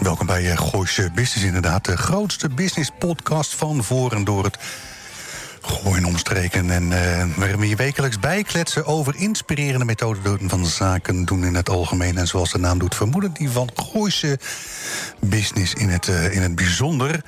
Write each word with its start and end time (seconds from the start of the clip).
Welkom 0.00 0.26
bij 0.26 0.50
eh, 0.50 0.58
Gooise 0.58 1.10
Business 1.14 1.46
inderdaad. 1.46 1.84
De 1.84 1.96
grootste 1.96 2.48
business 2.48 2.90
podcast 2.98 3.54
van 3.54 3.84
voor 3.84 4.12
en 4.12 4.24
door 4.24 4.44
het 4.44 4.58
gooien 5.60 6.04
omstreken. 6.04 6.70
En 6.70 6.82
uh, 6.82 7.36
waarin 7.36 7.58
we 7.58 7.68
je 7.68 7.76
wekelijks 7.76 8.18
bijkletsen 8.18 8.86
over 8.86 9.16
inspirerende 9.16 9.84
methoden 9.84 10.48
van 10.48 10.66
zaken 10.66 11.24
doen 11.24 11.44
in 11.44 11.54
het 11.54 11.68
algemeen. 11.68 12.18
En 12.18 12.26
zoals 12.26 12.52
de 12.52 12.58
naam 12.58 12.78
doet, 12.78 12.94
vermoeden 12.94 13.32
die 13.32 13.50
van 13.50 13.70
Gooise 13.74 14.38
Business 15.20 15.74
in 15.74 15.88
het, 15.88 16.08
uh, 16.08 16.34
in 16.34 16.42
het 16.42 16.54
bijzonder. 16.54 17.24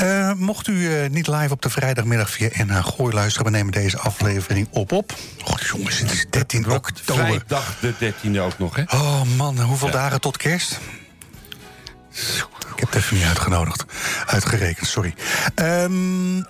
Uh, 0.00 0.32
mocht 0.32 0.66
u 0.66 1.08
niet 1.08 1.26
live 1.26 1.52
op 1.52 1.62
de 1.62 1.70
vrijdagmiddag 1.70 2.30
via 2.30 2.48
NH 2.52 2.84
Gooi 2.84 3.14
luisteren, 3.14 3.52
we 3.52 3.56
nemen 3.56 3.72
deze 3.72 3.98
aflevering 3.98 4.68
op 4.70 4.92
op. 4.92 5.14
Oh 5.44 5.58
jongens, 5.58 5.98
het 5.98 6.12
is 6.12 6.26
13 6.30 6.70
oktober. 6.70 7.24
Vrijdag 7.24 7.76
de 7.80 7.94
13e 7.94 8.38
ook 8.40 8.58
nog, 8.58 8.76
hè? 8.76 8.82
Oh 8.86 9.22
man, 9.36 9.60
hoeveel 9.60 9.88
ja. 9.88 9.94
dagen 9.94 10.20
tot 10.20 10.36
kerst? 10.36 10.78
Ik 12.10 12.76
heb 12.76 12.88
het 12.88 12.94
even 12.94 13.16
niet 13.16 13.26
uitgenodigd. 13.26 13.84
Uitgerekend, 14.26 14.88
sorry. 14.88 15.14
Um, 15.54 16.46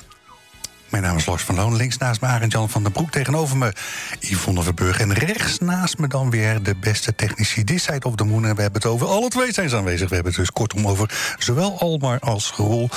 mijn 0.91 1.03
naam 1.03 1.17
is 1.17 1.27
Lars 1.27 1.43
van 1.43 1.55
Loon. 1.55 1.77
Links 1.77 1.99
naast 1.99 2.21
me 2.21 2.27
Arend 2.27 2.53
Jan 2.53 2.71
van 2.71 2.83
den 2.83 2.93
Broek. 2.93 3.11
Tegenover 3.11 3.57
me 3.57 3.73
Yvonne 4.21 4.63
Verburg. 4.63 5.01
En 5.01 5.13
rechts 5.13 5.59
naast 5.59 5.99
me 5.99 6.09
dan 6.09 6.31
weer 6.31 6.63
de 6.63 6.75
beste 6.77 7.15
technici 7.15 7.65
This 7.65 7.83
Side 7.83 8.07
of 8.07 8.15
the 8.15 8.25
Moon. 8.25 8.45
En 8.45 8.55
we 8.55 8.63
hebben 8.63 8.83
het 8.83 8.91
over 8.91 9.07
alle 9.07 9.29
twee 9.29 9.53
zijn 9.53 9.69
ze 9.69 9.77
aanwezig. 9.77 10.09
We 10.09 10.15
hebben 10.15 10.33
het 10.33 10.41
dus 10.41 10.51
kortom 10.51 10.87
over 10.87 11.35
zowel 11.39 11.79
Almar 11.79 12.19
als 12.19 12.53
Roel. 12.57 12.89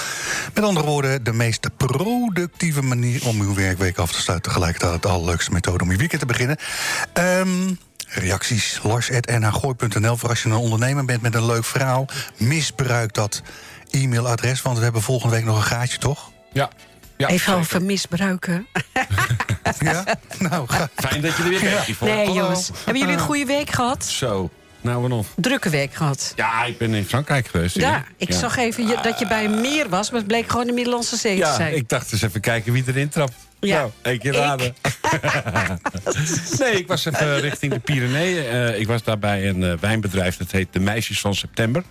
Met 0.54 0.64
andere 0.64 0.86
woorden, 0.86 1.24
de 1.24 1.34
meest 1.34 1.68
productieve 1.78 2.82
manier 2.82 3.28
om 3.28 3.42
uw 3.42 3.54
werkweek 3.54 3.98
af 3.98 4.12
te 4.12 4.22
sluiten. 4.22 4.52
Tegelijkertijd 4.52 5.02
de 5.02 5.08
allerleukste 5.08 5.52
methode 5.52 5.84
om 5.84 5.90
uw 5.90 5.98
weekend 5.98 6.20
te 6.22 6.28
beginnen. 6.28 6.58
Um, 7.14 7.78
reacties 8.14 8.80
lars.nhgooi.nl 8.84 10.18
voor 10.18 10.30
als 10.30 10.44
je 10.44 10.50
een 10.50 10.56
ondernemer 10.56 11.06
bent 11.06 11.22
met 11.22 11.36
een 11.36 11.46
leuk 11.46 11.66
verhaal. 11.66 12.06
Misbruik 12.38 13.14
dat 13.14 13.42
e-mailadres, 13.90 14.62
want 14.62 14.78
we 14.78 14.84
hebben 14.84 15.02
volgende 15.02 15.36
week 15.36 15.46
nog 15.46 15.56
een 15.58 15.64
gaatje, 15.64 15.98
toch? 15.98 16.32
Ja. 16.54 16.70
Ja, 17.18 17.28
Even 17.28 17.40
zeker. 17.46 17.60
over 17.60 17.82
misbruiken. 17.82 18.68
ja? 19.80 20.04
Nou, 20.40 20.68
ga. 20.68 20.90
Fijn 20.96 21.22
dat 21.22 21.38
je 21.38 21.44
er 21.44 21.50
weer 21.50 21.60
bent. 21.60 22.00
Nee, 22.02 22.26
Hallo. 22.26 22.34
jongens. 22.34 22.72
Hebben 22.84 22.98
jullie 23.02 23.14
een 23.18 23.22
goede 23.22 23.46
week 23.46 23.70
gehad? 23.70 24.06
Zo, 24.06 24.50
nou 24.82 25.02
wat 25.02 25.10
nog? 25.10 25.28
Drukke 25.36 25.70
week 25.70 25.94
gehad. 25.94 26.34
Ja, 26.36 26.64
ik 26.64 26.78
ben 26.78 26.94
in 26.94 27.06
Frankrijk 27.06 27.48
geweest. 27.48 27.76
Ja, 27.76 28.04
ik 28.18 28.32
Ja. 28.32 28.38
zag 28.40 28.58
even 28.58 28.88
je- 28.88 29.00
dat 29.04 29.20
je 29.20 29.28
bij 29.28 29.46
een 29.46 29.62
meer 29.62 29.90
was, 29.90 30.10
maar 30.10 30.20
het 30.20 30.28
bleek 30.28 30.50
gewoon 30.50 30.66
de 30.66 30.72
Middellandse 30.74 31.16
Zee 31.18 31.32
te 31.34 31.38
Ja, 31.46 31.56
zijn. 31.56 31.76
ik 31.76 31.90
dacht 31.90 32.12
eens 32.12 32.22
even 32.22 32.42
kijken 32.42 32.74
wie 32.74 32.84
erin 32.88 33.10
trapt. 33.10 33.34
Ja. 33.68 33.78
Nou, 33.78 33.92
één 34.02 34.20
keer 34.20 34.34
Ik. 34.34 34.40
raden. 34.40 34.76
nee, 36.60 36.72
ik 36.72 36.88
was 36.88 37.06
even 37.06 37.40
richting 37.40 37.74
de 37.74 37.80
Pyreneeën. 37.80 38.46
Eh, 38.46 38.80
ik 38.80 38.88
was 38.88 39.04
daar 39.04 39.20
bij 39.20 39.50
een 39.50 39.64
eh, 39.64 39.74
wijnbedrijf, 39.80 40.38
dat 40.38 40.52
heet 40.52 40.68
De 40.72 40.80
Meisjes 40.80 41.20
van 41.20 41.36
September. 41.36 41.84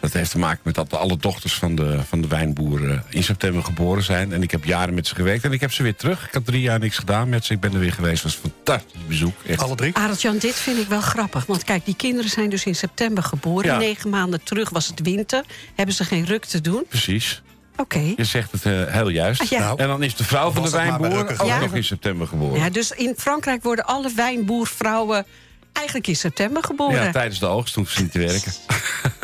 Dat 0.00 0.12
heeft 0.12 0.30
te 0.30 0.38
maken 0.38 0.60
met 0.64 0.74
dat 0.74 0.94
alle 0.94 1.16
dochters 1.16 1.54
van 1.54 1.74
de, 1.74 1.98
van 2.08 2.20
de 2.20 2.28
wijnboer 2.28 2.90
eh, 2.90 2.98
in 3.08 3.22
september 3.22 3.64
geboren 3.64 4.02
zijn. 4.02 4.32
En 4.32 4.42
ik 4.42 4.50
heb 4.50 4.64
jaren 4.64 4.94
met 4.94 5.06
ze 5.06 5.14
gewerkt 5.14 5.44
en 5.44 5.52
ik 5.52 5.60
heb 5.60 5.72
ze 5.72 5.82
weer 5.82 5.96
terug. 5.96 6.26
Ik 6.26 6.34
had 6.34 6.44
drie 6.44 6.60
jaar 6.60 6.78
niks 6.78 6.96
gedaan 6.96 7.28
met 7.28 7.44
ze. 7.44 7.52
Ik 7.52 7.60
ben 7.60 7.72
er 7.72 7.78
weer 7.78 7.92
geweest. 7.92 8.22
Het 8.22 8.32
was 8.32 8.42
een 8.42 8.50
fantastisch 8.64 9.06
bezoek. 9.06 9.34
Echt. 9.46 9.60
Alle 9.60 9.74
drie? 9.74 9.96
Arend-Jan, 9.96 10.38
dit 10.38 10.54
vind 10.54 10.78
ik 10.78 10.88
wel 10.88 11.00
grappig. 11.00 11.46
Want 11.46 11.64
kijk, 11.64 11.84
die 11.84 11.96
kinderen 11.96 12.30
zijn 12.30 12.50
dus 12.50 12.64
in 12.64 12.74
september 12.74 13.22
geboren. 13.22 13.70
Ja. 13.70 13.78
Negen 13.78 14.10
maanden 14.10 14.42
terug 14.42 14.70
was 14.70 14.86
het 14.86 15.00
winter. 15.00 15.44
Hebben 15.74 15.94
ze 15.94 16.04
geen 16.04 16.24
ruk 16.24 16.44
te 16.44 16.60
doen? 16.60 16.84
Precies. 16.88 17.42
Oké. 17.76 18.12
Je 18.16 18.24
zegt 18.24 18.52
het 18.52 18.64
eh, 18.64 18.72
heel 18.86 19.08
juist. 19.08 19.40
Ah, 19.40 19.48
ja. 19.48 19.58
Nou, 19.58 19.78
en 19.78 19.88
dan 19.88 20.02
is 20.02 20.16
de 20.16 20.24
vrouw 20.24 20.50
van 20.50 20.62
de 20.62 20.70
wijnboer 20.70 21.18
ook 21.18 21.46
Ja. 21.46 21.60
nog 21.60 21.74
in 21.74 21.84
september 21.84 22.26
geboren. 22.26 22.60
Ja, 22.60 22.70
dus 22.70 22.90
in 22.90 23.14
Frankrijk 23.16 23.62
worden 23.62 23.84
alle 23.84 24.12
wijnboervrouwen 24.16 25.26
eigenlijk 25.72 26.06
in 26.06 26.16
september 26.16 26.64
geboren. 26.64 27.04
Ja, 27.04 27.10
tijdens 27.10 27.38
de 27.38 27.46
oogst 27.46 27.74
toen 27.74 27.86
ze 27.86 28.02
niet 28.02 28.12
te 28.12 28.18
werken. 28.18 28.52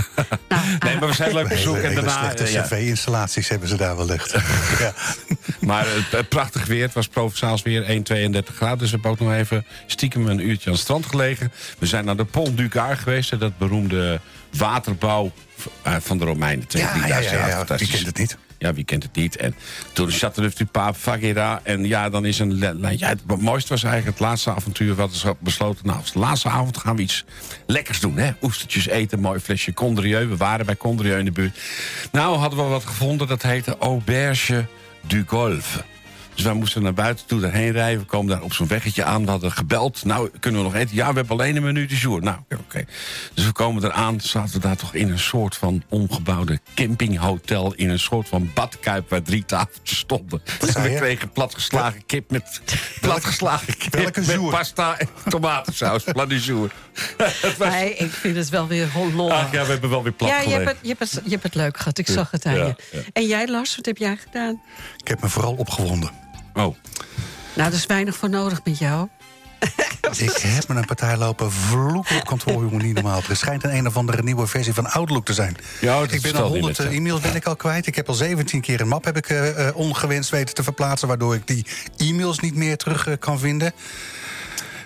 Nou, 0.49 0.63
Nee, 0.85 0.97
maar 0.99 1.09
we 1.09 1.15
zijn 1.15 1.33
leuk 1.33 1.49
bezoek 1.49 1.77
en 1.77 1.95
daarna... 1.95 2.19
slechte 2.19 2.43
eh, 2.43 2.53
ja. 2.53 2.63
cv-installaties 2.63 3.49
hebben 3.49 3.69
ze 3.69 3.77
daar 3.77 3.97
wellicht. 3.97 4.33
ja. 4.79 4.93
Maar 5.61 5.87
het, 5.87 6.11
het 6.11 6.29
prachtig 6.29 6.67
weer, 6.67 6.83
het 6.83 6.95
was 6.95 7.09
provençaals 7.09 7.63
weer 7.63 7.83
1,32 7.83 8.55
graden. 8.55 8.79
Dus 8.79 8.91
we 8.91 8.95
hebben 8.95 9.11
ook 9.11 9.21
nog 9.21 9.33
even 9.33 9.67
stiekem 9.87 10.27
een 10.29 10.49
uurtje 10.49 10.67
aan 10.67 10.73
het 10.73 10.83
strand 10.83 11.07
gelegen. 11.07 11.53
We 11.79 11.87
zijn 11.87 12.05
naar 12.05 12.17
de 12.17 12.25
Pont 12.25 12.57
du 12.57 12.71
Gard 12.71 12.99
geweest. 12.99 13.41
Dat 13.41 13.59
beroemde 13.59 14.21
waterbouw 14.57 15.33
van 15.83 16.19
de 16.19 16.25
Romeinen. 16.25 16.67
Twee, 16.67 16.83
Ja, 16.83 16.89
ja, 16.89 16.95
drieduizend 16.99 17.35
ja, 17.35 17.49
jaar. 17.49 17.67
ja, 17.69 17.77
wie 17.77 17.89
kent 17.89 18.07
het 18.07 18.19
niet? 18.19 18.37
Ja, 18.59 18.75
wie 18.75 18.85
kent 18.85 19.03
het 19.03 19.15
niet? 19.15 19.37
En 19.37 19.55
toen 19.93 20.11
Châteauneuf 20.11 20.55
du 20.57 20.65
Pape. 20.65 21.61
En 21.63 21.85
ja, 21.85 22.09
dan 22.11 22.25
is 22.25 22.39
een... 22.39 22.59
Ja, 22.97 23.09
het 23.09 23.41
mooiste 23.41 23.69
was 23.69 23.83
eigenlijk 23.83 24.19
het 24.19 24.27
laatste 24.27 24.51
avontuur. 24.51 24.95
We 24.95 25.01
hadden 25.01 25.37
besloten, 25.39 25.87
nou, 25.87 25.99
als 25.99 26.13
de 26.13 26.19
laatste 26.19 26.49
avond 26.49 26.79
gaan 26.79 26.97
we 26.97 27.03
iets 27.03 27.25
lekkers 27.67 28.01
doen. 28.01 28.17
Hè? 28.17 28.31
Oestertjes 28.43 28.87
eten, 28.87 29.21
mooi 29.21 29.41
flesje 29.41 29.75
Condrieu. 29.75 30.27
We 30.27 30.37
waren 30.37 30.67
bij 30.67 30.77
Condrieu 30.77 31.19
in 31.19 31.25
de 31.25 31.33
buurt. 31.33 31.59
Nou 32.13 32.37
hadden 32.37 32.59
we 32.59 32.65
wat 32.65 32.85
gevonden, 32.85 33.27
dat 33.27 33.43
heette 33.43 33.77
Auberge 33.79 34.67
du 35.01 35.25
Golfe. 35.27 35.85
Dus 36.39 36.47
wij 36.47 36.57
moesten 36.57 36.83
naar 36.83 36.95
buiten 36.95 37.27
toe 37.27 37.41
daarheen 37.41 37.73
rijden. 37.73 38.01
We 38.01 38.07
komen 38.07 38.31
daar 38.31 38.43
op 38.43 38.53
zo'n 38.53 38.67
weggetje 38.69 39.05
aan. 39.05 39.25
We 39.25 39.31
hadden 39.31 39.53
gebeld. 39.53 40.05
Nou, 40.05 40.31
kunnen 40.41 40.61
we 40.61 40.67
nog 40.67 40.77
eten? 40.77 40.95
Ja, 40.97 41.09
we 41.09 41.15
hebben 41.15 41.37
alleen 41.39 41.57
een 41.57 41.63
minuut 41.63 41.89
de 41.89 41.97
jour. 41.97 42.23
Nou, 42.23 42.37
oké. 42.59 42.85
Dus 43.35 43.45
we 43.45 43.53
komen 43.53 43.85
eraan. 43.85 44.21
Zaten 44.21 44.53
we 44.53 44.59
daar 44.59 44.77
toch 44.77 44.95
in 44.95 45.11
een 45.11 45.19
soort 45.19 45.57
van 45.57 45.83
omgebouwde 45.89 46.59
campinghotel. 46.75 47.75
In 47.75 47.91
een 47.91 47.99
soort 47.99 48.29
van 48.29 48.51
badkuip 48.55 49.11
waar 49.11 49.23
drie 49.23 49.45
tafeltjes 49.45 49.99
stonden. 49.99 50.43
En 50.61 50.73
zei 50.73 50.89
we 50.89 50.97
kregen 50.97 51.31
platgeslagen 51.33 52.07
kip 52.07 52.31
met 52.31 52.61
platgeslagen 53.01 53.77
kip 53.77 53.95
welke 53.95 54.21
met 54.21 54.29
jour? 54.31 54.51
pasta 54.51 54.99
en 54.99 55.09
tomatensaus. 55.29 56.05
Plat 56.05 56.29
du 56.29 56.37
jour. 56.39 56.71
Was- 57.59 57.69
Nee, 57.71 57.95
ik 57.95 58.11
vind 58.11 58.37
het 58.37 58.49
wel 58.49 58.67
weer 58.67 58.89
lollig. 59.15 59.33
Ach 59.35 59.53
ja, 59.53 59.65
we 59.65 59.71
hebben 59.71 59.91
wel 59.91 60.03
weer 60.03 60.13
plat 60.13 60.29
Ja, 60.31 60.41
je 60.41 60.49
hebt, 60.49 60.65
het, 60.69 60.77
je, 60.83 60.89
hebt 60.89 61.01
het, 61.13 61.21
je 61.25 61.31
hebt 61.31 61.43
het 61.43 61.55
leuk 61.55 61.77
gehad. 61.77 61.99
Ik 61.99 62.07
zag 62.09 62.31
het 62.31 62.47
aan 62.47 62.55
Ja, 62.57 62.65
je. 62.67 62.75
ja. 62.93 63.01
En 63.13 63.27
jij, 63.27 63.49
Lars, 63.49 63.77
wat 63.77 63.87
heb 63.87 63.97
jij 63.97 64.17
gedaan? 64.17 64.61
Ik 64.97 65.09
heb 65.09 65.23
me 65.23 65.29
vooral 65.29 65.53
opgewonden. 65.55 66.27
Oh, 66.59 66.77
Nou, 67.55 67.69
er 67.71 67.73
is 67.77 67.87
weinig 67.87 68.17
voor 68.17 68.31
nodig 68.31 68.61
met 68.65 68.79
jou. 68.79 69.09
Ik 70.17 70.37
heb 70.37 70.69
me 70.69 70.75
een 70.75 70.85
partij 70.85 71.17
lopen 71.17 71.53
vloeken 71.53 72.17
op 72.17 72.25
kantoor, 72.27 72.63
jongen, 72.63 72.85
niet 72.85 72.95
normaal. 72.95 73.21
Er 73.29 73.37
schijnt 73.37 73.65
een 73.65 73.75
een 73.77 73.87
of 73.87 73.97
andere 73.97 74.23
nieuwe 74.23 74.47
versie 74.47 74.75
van 74.75 74.91
Outlook 74.91 75.25
te 75.25 75.33
zijn. 75.35 75.57
Ja, 75.81 75.99
dat 76.01 76.13
ik 76.13 76.23
ben 76.23 76.35
al 76.35 76.43
niet 76.43 76.51
100 76.53 76.79
met, 76.79 76.87
hè. 76.89 76.95
e-mails 76.95 77.21
ben 77.21 77.35
ik 77.35 77.47
al 77.47 77.57
kwijt. 77.57 77.87
Ik 77.87 77.95
heb 77.95 78.09
al 78.09 78.15
17 78.15 78.61
keer 78.61 78.81
een 78.81 78.89
map 78.89 79.05
heb 79.05 79.17
ik, 79.17 79.29
eh, 79.29 79.69
eh, 79.69 79.77
ongewenst 79.77 80.31
weten 80.31 80.55
te 80.55 80.63
verplaatsen... 80.63 81.09
waardoor 81.09 81.35
ik 81.35 81.47
die 81.47 81.67
e-mails 81.97 82.39
niet 82.39 82.55
meer 82.55 82.77
terug 82.77 83.07
eh, 83.07 83.15
kan 83.19 83.39
vinden. 83.39 83.73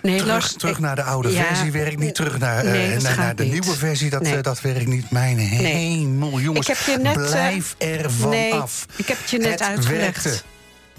Nee, 0.02 0.16
Terug, 0.16 0.32
Lars, 0.32 0.52
terug 0.52 0.74
ik- 0.76 0.82
naar 0.82 0.96
de 0.96 1.02
oude 1.02 1.32
Ja, 1.32 1.44
versie 1.44 1.72
werkt 1.72 1.98
niet. 1.98 2.14
Terug 2.14 2.38
naar, 2.38 2.64
eh, 2.64 2.70
nee, 2.72 2.92
dat 2.94 3.02
naar, 3.02 3.16
naar 3.16 3.36
de 3.36 3.42
niet. 3.42 3.52
nieuwe 3.52 3.76
versie, 3.76 4.10
dat, 4.10 4.22
Nee. 4.22 4.36
eh, 4.36 4.42
dat 4.42 4.60
werkt 4.60 4.86
niet. 4.86 5.10
Mijn 5.10 5.38
hemel, 5.38 6.40
jongens. 6.40 6.68
Ik 6.68 6.76
heb 6.76 6.86
je 6.96 7.02
net, 7.02 7.16
eh, 7.16 7.26
blijf 7.30 7.74
er 7.78 8.10
van 8.10 8.28
nee, 8.30 8.54
af. 8.54 8.86
ik 8.96 9.06
heb 9.06 9.18
het 9.20 9.30
je 9.30 9.38
net 9.38 9.50
Het 9.50 9.62
uitgelegd. 9.62 10.22
werkte. 10.24 10.42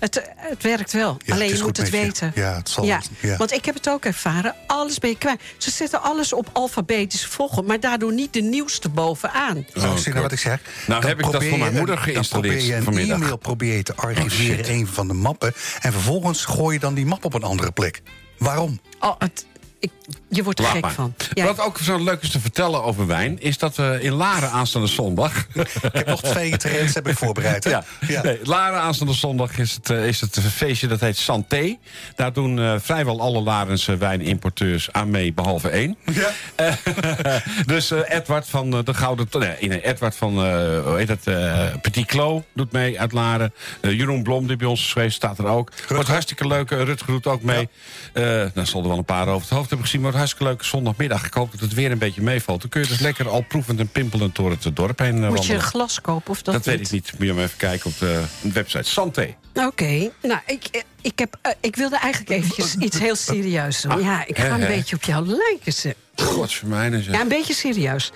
Het, 0.03 0.21
het 0.35 0.63
werkt 0.63 0.91
wel. 0.93 1.17
Ja, 1.25 1.33
Alleen 1.33 1.55
je 1.57 1.63
moet 1.63 1.77
het 1.77 1.85
je. 1.85 1.91
weten. 1.91 2.31
Ja, 2.35 2.55
het 2.55 2.69
zal- 2.69 2.85
Ja, 2.85 3.01
ja. 3.19 3.37
Want 3.37 3.51
ik 3.51 3.65
heb 3.65 3.75
het 3.75 3.89
ook 3.89 4.05
ervaren. 4.05 4.55
Alles 4.67 4.99
ben 4.99 5.09
je 5.09 5.17
kwijt. 5.17 5.41
Ze 5.57 5.71
zetten 5.71 6.01
alles 6.01 6.33
op 6.33 6.49
alfabetische 6.53 7.29
volgorde, 7.29 7.67
maar 7.67 7.79
daardoor 7.79 8.13
niet 8.13 8.33
de 8.33 8.41
nieuwste 8.41 8.89
bovenaan. 8.89 9.65
Nou, 9.73 9.95
zie 9.97 10.03
je 10.05 10.09
nou 10.09 10.21
wat 10.21 10.31
ik 10.31 10.39
zeg? 10.39 10.59
Nou 10.87 10.99
Dan 11.01 11.09
heb 11.09 11.17
ik 11.17 11.23
dat 11.23 11.31
probeer 11.31 11.49
voor 11.49 11.57
mijn 11.59 11.71
je 11.71 11.77
moeder 11.77 11.95
een- 11.97 12.01
geïnstalleerd 12.03 12.53
Dan 12.53 12.61
probeer 12.61 12.71
je 12.71 12.75
een 12.77 12.83
vanmiddag. 12.83 13.17
e-mail 13.17 13.37
probeer 13.37 13.75
je 13.75 13.83
te 13.83 13.95
archiveren 13.95 14.55
shit. 14.57 14.67
in 14.67 14.79
een 14.79 14.87
van 14.87 15.07
de 15.07 15.13
mappen. 15.13 15.53
En 15.81 15.91
vervolgens 15.91 16.45
gooi 16.45 16.73
je 16.73 16.79
dan 16.79 16.93
die 16.93 17.05
map 17.05 17.25
op 17.25 17.33
een 17.33 17.43
andere 17.43 17.71
plek. 17.71 18.01
Waarom? 18.37 18.79
Oh, 18.99 19.15
het, 19.17 19.45
ik, 19.79 19.91
je 20.35 20.43
wordt 20.43 20.59
er 20.59 20.65
Laat 20.65 20.73
gek 20.73 20.81
maar. 20.81 20.93
van. 20.93 21.13
Ja. 21.33 21.45
Wat 21.45 21.59
ook 21.59 21.77
zo 21.77 22.03
leuk 22.03 22.21
is 22.21 22.29
te 22.29 22.39
vertellen 22.39 22.83
over 22.83 23.07
wijn... 23.07 23.41
is 23.41 23.57
dat 23.57 23.75
we 23.75 23.97
in 24.01 24.11
Laren 24.11 24.49
aanstaande 24.49 24.87
zondag... 24.87 25.31
Ik 25.53 25.91
heb 25.91 26.07
nog 26.07 26.21
twee 26.21 26.57
trends 26.57 26.93
heb 26.93 27.07
ik 27.07 27.17
voorbereid. 27.17 27.63
Hè? 27.63 27.69
Ja. 27.69 27.83
Ja. 28.07 28.21
Nee, 28.21 28.39
Laren 28.43 28.79
aanstaande 28.79 29.13
zondag 29.13 29.57
is 29.57 29.73
het, 29.73 29.89
eh, 29.89 30.07
is 30.07 30.21
het 30.21 30.35
een 30.35 30.43
feestje 30.43 30.87
dat 30.87 30.99
heet 30.99 31.17
Santé. 31.17 31.77
Daar 32.15 32.33
doen 32.33 32.59
eh, 32.59 32.75
vrijwel 32.79 33.21
alle 33.21 33.41
Larense 33.41 33.97
wijnimporteurs 33.97 34.91
aan 34.91 35.09
mee, 35.09 35.33
behalve 35.33 35.69
één. 35.69 35.97
Ja. 36.13 36.29
Eh, 36.55 36.73
dus 37.65 37.91
eh, 37.91 37.99
Edward 38.07 38.47
van 38.47 38.69
de 38.69 38.93
Gouden... 38.93 39.27
Nee, 39.39 39.69
nee, 39.69 39.85
Edward 39.85 40.15
van, 40.15 40.31
eh, 40.45 40.83
hoe 40.85 40.95
heet 40.97 41.07
het, 41.07 41.27
eh, 41.27 41.65
Petit 41.81 42.05
Clos 42.05 42.41
doet 42.53 42.71
mee 42.71 42.99
uit 42.99 43.11
Laren. 43.11 43.53
Jeroen 43.81 44.23
Blom, 44.23 44.47
die 44.47 44.55
bij 44.55 44.67
ons 44.67 44.81
is 44.81 44.91
geweest, 44.91 45.15
staat 45.15 45.37
er 45.37 45.45
ook. 45.45 45.71
Wordt 45.87 46.07
hartstikke 46.07 46.47
leuk. 46.47 46.69
Rutger 46.69 47.07
doet 47.07 47.27
ook 47.27 47.41
mee. 47.41 47.69
Eh 48.13 48.23
nou, 48.23 48.67
er 48.73 48.87
wel 48.87 48.97
een 48.97 49.05
paar 49.05 49.27
over 49.27 49.41
het 49.47 49.57
hoofd 49.57 49.69
heb 49.69 49.81
gezien, 49.81 50.01
wordt 50.01 50.17
hartstikke 50.23 50.43
leuke 50.43 50.65
zondagmiddag. 50.65 51.25
Ik 51.25 51.33
hoop 51.33 51.51
dat 51.51 51.59
het 51.59 51.73
weer 51.73 51.91
een 51.91 51.97
beetje 51.97 52.21
meevalt. 52.21 52.61
Dan 52.61 52.69
kun 52.69 52.81
je 52.81 52.87
dus 52.87 52.99
lekker 52.99 53.29
al 53.29 53.41
proevend 53.41 53.79
en 53.79 53.87
pimpelend 53.87 54.35
door 54.35 54.49
het 54.49 54.75
dorp 54.75 54.99
heen 54.99 55.23
eh, 55.23 55.29
Moet 55.29 55.45
je 55.45 55.53
een 55.53 55.61
glas 55.61 56.01
kopen 56.01 56.31
of 56.31 56.41
dat 56.41 56.53
Dat 56.53 56.65
weet 56.65 56.79
ik 56.79 56.91
niet. 56.91 57.11
Moet 57.17 57.27
je 57.27 57.33
maar 57.33 57.43
even 57.43 57.57
kijken 57.57 57.89
op 57.89 57.99
de 57.99 58.23
website. 58.53 58.89
Santé. 58.89 59.35
Oké, 59.53 60.09
nou, 60.21 60.39
ik, 60.45 60.83
ik, 61.03 61.19
heb, 61.19 61.37
eh, 61.41 61.51
ik 61.59 61.75
wilde 61.75 61.97
eigenlijk 61.97 62.31
eventjes 62.31 62.75
iets 62.75 62.99
heel 62.99 63.15
serieus 63.15 63.81
doen. 63.81 64.01
Ja, 64.01 64.25
ik 64.27 64.37
ga 64.37 64.53
een 64.53 64.61
hè. 64.61 64.67
beetje 64.67 64.95
op 64.95 65.03
jou 65.03 65.27
lijken. 65.27 65.95
Godsvermijnen 66.15 67.03
zeg. 67.03 67.13
Ja, 67.13 67.21
een 67.21 67.27
beetje 67.27 67.53
serieus. 67.53 68.11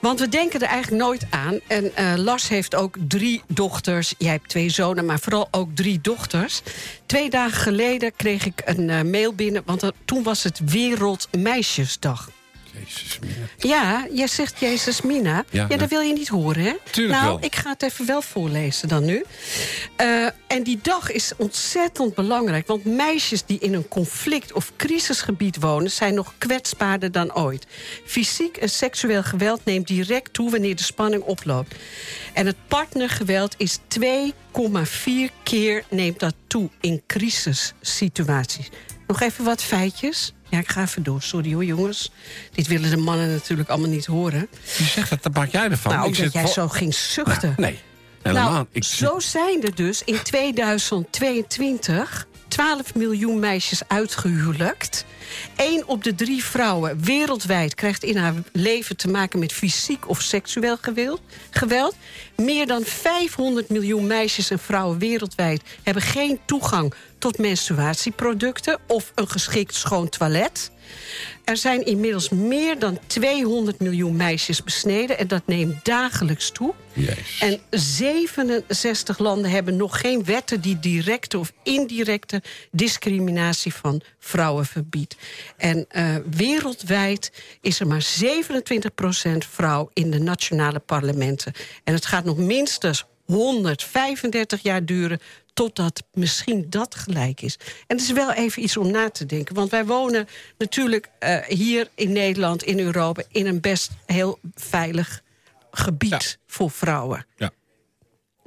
Want 0.00 0.20
we 0.20 0.28
denken 0.28 0.60
er 0.60 0.66
eigenlijk 0.66 1.02
nooit 1.02 1.26
aan. 1.30 1.60
En 1.66 1.96
eh, 1.96 2.12
Lars 2.16 2.48
heeft 2.48 2.74
ook 2.74 2.96
drie 3.08 3.42
dochters. 3.46 4.14
Jij 4.18 4.30
hebt 4.30 4.48
twee 4.48 4.68
zonen, 4.68 5.04
maar 5.04 5.20
vooral 5.20 5.48
ook 5.50 5.68
drie 5.74 6.00
dochters. 6.00 6.62
Twee 7.06 7.30
dagen 7.30 7.60
geleden 7.60 8.12
kreeg 8.16 8.46
ik 8.46 8.62
een 8.64 8.90
eh, 8.90 9.02
mail 9.02 9.34
binnen... 9.34 9.62
want 9.66 9.92
toen 10.04 10.22
was 10.22 10.42
het 10.42 10.60
Wereldmeisjesdag. 10.64 12.30
Jezus, 12.78 13.18
mina. 13.18 13.46
Ja, 13.58 14.06
jij 14.12 14.26
zegt 14.26 14.60
Jezus 14.60 15.02
Mina. 15.02 15.44
Ja, 15.50 15.66
Ja, 15.68 15.76
dat 15.76 15.88
wil 15.88 16.00
je 16.00 16.12
niet 16.12 16.28
horen, 16.28 16.64
hè? 16.64 16.72
Tuurlijk 16.90 17.18
nou, 17.20 17.26
wel. 17.26 17.44
ik 17.44 17.56
ga 17.56 17.70
het 17.70 17.82
even 17.82 18.06
wel 18.06 18.22
voorlezen 18.22 18.88
dan 18.88 19.04
nu. 19.04 19.24
Eh, 19.96 20.26
en 20.46 20.62
die 20.62 20.78
dag 20.82 21.10
is 21.10 21.32
ontzettend 21.36 22.14
belangrijk. 22.14 22.66
Want 22.66 22.84
meisjes 22.84 23.44
die 23.44 23.58
in 23.58 23.74
een 23.74 23.88
conflict- 23.88 24.52
of 24.52 24.72
crisisgebied 24.76 25.60
wonen... 25.60 25.90
zijn 25.90 26.14
nog 26.14 26.34
kwetsbaarder 26.38 27.12
dan 27.12 27.34
ooit. 27.34 27.66
Fysiek 28.04 28.56
en 28.56 28.70
seksueel 28.70 29.22
geweld 29.22 29.64
neemt 29.64 29.86
direct 29.86 30.32
toe... 30.32 30.50
wanneer 30.50 30.76
de 30.76 30.82
spanning 30.82 31.22
oploopt. 31.22 31.74
En 32.32 32.46
het 32.46 32.56
partnergeweld 32.68 33.54
is 33.56 33.78
2,4 33.98 34.32
keer 35.42 35.84
neemt 35.90 36.20
dat 36.20 36.34
toe 36.46 36.70
in 36.80 37.02
crisissituaties. 37.06 38.68
Nog 39.06 39.20
even 39.20 39.44
wat 39.44 39.62
feitjes. 39.62 40.32
Ja, 40.52 40.58
ik 40.58 40.68
ga 40.68 40.82
even 40.82 41.02
door. 41.02 41.22
Sorry 41.22 41.52
hoor, 41.52 41.64
jongens. 41.64 42.10
Dit 42.52 42.66
willen 42.66 42.90
de 42.90 42.96
mannen 42.96 43.32
natuurlijk 43.32 43.68
allemaal 43.68 43.88
niet 43.88 44.06
horen. 44.06 44.48
Wie 44.78 44.86
zegt 44.86 45.10
dat? 45.10 45.22
Dat 45.22 45.34
maak 45.34 45.50
jij 45.50 45.70
ervan. 45.70 45.92
nou, 45.92 46.08
Ik 46.08 46.16
omdat 46.16 46.22
zit 46.24 46.32
jij 46.32 46.46
zo 46.46 46.68
ging 46.68 46.94
zuchten. 46.94 47.54
Nee, 47.56 47.78
helemaal. 48.22 48.52
Nou, 48.52 48.66
ik 48.72 48.84
zo 48.84 49.18
zijn 49.18 49.62
er 49.62 49.74
dus 49.74 50.02
in 50.04 50.22
2022 50.22 52.26
12 52.48 52.94
miljoen 52.94 53.38
meisjes 53.38 53.82
uitgehuwelijkt. 53.88 55.04
Eén 55.56 55.86
op 55.86 56.04
de 56.04 56.14
drie 56.14 56.44
vrouwen 56.44 57.04
wereldwijd 57.04 57.74
krijgt 57.74 58.02
in 58.02 58.16
haar 58.16 58.34
leven 58.52 58.96
te 58.96 59.08
maken 59.08 59.38
met 59.38 59.52
fysiek 59.52 60.08
of 60.08 60.20
seksueel 60.20 60.76
geweld. 60.80 61.20
geweld. 61.50 61.94
Meer 62.36 62.66
dan 62.66 62.82
500 62.84 63.68
miljoen 63.68 64.06
meisjes 64.06 64.50
en 64.50 64.58
vrouwen 64.58 64.98
wereldwijd 64.98 65.62
hebben 65.82 66.02
geen 66.02 66.38
toegang 66.44 66.94
tot 67.22 67.38
menstruatieproducten 67.38 68.78
of 68.86 69.12
een 69.14 69.28
geschikt 69.28 69.74
schoon 69.74 70.08
toilet. 70.08 70.70
Er 71.44 71.56
zijn 71.56 71.84
inmiddels 71.84 72.28
meer 72.28 72.78
dan 72.78 72.98
200 73.06 73.80
miljoen 73.80 74.16
meisjes 74.16 74.62
besneden 74.62 75.18
en 75.18 75.28
dat 75.28 75.42
neemt 75.46 75.84
dagelijks 75.84 76.50
toe. 76.50 76.74
En 77.40 77.60
67 77.70 79.18
landen 79.18 79.50
hebben 79.50 79.76
nog 79.76 80.00
geen 80.00 80.24
wetten 80.24 80.60
die 80.60 80.78
directe 80.78 81.38
of 81.38 81.52
indirecte 81.62 82.42
discriminatie 82.70 83.74
van 83.74 84.02
vrouwen 84.18 84.66
verbiedt. 84.66 85.16
En 85.56 85.84
eh, 85.88 86.16
wereldwijd 86.30 87.32
is 87.60 87.80
er 87.80 87.86
maar 87.86 88.06
27% 88.24 89.36
vrouw 89.38 89.90
in 89.92 90.10
de 90.10 90.20
nationale 90.20 90.78
parlementen. 90.78 91.52
En 91.84 91.94
het 91.94 92.06
gaat 92.06 92.24
nog 92.24 92.36
minstens 92.36 93.04
135 93.24 94.62
jaar 94.62 94.84
duren 94.84 95.20
totdat 95.54 96.02
misschien 96.12 96.66
dat 96.68 96.94
gelijk 96.94 97.40
is. 97.40 97.56
En 97.86 97.96
het 97.96 98.00
is 98.00 98.12
wel 98.12 98.32
even 98.32 98.62
iets 98.62 98.76
om 98.76 98.90
na 98.90 99.10
te 99.10 99.26
denken. 99.26 99.54
Want 99.54 99.70
wij 99.70 99.86
wonen 99.86 100.28
natuurlijk 100.58 101.08
eh, 101.18 101.36
hier 101.46 101.88
in 101.94 102.12
Nederland, 102.12 102.62
in 102.62 102.78
Europa... 102.78 103.22
in 103.28 103.46
een 103.46 103.60
best 103.60 103.90
heel 104.06 104.38
veilig 104.54 105.22
gebied 105.70 106.10
Ja. 106.10 106.20
voor 106.46 106.70
vrouwen. 106.70 107.26
Ja. 107.36 107.50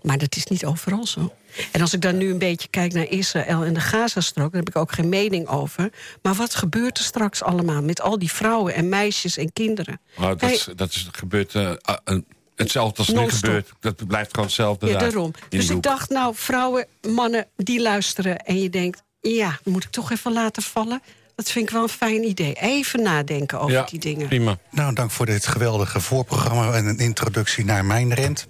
Maar 0.01 0.17
dat 0.17 0.35
is 0.35 0.45
niet 0.45 0.65
overal 0.65 1.05
zo. 1.07 1.33
En 1.71 1.81
als 1.81 1.93
ik 1.93 2.01
dan 2.01 2.17
nu 2.17 2.31
een 2.31 2.37
beetje 2.37 2.67
kijk 2.67 2.93
naar 2.93 3.09
Israël 3.09 3.63
en 3.63 3.73
de 3.73 3.79
Gazastrook... 3.79 4.51
daar 4.51 4.59
heb 4.59 4.69
ik 4.69 4.81
ook 4.81 4.91
geen 4.91 5.09
mening 5.09 5.47
over. 5.47 5.89
Maar 6.21 6.33
wat 6.33 6.55
gebeurt 6.55 6.97
er 6.97 7.03
straks 7.03 7.43
allemaal 7.43 7.81
met 7.83 8.01
al 8.01 8.19
die 8.19 8.31
vrouwen 8.31 8.73
en 8.73 8.89
meisjes 8.89 9.37
en 9.37 9.53
kinderen? 9.53 9.99
Oh, 10.17 10.27
dat, 10.27 10.41
Hey, 10.41 10.59
dat 10.75 10.89
is 10.89 11.07
gebeurt 11.11 11.55
eh, 11.55 11.71
een- 12.03 12.25
hetzelfde 12.55 12.97
als 12.97 13.07
nu 13.07 13.15
Non-stop. 13.15 13.43
gebeurt. 13.43 13.71
Dat 13.79 14.07
blijft 14.07 14.29
gewoon 14.29 14.45
hetzelfde. 14.45 14.85
ja, 14.85 14.91
daar 14.91 15.01
daarom. 15.01 15.31
Dus 15.49 15.67
de 15.67 15.73
ik 15.73 15.81
dacht, 15.81 16.09
nou, 16.09 16.35
vrouwen, 16.35 16.87
mannen 17.01 17.47
die 17.55 17.81
luisteren... 17.81 18.37
en 18.37 18.61
je 18.61 18.69
denkt, 18.69 19.03
ja, 19.21 19.59
moet 19.63 19.83
ik 19.83 19.89
toch 19.89 20.11
even 20.11 20.33
laten 20.33 20.63
vallen? 20.63 21.01
Dat 21.35 21.51
vind 21.51 21.67
ik 21.67 21.73
wel 21.73 21.83
een 21.83 21.89
fijn 21.89 22.23
idee. 22.23 22.53
Even 22.53 23.01
nadenken 23.01 23.59
over 23.59 23.71
ja, 23.71 23.83
die 23.83 23.99
dingen. 23.99 24.27
prima. 24.27 24.57
Nou, 24.71 24.93
dank 24.93 25.11
voor 25.11 25.25
dit 25.25 25.47
geweldige 25.47 25.99
voorprogramma 25.99 26.71
en 26.71 26.85
een 26.85 26.97
introductie 26.97 27.65
naar 27.65 27.85
mijn 27.85 28.13
rent. 28.13 28.47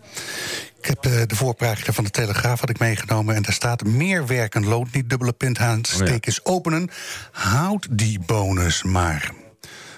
Ik 0.81 0.85
heb 0.85 1.05
eh, 1.05 1.21
de 1.27 1.35
voorpagina 1.35 1.93
van 1.93 2.03
de 2.03 2.09
Telegraaf 2.09 2.59
had 2.59 2.69
ik 2.69 2.79
meegenomen... 2.79 3.35
en 3.35 3.41
daar 3.41 3.53
staat 3.53 3.83
meer 3.83 4.27
werken 4.27 4.65
loont 4.65 4.93
niet, 4.93 5.09
dubbele 5.09 5.33
punt 5.33 5.57
aan, 5.57 5.85
stekens 5.85 6.45
openen. 6.45 6.89
Houd 7.31 7.87
die 7.91 8.19
bonus 8.25 8.83
maar. 8.83 9.31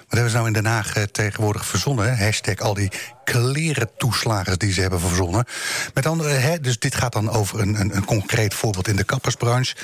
Wat 0.08 0.18
hebben 0.18 0.30
ze 0.30 0.36
nou 0.36 0.46
in 0.46 0.52
Den 0.52 0.66
Haag 0.66 0.96
eh, 0.96 1.02
tegenwoordig 1.02 1.66
verzonnen? 1.66 2.18
Hashtag 2.18 2.58
al 2.58 2.74
die 2.74 2.90
kleren 3.30 3.90
toeslagen 3.96 4.58
die 4.58 4.72
ze 4.72 4.80
hebben 4.80 5.00
verzonnen. 5.00 5.44
Met 5.94 6.06
andere, 6.06 6.28
hè, 6.28 6.60
dus 6.60 6.78
dit 6.78 6.94
gaat 6.94 7.12
dan 7.12 7.30
over 7.30 7.60
een, 7.60 7.80
een, 7.80 7.96
een 7.96 8.04
concreet 8.04 8.54
voorbeeld 8.54 8.88
in 8.88 8.96
de 8.96 9.04
kappersbranche. 9.04 9.74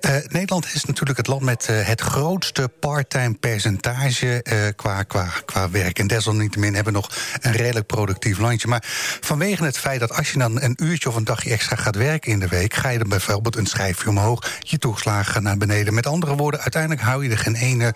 Eh, 0.00 0.16
Nederland 0.28 0.66
is 0.74 0.84
natuurlijk 0.84 1.18
het 1.18 1.26
land 1.26 1.42
met 1.42 1.66
eh, 1.66 1.86
het 1.86 2.00
grootste 2.00 2.70
parttime 2.80 3.34
percentage 3.34 4.42
eh, 4.42 4.58
qua, 4.76 5.02
qua, 5.02 5.28
qua 5.44 5.70
werk. 5.70 5.98
En 5.98 6.06
desalniettemin 6.06 6.74
hebben 6.74 6.92
we 6.92 6.98
nog 6.98 7.10
een 7.40 7.52
redelijk 7.52 7.86
productief 7.86 8.38
landje. 8.38 8.68
Maar 8.68 8.84
vanwege 9.20 9.64
het 9.64 9.78
feit 9.78 10.00
dat 10.00 10.16
als 10.16 10.32
je 10.32 10.38
dan 10.38 10.62
een 10.62 10.78
uurtje 10.82 11.08
of 11.08 11.16
een 11.16 11.24
dagje 11.24 11.50
extra 11.50 11.76
gaat 11.76 11.96
werken 11.96 12.32
in 12.32 12.38
de 12.38 12.48
week, 12.48 12.74
ga 12.74 12.88
je 12.88 12.98
dan 12.98 13.08
bijvoorbeeld 13.08 13.56
een 13.56 13.66
schijfje 13.66 14.08
omhoog, 14.08 14.50
je 14.60 14.78
toeslagen 14.78 15.32
gaan 15.32 15.42
naar 15.42 15.56
beneden. 15.56 15.94
Met 15.94 16.06
andere 16.06 16.36
woorden, 16.36 16.60
uiteindelijk 16.60 17.02
hou 17.02 17.24
je 17.24 17.30
er 17.30 17.38
geen 17.38 17.54
ene 17.54 17.94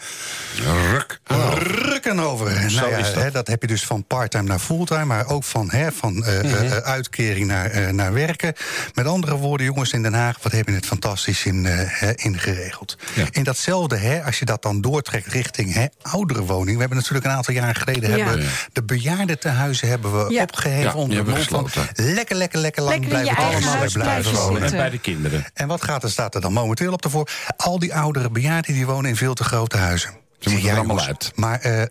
Ruk. 0.90 1.20
rukken 1.58 2.18
over. 2.18 2.72
Nou 2.74 2.90
ja, 2.90 2.96
dat. 2.96 3.14
Hè, 3.14 3.30
dat 3.30 3.46
heb 3.46 3.62
je 3.62 3.68
dus 3.68 3.84
van 3.84 4.04
parttime 4.04 4.42
naar 4.42 4.58
fulltime, 4.58 4.95
maar 5.04 5.26
ook 5.28 5.44
van, 5.44 5.70
hè, 5.70 5.92
van 5.92 6.24
eh, 6.24 6.70
uitkering 6.76 7.46
naar, 7.46 7.70
eh, 7.70 7.88
naar 7.88 8.12
werken. 8.12 8.52
Met 8.94 9.06
andere 9.06 9.36
woorden, 9.36 9.66
jongens 9.66 9.92
in 9.92 10.02
Den 10.02 10.14
Haag, 10.14 10.38
wat 10.42 10.52
hebben 10.52 10.74
het 10.74 10.86
fantastisch 10.86 11.44
in, 11.44 11.66
eh, 11.66 11.72
hè, 11.78 12.12
in 12.14 12.38
geregeld. 12.38 12.96
Ja. 13.14 13.24
In 13.30 13.42
datzelfde, 13.42 13.96
hè, 13.96 14.22
als 14.22 14.38
je 14.38 14.44
dat 14.44 14.62
dan 14.62 14.80
doortrekt 14.80 15.26
richting 15.26 15.74
hè, 15.74 15.86
oudere 16.02 16.42
woning. 16.44 16.72
We 16.74 16.80
hebben 16.80 16.98
natuurlijk 16.98 17.26
een 17.26 17.32
aantal 17.32 17.54
jaren 17.54 17.74
geleden 17.74 18.16
Ja. 18.16 18.26
hebben 18.26 18.46
de 18.72 18.82
bejaardentehuizen 18.84 19.88
hebben 19.88 20.26
we 20.26 20.32
Ja. 20.32 20.42
opgeheven 20.42 20.94
onder 20.94 21.24
de 21.24 21.30
mond 21.30 21.72
van 21.72 21.86
lekker, 21.94 22.36
lekker, 22.36 22.58
lekker 22.58 22.82
lang 22.82 22.94
Lekker 22.94 23.08
blijven 23.10 23.36
eigen 23.36 23.54
allemaal 23.54 23.76
huis 23.76 23.94
weer 23.94 24.02
blijven 24.02 24.34
wonen. 24.34 24.62
En 24.62 24.70
bij 24.70 24.90
de 24.90 24.98
kinderen. 24.98 25.44
En 25.54 25.66
wat 25.68 25.84
gaat 25.84 26.02
er, 26.02 26.10
staat 26.10 26.34
er 26.34 26.40
dan 26.40 26.52
momenteel 26.52 26.92
op 26.92 27.02
de 27.02 27.10
voor? 27.10 27.30
Al 27.56 27.78
die 27.78 27.94
oudere 27.94 28.30
bejaarden 28.30 28.74
die 28.74 28.86
wonen 28.86 29.10
in 29.10 29.16
veel 29.16 29.34
te 29.34 29.44
grote 29.44 29.76
huizen. 29.76 30.10
Ze 30.38 30.48
moeten 30.50 30.68
Ja, 30.68 30.72
er 30.74 30.78
allemaal 30.78 31.00
uit. 31.06 31.32
Maar 31.34 31.60
eh, 31.60 31.82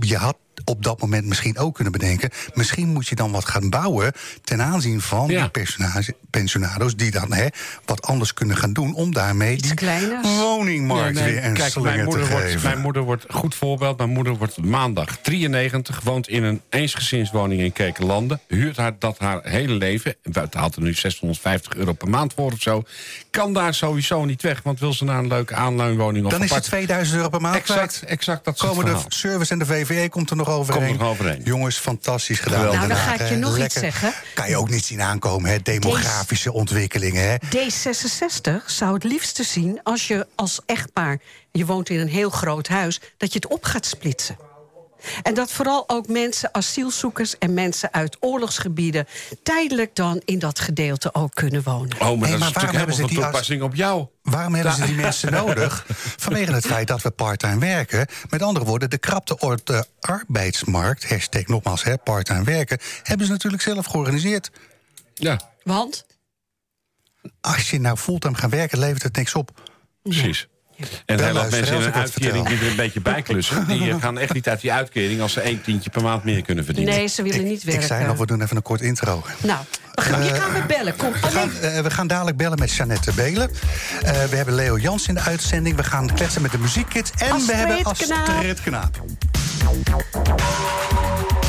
je 0.00 0.16
had 0.16 0.36
op 0.64 0.82
dat 0.82 1.00
moment 1.00 1.26
misschien 1.26 1.58
ook 1.58 1.74
kunnen 1.74 1.92
bedenken... 1.92 2.30
misschien 2.54 2.88
moet 2.88 3.06
je 3.08 3.14
dan 3.14 3.30
wat 3.30 3.44
gaan 3.44 3.70
bouwen 3.70 4.12
ten 4.44 4.62
aanzien 4.62 5.00
van 5.00 5.28
Ja. 5.28 5.50
die 5.52 5.64
pensionado's... 6.30 6.96
die 6.96 7.10
dan 7.10 7.32
hè, 7.32 7.46
wat 7.84 8.02
anders 8.02 8.34
kunnen 8.34 8.56
gaan 8.56 8.72
doen 8.72 8.94
om 8.94 9.12
daarmee 9.12 9.56
die 9.56 9.74
woningmarkt 10.22 11.18
Ja, 11.18 11.24
nee, 11.24 11.34
weer 11.34 11.44
een 11.44 11.54
Kijk, 11.54 11.70
slinger 11.70 11.90
mijn 11.92 12.04
moeder, 12.04 12.24
te 12.24 12.30
wordt, 12.30 12.46
geven. 12.46 12.62
mijn 12.62 12.80
moeder 12.80 13.02
wordt 13.02 13.24
goed 13.28 13.54
voorbeeld. 13.54 13.96
Mijn 13.98 14.10
moeder 14.10 14.36
wordt 14.36 14.56
maandag 14.62 15.16
93, 15.22 16.00
woont 16.00 16.28
in 16.28 16.42
een 16.44 16.60
eensgezinswoning 16.68 17.60
in 17.60 17.72
Kekenlanden. 17.72 18.40
Huurt 18.48 18.76
haar 18.76 18.98
dat 18.98 19.18
haar 19.18 19.40
hele 19.42 19.74
leven. 19.74 20.14
en 20.22 20.32
Buiten 20.32 20.60
haalt 20.60 20.76
er 20.76 20.82
nu 20.82 20.94
650 20.94 21.74
euro 21.74 21.92
per 21.92 22.08
maand 22.08 22.32
voor 22.34 22.52
of 22.52 22.60
zo. 22.60 22.82
Kan 23.30 23.52
daar 23.52 23.74
sowieso 23.74 24.24
niet 24.24 24.42
weg, 24.42 24.60
want 24.62 24.80
wil 24.80 24.92
ze 24.92 25.04
naar 25.04 25.18
een 25.18 25.26
leuke 25.28 25.54
aanleunwoning 25.54 26.24
of 26.24 26.30
dan 26.30 26.42
is 26.42 26.48
het 26.48 26.56
apart- 26.58 26.70
2000 26.72 27.16
euro 27.16 27.28
per 27.28 27.40
maand 27.40 27.56
Exact, 27.56 28.02
exact 28.06 28.44
dat 28.44 28.58
Komen 28.58 28.84
de 28.84 28.96
service 29.08 29.52
en 29.52 29.58
de 29.58 29.66
VVE 29.66 30.08
komt 30.08 30.30
er 30.30 30.36
nog 30.36 30.45
overheen. 30.48 30.82
Komt 30.82 30.94
er 30.94 31.02
nog 31.02 31.12
overheen. 31.12 31.42
Jongens, 31.44 31.76
fantastisch 31.78 32.38
gedaan. 32.40 32.58
Geweldig. 32.58 32.78
Nou, 32.78 32.92
dan 32.92 32.98
ga 33.18 33.24
ik 33.24 33.28
je 33.28 33.36
nog 33.36 33.58
iets 33.58 33.74
zeggen. 33.74 34.12
Kan 34.34 34.48
je 34.48 34.56
ook 34.56 34.70
niet 34.70 34.84
zien 34.84 35.02
aankomen, 35.02 35.50
hè? 35.50 35.62
Demografische 35.62 36.52
ontwikkelingen, 36.52 37.28
hè? 37.28 37.36
D66 37.36 38.64
zou 38.66 38.94
het 38.94 39.04
liefste 39.04 39.44
zien 39.44 39.80
als 39.82 40.06
je 40.06 40.26
als 40.34 40.60
echtpaar... 40.66 41.18
je 41.52 41.66
woont 41.66 41.88
in 41.88 42.00
een 42.00 42.08
heel 42.08 42.30
groot 42.30 42.68
huis, 42.68 43.00
dat 43.16 43.32
je 43.32 43.38
het 43.38 43.48
op 43.48 43.64
gaat 43.64 43.86
splitsen. 43.86 44.45
En 45.22 45.34
dat 45.34 45.52
vooral 45.52 45.88
ook 45.88 46.08
mensen, 46.08 46.54
asielzoekers 46.54 47.38
en 47.38 47.54
mensen 47.54 47.92
uit 47.92 48.16
oorlogsgebieden... 48.20 49.06
tijdelijk 49.42 49.94
dan 49.94 50.22
in 50.24 50.38
dat 50.38 50.58
gedeelte 50.58 51.14
ook 51.14 51.34
kunnen 51.34 51.62
wonen. 51.62 51.96
Oh, 52.00 52.00
maar 52.00 52.08
dat 52.08 52.18
maar 52.18 52.22
is 52.22 52.28
waarom 52.28 52.38
natuurlijk 52.38 52.76
hebben 52.76 52.94
ze 52.94 53.00
helemaal 53.00 53.22
van 53.22 53.30
toepassing 53.30 53.62
op 53.62 53.74
jou. 53.74 54.06
Waarom 54.22 54.54
hebben 54.54 54.72
ze 54.72 54.84
die 54.86 54.94
mensen 54.94 55.32
nodig? 55.42 55.86
Vanwege 56.16 56.52
het 56.52 56.66
feit 56.66 56.88
dat 56.88 57.02
we 57.02 57.10
parttime 57.10 57.58
werken. 57.58 58.06
Met 58.30 58.42
andere 58.42 58.64
woorden, 58.64 58.90
de 58.90 58.98
krapte 58.98 59.38
op 59.38 59.66
de 59.66 59.86
arbeidsmarkt... 60.00 61.08
hashtag 61.08 61.46
nogmaals, 61.46 61.82
hè, 61.84 61.98
parttime 61.98 62.44
werken... 62.44 62.78
hebben 63.02 63.26
ze 63.26 63.32
natuurlijk 63.32 63.62
zelf 63.62 63.86
georganiseerd. 63.86 64.50
Ja, 65.14 65.40
Want 65.62 66.06
Als 67.40 67.70
je 67.70 67.80
nou 67.80 67.96
fulltime 67.96 68.36
gaat 68.36 68.50
werken, 68.50 68.78
levert 68.78 69.02
het 69.02 69.16
niks 69.16 69.34
op. 69.34 69.60
precies. 70.02 70.48
En 70.76 70.86
heel 71.06 71.18
veel 71.18 71.34
luisteren 71.34 71.50
mensen 71.50 71.76
in 71.76 71.82
een 71.82 71.92
wat 71.92 72.00
uitkering 72.00 72.48
die 72.48 72.58
er 72.58 72.66
een 72.66 72.76
beetje 72.76 73.00
bij 73.00 73.22
klussen... 73.22 73.66
die 73.66 73.90
eh, 73.90 74.00
gaan 74.00 74.18
echt 74.18 74.34
niet 74.34 74.48
uit 74.48 74.60
die 74.60 74.72
uitkering 74.72 75.20
als 75.20 75.32
ze 75.32 75.40
één 75.40 75.62
tientje 75.62 75.90
per 75.90 76.02
maand 76.02 76.24
meer 76.24 76.42
kunnen 76.42 76.64
verdienen. 76.64 76.94
Nee, 76.94 77.06
ze 77.06 77.22
willen 77.22 77.44
niet 77.44 77.64
werken. 77.64 77.82
ik 77.82 77.88
zei 77.88 78.06
nog, 78.06 78.16
we 78.16 78.26
doen 78.26 78.42
even 78.42 78.56
een 78.56 78.62
kort 78.62 78.80
intro. 78.80 79.24
Nou, 79.42 79.60
we 79.94 80.02
gaan, 80.02 80.24
je 80.24 80.34
gaan 80.34 80.52
we 80.52 80.62
bellen. 80.66 80.96
Kom, 80.96 81.12
We 81.12 81.18
gaan, 81.18 81.50
eh, 81.60 81.80
we 81.80 81.90
gaan 81.90 82.06
dadelijk 82.06 82.36
bellen 82.36 82.58
met 82.58 82.72
Jeannette 82.72 83.12
Belen. 83.12 83.50
Eh, 84.02 84.24
we 84.24 84.36
hebben 84.36 84.54
Leo 84.54 84.78
Jans 84.78 85.08
in 85.08 85.14
de 85.14 85.20
uitzending. 85.20 85.76
We 85.76 85.84
gaan 85.84 86.14
kletsen 86.14 86.42
met 86.42 86.50
de 86.50 86.58
muziekkids. 86.58 87.10
En 87.16 87.30
Astrid 87.30 87.46
we 87.46 87.54
hebben 87.54 87.82
Knaap. 87.82 88.28
Astrid 88.28 88.60
Knaap. 88.60 89.00
Mocht 89.64 91.45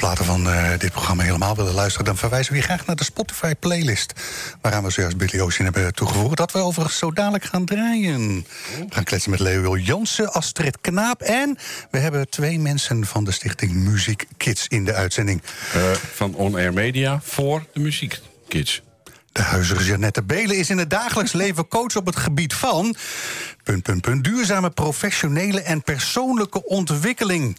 platen 0.00 0.24
van 0.24 0.50
eh, 0.50 0.78
dit 0.78 0.90
programma 0.90 1.22
helemaal 1.22 1.56
willen 1.56 1.74
luisteren... 1.74 2.06
dan 2.06 2.16
verwijzen 2.16 2.52
we 2.52 2.58
je 2.58 2.64
graag 2.64 2.86
naar 2.86 2.96
de 2.96 3.04
Spotify-playlist... 3.04 4.12
waaraan 4.60 4.82
we 4.82 4.90
zojuist 4.90 5.16
Billy 5.16 5.40
Ocean 5.40 5.64
hebben 5.64 5.94
toegevoegd... 5.94 6.36
dat 6.36 6.52
we 6.52 6.58
overigens 6.58 6.98
zo 6.98 7.12
dadelijk 7.12 7.44
gaan 7.44 7.64
draaien. 7.64 8.46
We 8.78 8.86
gaan 8.88 9.04
kletsen 9.04 9.30
met 9.30 9.40
Leo 9.40 9.76
Jansen, 9.76 10.32
Astrid 10.32 10.78
Knaap... 10.80 11.20
en 11.20 11.58
we 11.90 11.98
hebben 11.98 12.30
twee 12.30 12.58
mensen 12.58 13.06
van 13.06 13.24
de 13.24 13.30
stichting 13.30 13.72
Muziek 13.72 14.26
Kids 14.36 14.66
in 14.68 14.84
de 14.84 14.94
uitzending. 14.94 15.42
Eh, 15.72 15.92
van 16.14 16.34
On 16.34 16.54
Air 16.54 16.72
Media 16.72 17.20
voor 17.22 17.66
de 17.72 17.80
muziekkids. 17.80 18.82
De 19.32 19.42
huizige 19.42 19.84
Jeannette 19.84 20.22
Belen 20.22 20.56
is 20.56 20.70
in 20.70 20.78
het 20.78 20.90
dagelijks 20.90 21.32
leven 21.32 21.68
coach 21.68 21.96
op 21.96 22.06
het 22.06 22.16
gebied 22.16 22.54
van... 22.54 22.96
Punt, 23.62 23.82
punt, 23.82 24.00
punt, 24.00 24.24
duurzame 24.24 24.70
professionele 24.70 25.60
en 25.60 25.82
persoonlijke 25.82 26.64
ontwikkeling. 26.66 27.58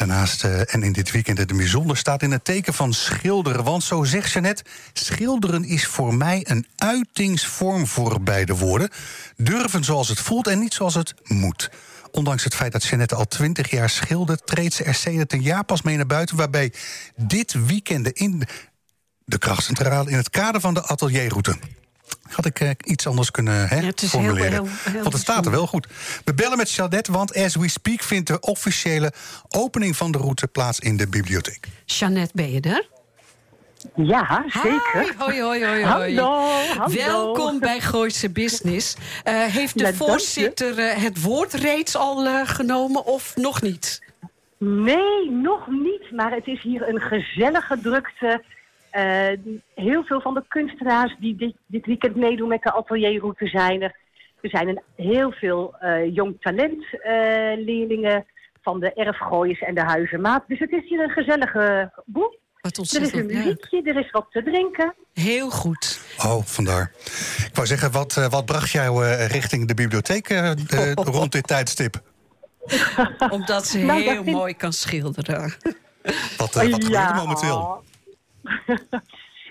Daarnaast, 0.00 0.44
eh, 0.44 0.74
en 0.74 0.82
in 0.82 0.92
dit 0.92 1.10
weekend 1.10 1.38
het 1.38 1.56
bijzonder, 1.56 1.96
staat 1.96 2.22
in 2.22 2.30
het 2.30 2.44
teken 2.44 2.74
van 2.74 2.92
schilderen. 2.92 3.64
Want 3.64 3.82
zo 3.82 4.04
zegt 4.04 4.32
Jeannette, 4.32 4.64
schilderen 4.92 5.64
is 5.64 5.86
voor 5.86 6.14
mij 6.14 6.44
een 6.48 6.66
uitingsvorm 6.76 7.86
voor 7.86 8.22
beide 8.22 8.56
woorden. 8.56 8.90
Durven 9.36 9.84
zoals 9.84 10.08
het 10.08 10.20
voelt 10.20 10.46
en 10.46 10.58
niet 10.58 10.74
zoals 10.74 10.94
het 10.94 11.14
moet. 11.24 11.70
Ondanks 12.10 12.44
het 12.44 12.54
feit 12.54 12.72
dat 12.72 12.84
Jeannette 12.84 13.14
al 13.14 13.28
twintig 13.28 13.70
jaar 13.70 13.90
schildert... 13.90 14.46
treedt 14.46 14.74
ze 14.74 14.84
er 14.84 14.94
sedert 14.94 15.32
een 15.32 15.42
jaar 15.42 15.64
pas 15.64 15.82
mee 15.82 15.96
naar 15.96 16.06
buiten... 16.06 16.36
waarbij 16.36 16.72
dit 17.16 17.66
weekend 17.66 18.08
in 18.08 18.42
de 19.24 19.38
krachtcentrale 19.38 20.10
in 20.10 20.16
het 20.16 20.30
kader 20.30 20.60
van 20.60 20.74
de 20.74 20.86
atelierroute. 20.86 21.56
Had 22.30 22.44
ik 22.46 22.60
eh, 22.60 22.70
iets 22.84 23.06
anders 23.06 23.30
kunnen 23.30 23.68
hè, 23.68 23.76
Ja, 23.78 23.86
het 23.86 24.02
is 24.02 24.12
heel- 24.12 24.20
formuleren. 24.20 24.52
heel- 24.52 24.68
heel 24.92 25.00
Want 25.02 25.12
het 25.12 25.22
staat 25.22 25.44
er 25.46 25.50
wel 25.50 25.66
goed. 25.66 25.86
We 26.24 26.34
bellen 26.34 26.56
met 26.56 26.70
Jeannette, 26.70 27.12
want 27.12 27.34
as 27.36 27.56
we 27.56 27.68
speak... 27.68 28.02
vindt 28.02 28.26
de 28.26 28.40
officiële 28.40 29.12
opening 29.48 29.96
van 29.96 30.12
de 30.12 30.18
route 30.18 30.46
plaats 30.48 30.78
in 30.80 30.96
de 30.96 31.08
bibliotheek. 31.08 31.66
Jeannette, 31.84 32.32
ben 32.34 32.52
je 32.52 32.60
er? 32.60 32.88
Ja, 33.96 34.44
zeker. 34.48 35.14
Hoi, 35.18 35.40
hoi, 35.42 35.64
hoi, 35.66 35.84
hoi. 35.84 36.16
Hallo, 36.18 36.50
hallo. 36.78 36.94
Welkom 36.94 37.58
bij 37.58 37.80
Gooise 37.80 38.30
Business. 38.30 38.96
Eh, 39.24 39.44
heeft 39.44 39.78
de 39.78 39.84
Ja, 39.84 39.92
voorzitter 39.92 40.78
eh, 40.78 41.02
het 41.02 41.22
woord 41.22 41.52
reeds 41.54 41.96
al 41.96 42.26
eh, 42.26 42.40
genomen 42.44 43.04
of 43.04 43.36
nog 43.36 43.62
niet? 43.62 44.02
Nee, 44.58 45.30
nog 45.30 45.66
niet. 45.66 46.10
Maar 46.12 46.30
het 46.32 46.46
is 46.46 46.62
hier 46.62 46.88
een 46.88 47.00
gezellige 47.00 47.78
drukte. 47.82 48.44
Eh, 48.90 49.28
heel 49.74 50.02
veel 50.04 50.20
van 50.20 50.34
de 50.34 50.44
kunstenaars 50.48 51.16
die 51.18 51.36
dit, 51.36 51.54
dit 51.66 51.86
weekend 51.86 52.16
meedoen 52.16 52.48
met 52.48 52.62
de 52.62 52.72
atelierroute 52.72 53.46
zijn 53.46 53.82
er. 53.82 53.96
Er 54.40 54.50
zijn 54.50 54.68
een, 54.68 54.80
heel 54.96 55.30
veel 55.32 55.74
eh, 55.78 56.14
jong 56.14 56.36
talent 56.40 56.84
eh, 57.02 57.12
leerlingen 57.64 58.26
van 58.62 58.80
de 58.80 58.92
erfgooiers 58.92 59.60
en 59.60 59.74
de 59.74 59.80
huizenmaat. 59.82 60.44
Dus 60.46 60.58
het 60.58 60.70
is 60.70 60.88
hier 60.88 61.00
een 61.00 61.10
gezellige 61.10 61.92
boel. 62.04 62.38
Wat 62.60 62.76
Er 62.76 63.02
is 63.02 63.12
een 63.12 63.26
muziekje, 63.26 63.82
er 63.82 63.96
is 63.98 64.10
wat 64.10 64.26
te 64.30 64.42
drinken. 64.42 64.94
Heel 65.14 65.50
goed. 65.50 66.00
Oh, 66.24 66.42
vandaar. 66.44 66.92
Ik 67.46 67.50
wou 67.54 67.66
zeggen, 67.66 67.92
wat, 67.92 68.14
wat 68.30 68.44
bracht 68.44 68.70
jou 68.70 69.04
eh, 69.06 69.26
richting 69.26 69.68
de 69.68 69.74
bibliotheek 69.74 70.28
rond 70.94 71.32
dit 71.32 71.46
tijdstip? 71.46 72.00
Omdat 73.30 73.66
ze 73.66 73.78
Nou, 73.78 74.00
heel 74.02 74.24
vind- 74.24 74.36
mooi 74.36 74.54
kan 74.54 74.72
schilderen. 74.72 75.54
Wat, 76.36 76.54
wat 76.54 76.58
gebeurt 76.58 76.94
er 76.94 77.14
momenteel? 77.14 77.82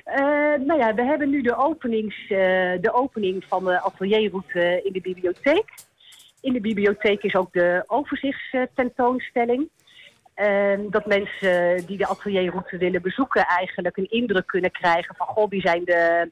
Eh, 0.03 0.53
nou 0.65 0.79
ja, 0.79 0.93
we 0.93 1.03
hebben 1.03 1.29
nu 1.29 1.41
de, 1.41 1.55
openings, 1.55 2.21
eh, 2.21 2.37
de 2.81 2.93
opening 2.93 3.45
van 3.47 3.63
de 3.63 3.81
atelierroute 3.81 4.81
in 4.83 4.93
de 4.93 5.01
bibliotheek. 5.01 5.73
In 6.41 6.53
de 6.53 6.61
bibliotheek 6.61 7.23
is 7.23 7.35
ook 7.35 7.53
de 7.53 7.83
overzichtstentoonstelling. 7.87 9.69
Eh, 10.33 10.79
dat 10.89 11.05
mensen 11.05 11.85
die 11.85 11.97
de 11.97 12.07
atelierroute 12.07 12.77
willen 12.77 13.01
bezoeken 13.01 13.45
eigenlijk 13.45 13.97
een 13.97 14.09
indruk 14.09 14.47
kunnen 14.47 14.71
krijgen 14.71 15.15
van... 15.15 15.27
goh, 15.27 15.49
wie 15.49 15.61
zijn 15.61 15.83
de 15.85 16.31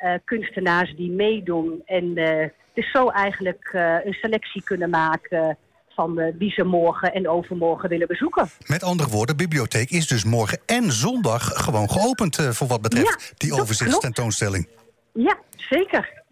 eh, 0.00 0.14
kunstenaars 0.24 0.96
die 0.96 1.10
meedoen. 1.10 1.82
En 1.84 2.16
eh, 2.16 2.48
dus 2.74 2.90
zo 2.90 3.08
eigenlijk 3.08 3.70
eh, 3.72 4.04
een 4.04 4.12
selectie 4.12 4.62
kunnen 4.62 4.90
maken 4.90 5.58
van 6.00 6.18
eh, 6.18 6.34
wie 6.38 6.50
ze 6.50 6.64
morgen 6.64 7.12
en 7.12 7.28
overmorgen 7.28 7.88
willen 7.88 8.06
bezoeken. 8.06 8.50
Met 8.66 8.82
andere 8.82 9.08
woorden, 9.08 9.36
de 9.36 9.42
bibliotheek 9.42 9.90
is 9.90 10.06
dus 10.06 10.24
morgen 10.24 10.58
en 10.66 10.92
zondag 10.92 11.42
gewoon 11.64 11.90
geopend... 11.90 12.38
eh, 12.38 12.48
voor 12.50 12.66
wat 12.66 12.80
betreft 12.82 13.06
Ja, 13.30 13.34
die 13.36 13.52
overzichtstentoonstelling. 13.60 14.68
Ja, 15.12 15.38
zeker. 15.56 16.22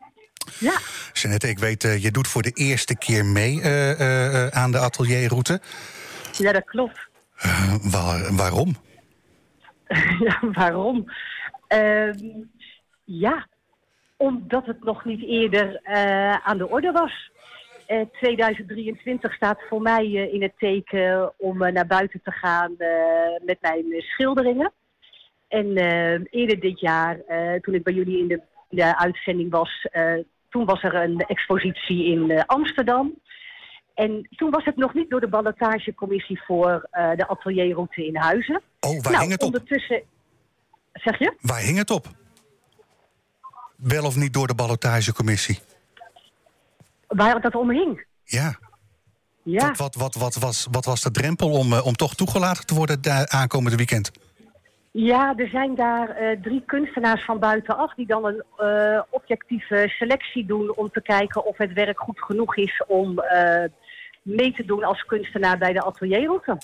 Ja. 0.59 0.73
Jeannette, 1.13 1.49
ik 1.49 1.59
weet, 1.59 1.85
eh, 1.85 2.03
je 2.03 2.11
doet 2.11 2.29
voor 2.29 2.43
de 2.43 2.51
eerste 2.51 2.97
keer 2.97 3.25
mee 3.25 3.61
eh, 3.63 3.91
eh, 3.91 4.45
eh, 4.47 4.49
aan 4.53 4.71
de 4.71 4.79
atelierroute. 4.79 5.61
Ja, 6.33 6.53
dat 6.53 6.65
klopt. 6.65 6.99
Eh, 7.37 7.75
waar- 7.83 8.35
waarom? 8.37 8.77
ja, 10.29 10.39
waarom? 10.53 11.05
Ehm, 11.67 12.17
ja, 13.05 13.47
omdat 14.17 14.67
het 14.67 14.85
nog 14.85 15.05
niet 15.05 15.23
eerder 15.23 15.81
eh, 15.83 16.35
aan 16.47 16.59
de 16.59 16.69
orde 16.69 16.93
was. 16.93 17.31
Eh, 17.88 18.00
2023 18.12 19.35
staat 19.35 19.59
voor 19.68 19.83
mij 19.83 20.04
eh, 20.04 20.33
in 20.33 20.42
het 20.42 20.52
teken 20.59 21.33
om 21.37 21.62
eh, 21.62 21.73
naar 21.73 21.87
buiten 21.87 22.21
te 22.23 22.30
gaan 22.30 22.75
eh, 22.78 23.45
met 23.45 23.59
mijn 23.61 23.92
eh, 23.92 24.00
schilderingen. 24.00 24.73
En 25.49 25.76
eh, 25.76 26.21
eerder 26.30 26.61
dit 26.61 26.80
jaar, 26.80 27.21
eh, 27.21 27.61
toen 27.61 27.75
ik 27.75 27.83
bij 27.83 27.95
jullie 27.95 28.18
in 28.18 28.28
de, 28.28 28.40
de 28.68 28.99
uitzending 28.99 29.50
was, 29.50 29.87
eh, 29.90 30.14
toen 30.49 30.64
was 30.64 30.83
er 30.83 30.95
een 30.95 31.18
expositie 31.18 32.04
in 32.04 32.30
eh, 32.30 32.42
Amsterdam. 32.47 33.14
En 33.95 34.28
toen 34.37 34.50
was 34.50 34.64
het 34.64 34.76
nog 34.76 34.95
niet 34.95 35.11
door 35.11 35.21
de 35.21 35.28
ballotagecommissie 35.28 36.42
voor 36.42 36.87
eh, 36.90 37.11
de 37.16 37.28
atelierroute 37.28 38.07
in 38.07 38.16
Huizen. 38.16 38.62
Oh, 38.80 39.02
waar 39.02 39.12
nou, 39.12 39.18
hing 39.18 39.33
het 39.33 39.42
op? 39.42 39.47
ondertussen... 39.47 40.02
Zeg 40.92 41.18
je? 41.18 41.35
Waar 41.40 41.61
hing 41.61 41.78
het 41.78 41.90
op? 41.90 42.07
Wel 43.76 44.04
of 44.04 44.16
niet 44.16 44.33
door 44.33 44.47
de 44.47 44.54
ballotagecommissie? 44.54 45.59
Waar 47.09 47.41
dat 47.41 47.55
om 47.55 47.71
hing. 47.71 48.05
Ja. 48.25 48.59
Ja, 49.43 49.73
Wat, 49.77 49.77
wat, 49.77 49.95
wat, 49.95 50.15
wat, 50.15 50.35
was, 50.35 50.67
wat 50.71 50.85
was 50.85 51.00
de 51.03 51.11
drempel 51.11 51.50
om, 51.50 51.73
eh, 51.73 51.87
om 51.87 51.97
toch 51.97 52.15
toegelaten 52.15 52.67
te 52.67 52.75
worden 52.75 53.03
da- 53.03 53.27
aankomende 53.29 53.77
weekend? 53.77 54.11
ja 54.93 55.35
er 55.37 55.49
zijn 55.49 55.75
daar 55.75 56.09
eh, 56.09 56.41
drie 56.43 56.62
kunstenaars 56.67 57.25
van 57.25 57.38
buitenaf... 57.38 57.95
die 57.95 58.07
dan 58.07 58.25
een 58.25 58.43
eh, 58.57 59.03
objectieve 59.11 59.85
selectie 59.99 60.47
doen 60.47 60.77
om 60.77 60.91
te 60.91 61.03
kijken 61.03 61.45
of 61.45 61.57
het 61.57 61.73
werk 61.73 61.99
goed 62.00 62.21
genoeg 62.21 62.57
is... 62.57 62.83
om 62.87 63.21
mee 64.23 64.53
te 64.53 64.65
doen 64.65 64.85
als 64.85 65.03
kunstenaar 65.03 65.59
bij 65.59 65.73
de 65.73 65.85
atelierroute. 65.85 66.59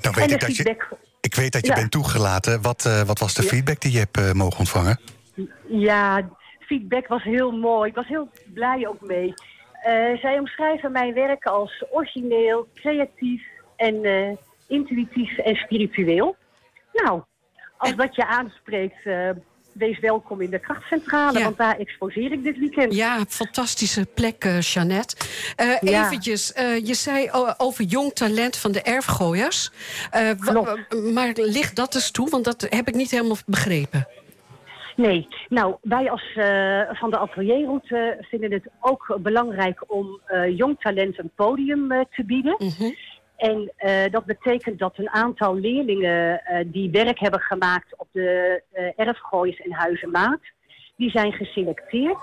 Nou 0.00 0.14
weet 0.14 0.30
ik 0.30 0.40
de 0.40 0.46
dat 0.46 0.56
je, 0.56 0.76
ik 1.20 1.34
weet 1.34 1.52
dat 1.52 1.62
je 1.66 1.72
Ja. 1.72 1.78
bent 1.78 1.90
toegelaten. 1.90 2.62
Wat, 2.62 3.02
wat 3.06 3.18
was 3.18 3.34
de 3.34 3.42
feedback 3.42 3.80
die 3.80 3.92
je 3.92 3.98
hebt 3.98 4.34
mogen 4.34 4.58
ontvangen? 4.58 5.00
Ja, 5.68 6.28
feedback 6.66 7.06
was 7.06 7.22
heel 7.22 7.50
mooi. 7.50 7.88
Ik 7.88 7.94
was 7.96 8.06
heel 8.06 8.28
blij 8.54 8.86
ook 8.88 9.00
mee. 9.00 9.34
Eh, 9.82 10.16
zij 10.20 10.38
omschrijven 10.38 10.92
mijn 10.92 11.14
werk 11.14 11.44
als 11.44 11.84
origineel, 11.90 12.68
creatief 12.74 13.42
en 13.76 14.04
eh, 14.04 14.36
intuïtief 14.68 15.38
en 15.38 15.54
spiritueel. 15.56 16.36
Nou, 16.92 17.22
als 17.76 17.96
dat 17.96 18.14
je 18.14 18.26
aanspreekt, 18.26 19.04
eh, 19.04 19.30
wees 19.72 19.98
welkom 19.98 20.40
in 20.40 20.50
de 20.50 20.58
krachtcentrale, 20.58 21.38
Ja. 21.38 21.44
want 21.44 21.56
daar 21.56 21.78
exposeer 21.78 22.32
ik 22.32 22.42
dit 22.42 22.58
weekend. 22.58 22.94
Ja, 22.94 23.24
fantastische 23.28 24.06
plek, 24.14 24.44
eh, 24.44 24.60
Jeannette. 24.60 25.16
Ja. 25.80 26.04
Eventjes, 26.06 26.52
je 26.82 26.94
zei 26.94 27.30
over 27.56 27.84
jong 27.84 28.12
talent 28.12 28.56
van 28.56 28.72
de 28.72 28.82
erfgooiers. 28.82 29.70
Maar 31.12 31.32
ligt 31.34 31.76
dat 31.76 31.94
eens 31.94 32.10
toe? 32.10 32.30
Want 32.30 32.44
dat 32.44 32.66
heb 32.70 32.88
ik 32.88 32.94
niet 32.94 33.10
helemaal 33.10 33.36
begrepen. 33.46 34.08
Nee, 34.96 35.28
nou, 35.48 35.76
wij 35.82 36.10
als 36.10 36.32
eh, 36.34 36.80
van 36.92 37.10
de 37.10 37.18
atelierroute 37.18 38.16
vinden 38.20 38.52
het 38.52 38.68
ook 38.80 39.18
belangrijk 39.20 39.84
om 39.86 40.20
eh, 40.26 40.56
jong 40.56 40.80
talent 40.80 41.18
een 41.18 41.30
podium 41.34 41.92
eh, 41.92 42.00
te 42.10 42.24
bieden. 42.24 42.56
Mhm. 42.58 42.90
En 43.36 43.72
dat 44.10 44.24
betekent 44.24 44.78
dat 44.78 44.98
een 44.98 45.10
aantal 45.10 45.56
leerlingen 45.56 46.40
die 46.66 46.90
werk 46.90 47.18
hebben 47.18 47.40
gemaakt 47.40 47.96
op 47.96 48.08
de 48.12 48.62
erfgooiers 48.96 49.60
en 49.60 49.72
huizenmaat, 49.72 50.40
die 50.96 51.10
zijn 51.10 51.32
geselecteerd. 51.32 52.18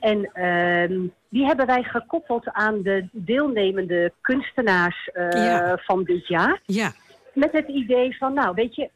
En 0.00 0.30
ehm, 0.32 1.00
die 1.28 1.44
hebben 1.44 1.66
wij 1.66 1.82
gekoppeld 1.82 2.48
aan 2.52 2.82
de 2.82 3.08
deelnemende 3.12 4.12
kunstenaars 4.20 5.10
Ja. 5.30 5.76
van 5.76 6.04
dit 6.04 6.26
jaar. 6.26 6.60
Ja, 6.66 6.92
Met 7.34 7.52
het 7.52 7.68
idee 7.68 8.16
van, 8.16 8.34
nou 8.34 8.54
weet 8.54 8.74
je, 8.74 8.90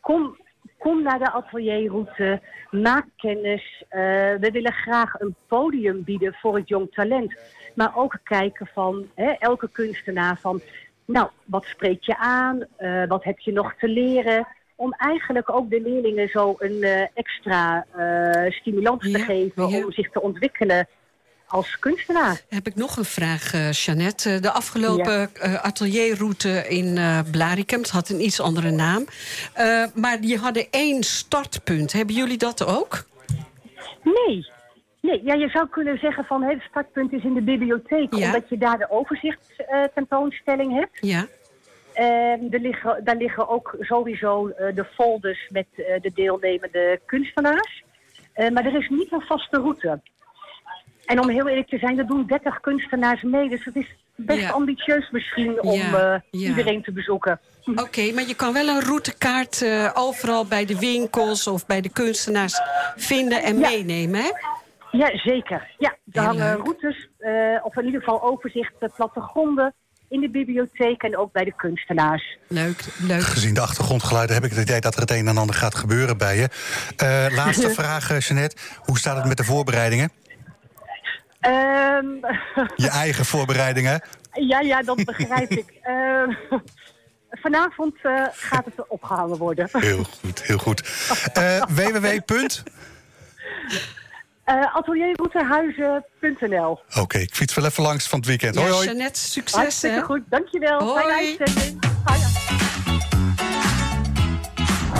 kom, 0.00 0.36
kom 0.80 1.02
naar 1.02 1.18
de 1.18 1.30
atelierroute, 1.32 2.40
maak 2.70 3.06
kennis. 3.16 3.84
Eh, 3.88 4.00
we 4.40 4.48
willen 4.52 4.72
graag 4.72 5.20
een 5.20 5.34
podium 5.46 6.04
bieden 6.04 6.34
voor 6.34 6.56
het 6.56 6.68
jong 6.68 6.92
talent. 6.92 7.34
Maar 7.74 7.92
ook 7.96 8.18
kijken 8.22 8.66
van 8.66 9.06
hè, 9.14 9.30
elke 9.30 9.68
kunstenaar 9.72 10.38
van... 10.38 10.60
Nou, 11.04 11.28
wat 11.44 11.64
spreekt 11.64 12.04
je 12.04 12.16
aan? 12.16 12.64
Eh, 12.76 13.06
wat 13.08 13.24
heb 13.24 13.38
je 13.38 13.52
nog 13.52 13.74
te 13.74 13.88
leren? 13.88 14.46
Om 14.76 14.92
eigenlijk 14.92 15.54
ook 15.54 15.70
de 15.70 15.80
leerlingen 15.80 16.28
zo 16.28 16.54
een 16.58 16.82
eh, 16.82 17.06
extra 17.14 17.86
stimulans 18.48 19.12
te 19.12 19.18
Ja, 19.18 19.24
geven 19.24 19.68
ja. 19.68 19.84
om 19.84 19.92
zich 19.92 20.10
te 20.10 20.22
ontwikkelen 20.22 20.88
als 21.50 21.78
kunstenaar. 21.78 22.40
Heb 22.48 22.66
ik 22.66 22.74
nog 22.74 22.96
een 22.96 23.04
vraag, 23.04 23.54
eh 23.54 23.72
Jeannette. 23.72 24.30
Eh, 24.30 24.40
De 24.40 24.50
afgelopen 24.50 25.30
eh, 25.34 25.54
atelierroute 25.54 26.68
in 26.68 26.98
Blaricum, 27.30 27.80
het 27.80 27.90
had 27.90 28.08
een 28.08 28.24
iets 28.24 28.40
andere 28.40 28.70
naam. 28.70 29.04
Maar 29.94 30.20
die 30.20 30.38
hadden 30.38 30.66
één 30.70 31.02
startpunt. 31.02 31.92
Hebben 31.92 32.14
jullie 32.14 32.38
dat 32.38 32.66
ook? 32.66 33.04
Nee. 34.02 34.46
Nee, 35.00 35.22
ja, 35.24 35.34
je 35.34 35.48
zou 35.48 35.68
kunnen 35.68 35.98
zeggen 35.98 36.24
van 36.24 36.42
het 36.42 36.60
startpunt 36.68 37.12
is 37.12 37.22
in 37.24 37.34
de 37.34 37.40
bibliotheek, 37.42 38.14
Ja. 38.14 38.26
omdat 38.26 38.48
je 38.48 38.58
daar 38.58 38.78
de 38.78 38.90
overzichtstentoonstelling 38.90 39.90
tentoonstelling 39.94 40.74
hebt. 40.74 40.98
Ja. 41.00 41.26
En 41.94 42.46
er 42.50 42.60
liggen, 42.60 43.00
daar 43.04 43.16
liggen 43.16 43.48
ook 43.48 43.76
sowieso 43.80 44.46
de 44.74 44.84
folders 44.94 45.48
met 45.52 45.66
de 45.76 46.10
deelnemende 46.14 47.00
kunstenaars. 47.06 47.82
Maar 48.34 48.64
er 48.66 48.76
is 48.78 48.88
niet 48.88 49.12
een 49.12 49.20
vaste 49.20 49.56
route. 49.56 50.00
En 51.10 51.20
om 51.20 51.28
heel 51.30 51.48
eerlijk 51.48 51.68
te 51.68 51.78
zijn, 51.78 51.98
er 51.98 52.06
doen 52.06 52.26
30 52.26 52.60
kunstenaars 52.60 53.22
mee. 53.22 53.48
Dus 53.48 53.64
het 53.64 53.76
is 53.76 53.86
best 54.16 54.40
Ja. 54.40 54.50
ambitieus 54.50 55.10
misschien 55.10 55.62
om 55.62 55.72
Ja, 55.72 55.84
eh, 56.14 56.20
ja. 56.40 56.48
iedereen 56.48 56.82
te 56.82 56.92
bezoeken. 56.92 57.40
Oké, 57.74 58.12
maar 58.12 58.26
je 58.26 58.34
kan 58.34 58.52
wel 58.52 58.68
een 58.68 58.80
routekaart 58.82 59.62
eh, 59.62 59.90
overal 59.94 60.44
bij 60.46 60.64
de 60.64 60.78
winkels 60.78 61.46
of 61.46 61.66
bij 61.66 61.80
de 61.80 61.88
kunstenaars 61.88 62.60
vinden 62.96 63.42
en 63.42 63.58
Ja. 63.58 63.68
meenemen, 63.68 64.20
hè? 64.20 64.30
Ja, 64.90 65.18
zeker. 65.18 65.70
Ja, 65.78 65.88
er 65.90 65.96
Heel 66.12 66.22
hangen 66.22 66.46
leuk. 66.56 66.64
routes, 66.64 67.08
eh, 67.18 67.32
of 67.62 67.76
in 67.76 67.84
ieder 67.84 68.00
geval 68.00 68.22
overzicht, 68.22 68.72
eh, 68.80 68.88
plattegronden 68.96 69.74
in 70.08 70.20
de 70.20 70.30
bibliotheek 70.30 71.02
en 71.02 71.16
ook 71.16 71.32
bij 71.32 71.44
de 71.44 71.52
kunstenaars. 71.56 72.36
Leuk, 72.48 72.84
leuk. 73.00 73.22
Gezien 73.22 73.54
de 73.54 73.60
achtergrondgeluiden 73.60 74.34
heb 74.34 74.44
ik 74.44 74.50
het 74.50 74.60
idee 74.60 74.80
dat 74.80 74.94
er 74.94 75.00
het 75.00 75.10
een 75.10 75.28
en 75.28 75.36
ander 75.36 75.54
gaat 75.56 75.74
gebeuren 75.74 76.18
bij 76.18 76.36
je. 76.36 76.48
Eh, 76.96 77.36
laatste 77.36 77.70
vraag, 77.80 78.26
Jeannette. 78.28 78.56
Hoe 78.84 78.98
staat 78.98 79.16
het 79.16 79.26
met 79.26 79.36
de 79.36 79.44
voorbereidingen? 79.44 80.10
Ehm, 81.40 82.06
Je 82.76 82.88
eigen 82.88 83.24
voorbereidingen? 83.24 84.02
ja, 84.32 84.60
ja, 84.60 84.82
dat 84.82 85.04
begrijp 85.04 85.50
ik. 85.50 85.78
Ehm, 85.82 86.32
vanavond 87.30 87.94
eh, 88.02 88.24
gaat 88.32 88.64
het 88.64 88.88
opgehangen 88.88 89.36
worden. 89.36 89.68
Heel 89.80 90.04
goed, 90.04 90.42
heel 90.42 90.58
goed. 90.58 90.82
Eh, 91.32 91.62
www. 91.76 92.06
Eh 94.44 94.76
atelierroutehuizen.nl 94.76 96.80
Oké, 96.98 97.18
ik 97.18 97.34
fiets 97.34 97.54
wel 97.54 97.64
even 97.64 97.82
langs 97.82 98.06
van 98.08 98.18
het 98.18 98.28
weekend. 98.28 98.54
Ja, 98.54 98.60
Hoi, 98.60 98.72
hoi. 98.72 98.84
Jeannette, 98.86 99.20
succes, 99.20 99.60
Hartstikke 99.60 99.96
hè? 99.96 100.02
goed, 100.02 100.20
dankjewel. 100.28 100.80
Hoi. 100.82 101.02
Fijne 101.02 101.38
uitzending. 101.38 101.78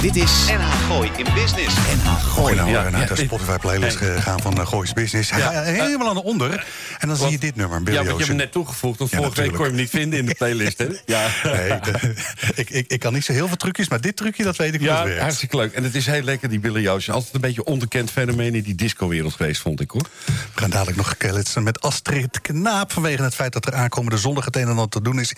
Dit 0.01 0.17
is 0.17 0.31
NH 0.47 0.73
Gooi 0.87 1.11
in 1.17 1.27
Business. 1.35 1.77
NH 1.77 2.05
Gooi 2.05 2.21
Gooi. 2.23 2.55
nou 2.55 2.71
Ja, 2.71 2.85
eh, 2.85 2.93
naar 2.93 3.01
ja. 3.01 3.07
de 3.07 3.17
Spotify 3.17 3.57
playlist 3.57 3.97
gegaan 3.97 4.41
van 4.41 4.59
uh, 4.61 4.67
Goois 4.67 4.93
Business. 4.93 5.31
Hij 5.31 5.41
gaat 5.41 5.65
helemaal 5.65 6.09
aan 6.09 6.15
de 6.15 6.23
onder. 6.23 6.67
En 6.99 7.09
dan 7.09 7.17
zie 7.17 7.31
je 7.31 7.39
dit 7.39 7.57
nummer, 7.57 7.83
Billy 7.83 7.97
Ja, 7.97 8.05
want 8.05 8.09
je 8.11 8.17
hebt 8.17 8.29
hem 8.29 8.37
net 8.37 8.53
toegevoegd. 8.53 8.99
Want 8.99 9.11
Ja, 9.11 9.17
vorige 9.17 9.41
week 9.41 9.51
kon 9.51 9.59
je 9.61 9.67
hem 9.71 9.75
niet 9.81 9.91
vinden 9.91 10.19
in 10.19 10.27
de 10.27 10.35
playlist, 10.35 10.79
hè? 10.79 10.87
Ja. 11.07 11.27
Nee, 11.45 11.81
de- 11.81 12.15
ik, 12.55 12.71
ik, 12.71 12.85
ik 12.89 13.01
kan 13.01 13.13
niet 13.13 13.25
zo 13.25 13.33
heel 13.33 13.47
veel 13.49 13.57
trucjes, 13.57 13.89
maar 13.89 14.01
dit 14.01 14.17
trucje, 14.17 14.43
dat 14.45 14.57
weet 14.57 14.75
ik 14.75 14.81
hoe 14.81 14.89
Ja, 14.89 14.97
het 14.99 15.05
werkt. 15.05 15.21
hartstikke 15.23 15.57
leuk. 15.57 15.73
En 15.73 15.83
het 15.85 15.95
is 15.95 16.07
heel 16.07 16.23
lekker, 16.23 16.49
die 16.49 16.59
Billy 16.61 16.89
Ocean. 16.89 17.17
Altijd 17.17 17.35
een 17.35 17.41
beetje 17.41 17.65
onderkend 17.65 18.11
fenomeen 18.11 18.55
in 18.55 18.63
die 18.63 18.75
discowereld 18.75 19.35
geweest, 19.35 19.61
vond 19.61 19.81
ik, 19.81 19.91
hoor. 19.91 20.07
We 20.27 20.33
gaan 20.61 20.71
dadelijk 20.71 20.97
nog 20.97 21.17
kletsen 21.17 21.63
met 21.63 21.81
Astrid 21.81 22.41
Knaap... 22.41 22.93
vanwege 22.93 23.23
het 23.23 23.35
feit 23.35 23.53
dat 23.53 23.67
er 23.67 23.75
aankomende 23.75 24.19
zondag 24.19 24.45
het 24.45 24.57
een 24.57 24.63
en 24.63 24.69
ander 24.69 24.89
te 24.89 25.03
doen 25.03 25.21
is... 25.21 25.33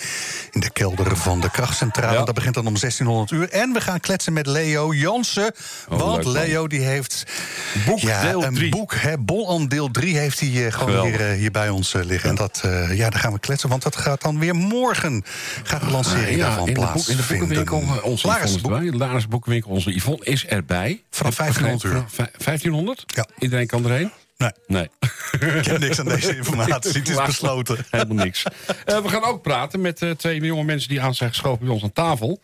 in 0.50 0.60
de 0.60 0.70
kelder 0.70 1.16
van 1.16 1.40
de 1.40 1.50
krachtcentrale. 1.50 2.18
Ja. 2.18 2.24
Dat 2.24 2.34
begint 2.34 2.54
dan 2.54 2.66
om 2.66 2.74
1600 2.80 3.30
uur. 3.30 3.48
En 3.48 3.72
we 3.72 3.80
gaan 3.80 4.00
kletsen 4.00 4.32
met 4.32 4.46
Leo 4.52 4.94
Jansen. 4.94 5.54
want 5.88 6.02
Oh, 6.02 6.14
leuk, 6.14 6.24
man. 6.24 6.32
Leo 6.32 6.66
die 6.66 6.80
heeft... 6.80 7.24
Boek 7.86 7.98
ja, 7.98 8.22
deel 8.22 8.44
een 8.44 8.54
drie. 8.54 8.70
boek, 8.70 8.94
hè, 8.94 9.18
Bolan 9.18 9.68
deel 9.68 9.90
3 9.90 10.16
heeft 10.18 10.40
hij 10.40 10.48
eh, 10.66 10.72
gewoon 10.72 10.88
Geweldig. 10.88 11.16
hier, 11.18 11.30
eh, 11.30 11.36
hier 11.38 11.50
bij 11.50 11.68
ons 11.68 11.94
eh, 11.94 12.04
liggen. 12.04 12.28
En 12.30 12.34
dat, 12.34 12.60
ja, 12.90 13.10
daar 13.10 13.20
gaan 13.20 13.32
we 13.32 13.38
kletsen, 13.38 13.68
want 13.68 13.82
dat 13.82 13.96
gaat 13.96 14.20
dan 14.22 14.38
weer 14.38 14.54
morgen... 14.54 15.24
gaat 15.62 15.80
de 15.80 15.90
lancering 15.90 16.38
daarvan 16.40 16.68
in 16.68 16.74
de, 16.74 16.80
boek, 16.94 17.06
in 17.08 17.16
de 17.16 17.24
boekenwinkel, 17.28 17.80
eh, 17.80 18.04
onze 18.04 18.26
Laris 18.26 18.60
boek. 18.60 18.72
erbij. 18.72 18.90
De 18.90 18.96
Laris 18.96 19.28
boekenwinkel, 19.28 19.70
onze 19.70 19.94
Yvonne 19.94 20.24
is 20.24 20.46
erbij. 20.46 21.02
Vanaf 21.10 21.34
1500 21.34 21.84
uur. 21.84 21.90
Vanaf 21.92 22.12
vij- 22.14 22.44
1500? 22.44 23.02
Ja. 23.06 23.26
Iedereen 23.38 23.66
kan 23.66 23.84
erheen? 23.84 24.10
Nee, 24.36 24.50
Nee. 24.66 24.88
ik 25.58 25.64
heb 25.64 25.78
niks 25.78 25.98
aan 25.98 26.08
deze 26.08 26.36
informatie. 26.42 26.74
Het 26.92 27.08
is 27.08 27.16
besloten. 27.26 27.86
Helemaal 27.90 28.24
niks. 28.24 28.42
We 28.84 29.02
gaan 29.08 29.24
ook 29.24 29.42
praten 29.42 29.80
met 29.80 30.04
twee 30.16 30.40
jonge 30.40 30.64
mensen 30.64 30.88
die 30.88 31.00
aan 31.00 31.14
zijn 31.14 31.28
geschoven 31.30 31.64
bij 31.64 31.74
ons 31.74 31.82
aan 31.82 31.92
tafel. 31.92 32.40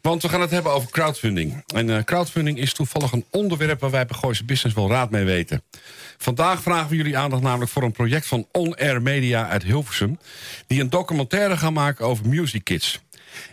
Want 0.00 0.22
we 0.22 0.28
gaan 0.28 0.40
het 0.40 0.50
hebben 0.50 0.72
over 0.72 0.90
crowdfunding. 0.90 1.62
En 1.74 1.96
eh, 1.96 2.04
crowdfunding 2.04 2.58
is 2.58 2.72
toevallig 2.72 3.12
een 3.12 3.24
onderwerp 3.30 3.80
waar 3.80 3.90
wij 3.90 4.06
bij 4.06 4.18
Gooise 4.18 4.44
Business 4.44 4.76
wel 4.76 4.88
raad 4.88 5.10
mee 5.10 5.24
weten. 5.24 5.62
Vandaag 6.18 6.62
vragen 6.62 6.90
we 6.90 6.96
jullie 6.96 7.18
aandacht 7.18 7.42
namelijk 7.42 7.70
voor 7.70 7.82
een 7.82 7.92
project 7.92 8.26
van 8.26 8.46
On 8.52 8.74
Air 8.74 9.02
Media 9.02 9.48
uit 9.48 9.62
Hilversum. 9.62 10.18
Die 10.66 10.80
een 10.80 10.90
documentaire 10.90 11.56
gaan 11.56 11.72
maken 11.72 12.06
over 12.06 12.28
Music 12.28 12.64
Kids. 12.64 13.00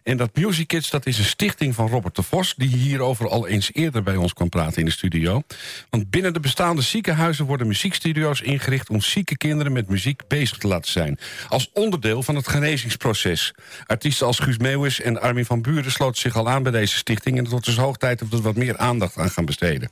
En 0.03 0.17
dat 0.17 0.35
Music 0.35 0.67
Kids, 0.67 0.89
dat 0.89 1.05
is 1.05 1.17
een 1.17 1.25
stichting 1.25 1.75
van 1.75 1.87
Robert 1.87 2.15
de 2.15 2.23
Vos... 2.23 2.53
die 2.57 2.75
hierover 2.75 3.29
al 3.29 3.47
eens 3.47 3.69
eerder 3.73 4.03
bij 4.03 4.15
ons 4.15 4.33
kwam 4.33 4.49
praten 4.49 4.79
in 4.79 4.85
de 4.85 4.91
studio. 4.91 5.41
Want 5.89 6.09
binnen 6.09 6.33
de 6.33 6.39
bestaande 6.39 6.81
ziekenhuizen 6.81 7.45
worden 7.45 7.67
muziekstudio's 7.67 8.41
ingericht... 8.41 8.89
om 8.89 9.01
zieke 9.01 9.37
kinderen 9.37 9.71
met 9.71 9.89
muziek 9.89 10.27
bezig 10.27 10.57
te 10.57 10.67
laten 10.67 10.91
zijn. 10.91 11.19
Als 11.47 11.69
onderdeel 11.73 12.23
van 12.23 12.35
het 12.35 12.47
genezingsproces. 12.47 13.53
Artiesten 13.85 14.27
als 14.27 14.39
Guus 14.39 14.57
Meeuwis 14.57 15.01
en 15.01 15.21
Armin 15.21 15.45
van 15.45 15.61
Buren 15.61 15.91
sloten 15.91 16.21
zich 16.21 16.35
al 16.35 16.49
aan 16.49 16.63
bij 16.63 16.71
deze 16.71 16.97
stichting... 16.97 17.35
en 17.35 17.41
het 17.41 17.51
wordt 17.51 17.65
dus 17.65 17.77
hoog 17.77 17.97
tijd 17.97 18.19
dat 18.19 18.29
we 18.29 18.35
er 18.35 18.41
wat 18.41 18.55
meer 18.55 18.77
aandacht 18.77 19.17
aan 19.17 19.29
gaan 19.29 19.45
besteden. 19.45 19.89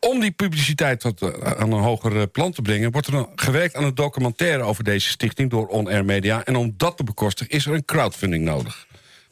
Om 0.00 0.20
die 0.20 0.30
publiciteit 0.30 1.00
tot, 1.00 1.22
eh, 1.22 1.52
aan 1.52 1.72
een 1.72 1.82
hoger 1.82 2.16
eh, 2.16 2.22
plan 2.32 2.52
te 2.52 2.62
brengen... 2.62 2.90
wordt 2.90 3.06
er 3.06 3.26
gewerkt 3.34 3.74
aan 3.74 3.84
een 3.84 3.94
documentaire 3.94 4.62
over 4.62 4.84
deze 4.84 5.08
stichting 5.08 5.50
door 5.50 5.66
On 5.66 5.88
Air 5.88 6.04
Media. 6.04 6.44
En 6.44 6.56
om 6.56 6.74
dat 6.76 6.96
te 6.96 7.04
bekostigen 7.04 7.54
is 7.54 7.66
er 7.66 7.74
een 7.74 7.84
crowdfunding 7.84 8.44
nodig. 8.44 8.86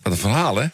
Wat 0.09 0.15
een 0.15 0.31
verhaal, 0.31 0.57
hè? 0.57 0.67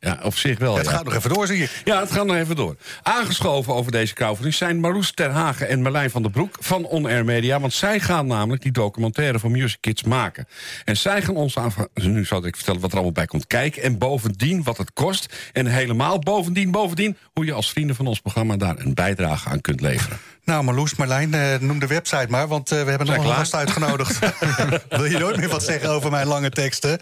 Ja, 0.00 0.18
op 0.22 0.36
zich 0.36 0.58
wel. 0.58 0.76
Het 0.76 0.86
ja. 0.86 0.92
gaat 0.92 1.04
nog 1.04 1.14
even 1.14 1.30
door, 1.30 1.46
zie 1.46 1.58
je. 1.58 1.68
Ja, 1.84 2.00
het 2.00 2.12
gaat 2.12 2.26
nog 2.26 2.36
even 2.36 2.56
door. 2.56 2.76
Aangeschoven 3.02 3.74
over 3.74 3.92
deze 3.92 4.14
crowdfunding 4.14 4.54
zijn 4.54 4.80
Marloes 4.80 5.12
Terhagen 5.12 5.68
en 5.68 5.82
Marlijn 5.82 6.10
van 6.10 6.22
der 6.22 6.30
Broek 6.30 6.56
van 6.60 6.84
On 6.84 7.06
Air 7.06 7.24
Media. 7.24 7.60
Want 7.60 7.72
zij 7.72 8.00
gaan 8.00 8.26
namelijk 8.26 8.62
die 8.62 8.72
documentaire 8.72 9.38
voor 9.38 9.50
Music 9.50 9.80
Kids 9.80 10.02
maken. 10.02 10.46
En 10.84 10.96
zij 10.96 11.22
gaan 11.22 11.36
ons 11.36 11.58
aan. 11.58 11.72
Nu 11.94 12.24
zal 12.24 12.46
ik 12.46 12.56
vertellen 12.56 12.80
wat 12.80 12.90
er 12.90 12.96
allemaal 12.96 13.14
bij 13.14 13.26
komt 13.26 13.46
kijken. 13.46 13.82
En 13.82 13.98
bovendien 13.98 14.62
wat 14.62 14.78
het 14.78 14.92
kost. 14.92 15.50
En 15.52 15.66
helemaal 15.66 16.18
bovendien, 16.18 16.70
bovendien 16.70 17.16
hoe 17.32 17.44
je 17.44 17.52
als 17.52 17.70
vrienden 17.70 17.96
van 17.96 18.06
ons 18.06 18.20
programma 18.20 18.56
daar 18.56 18.78
een 18.78 18.94
bijdrage 18.94 19.48
aan 19.48 19.60
kunt 19.60 19.80
leveren. 19.80 20.18
Nou, 20.44 20.64
Marloes, 20.64 20.94
Marlijn, 20.94 21.34
eh, 21.34 21.58
noem 21.60 21.78
de 21.78 21.86
website 21.86 22.26
maar, 22.28 22.48
want 22.48 22.70
eh, 22.70 22.82
we 22.82 22.88
hebben 22.88 23.06
nog 23.06 23.16
een 23.16 23.34
gast 23.34 23.54
uitgenodigd. 23.54 24.18
Wil 24.88 25.04
je 25.04 25.18
nooit 25.18 25.36
meer 25.36 25.48
wat 25.48 25.62
zeggen 25.62 25.90
over 25.90 26.10
mijn 26.10 26.26
lange 26.26 26.50
teksten? 26.50 26.98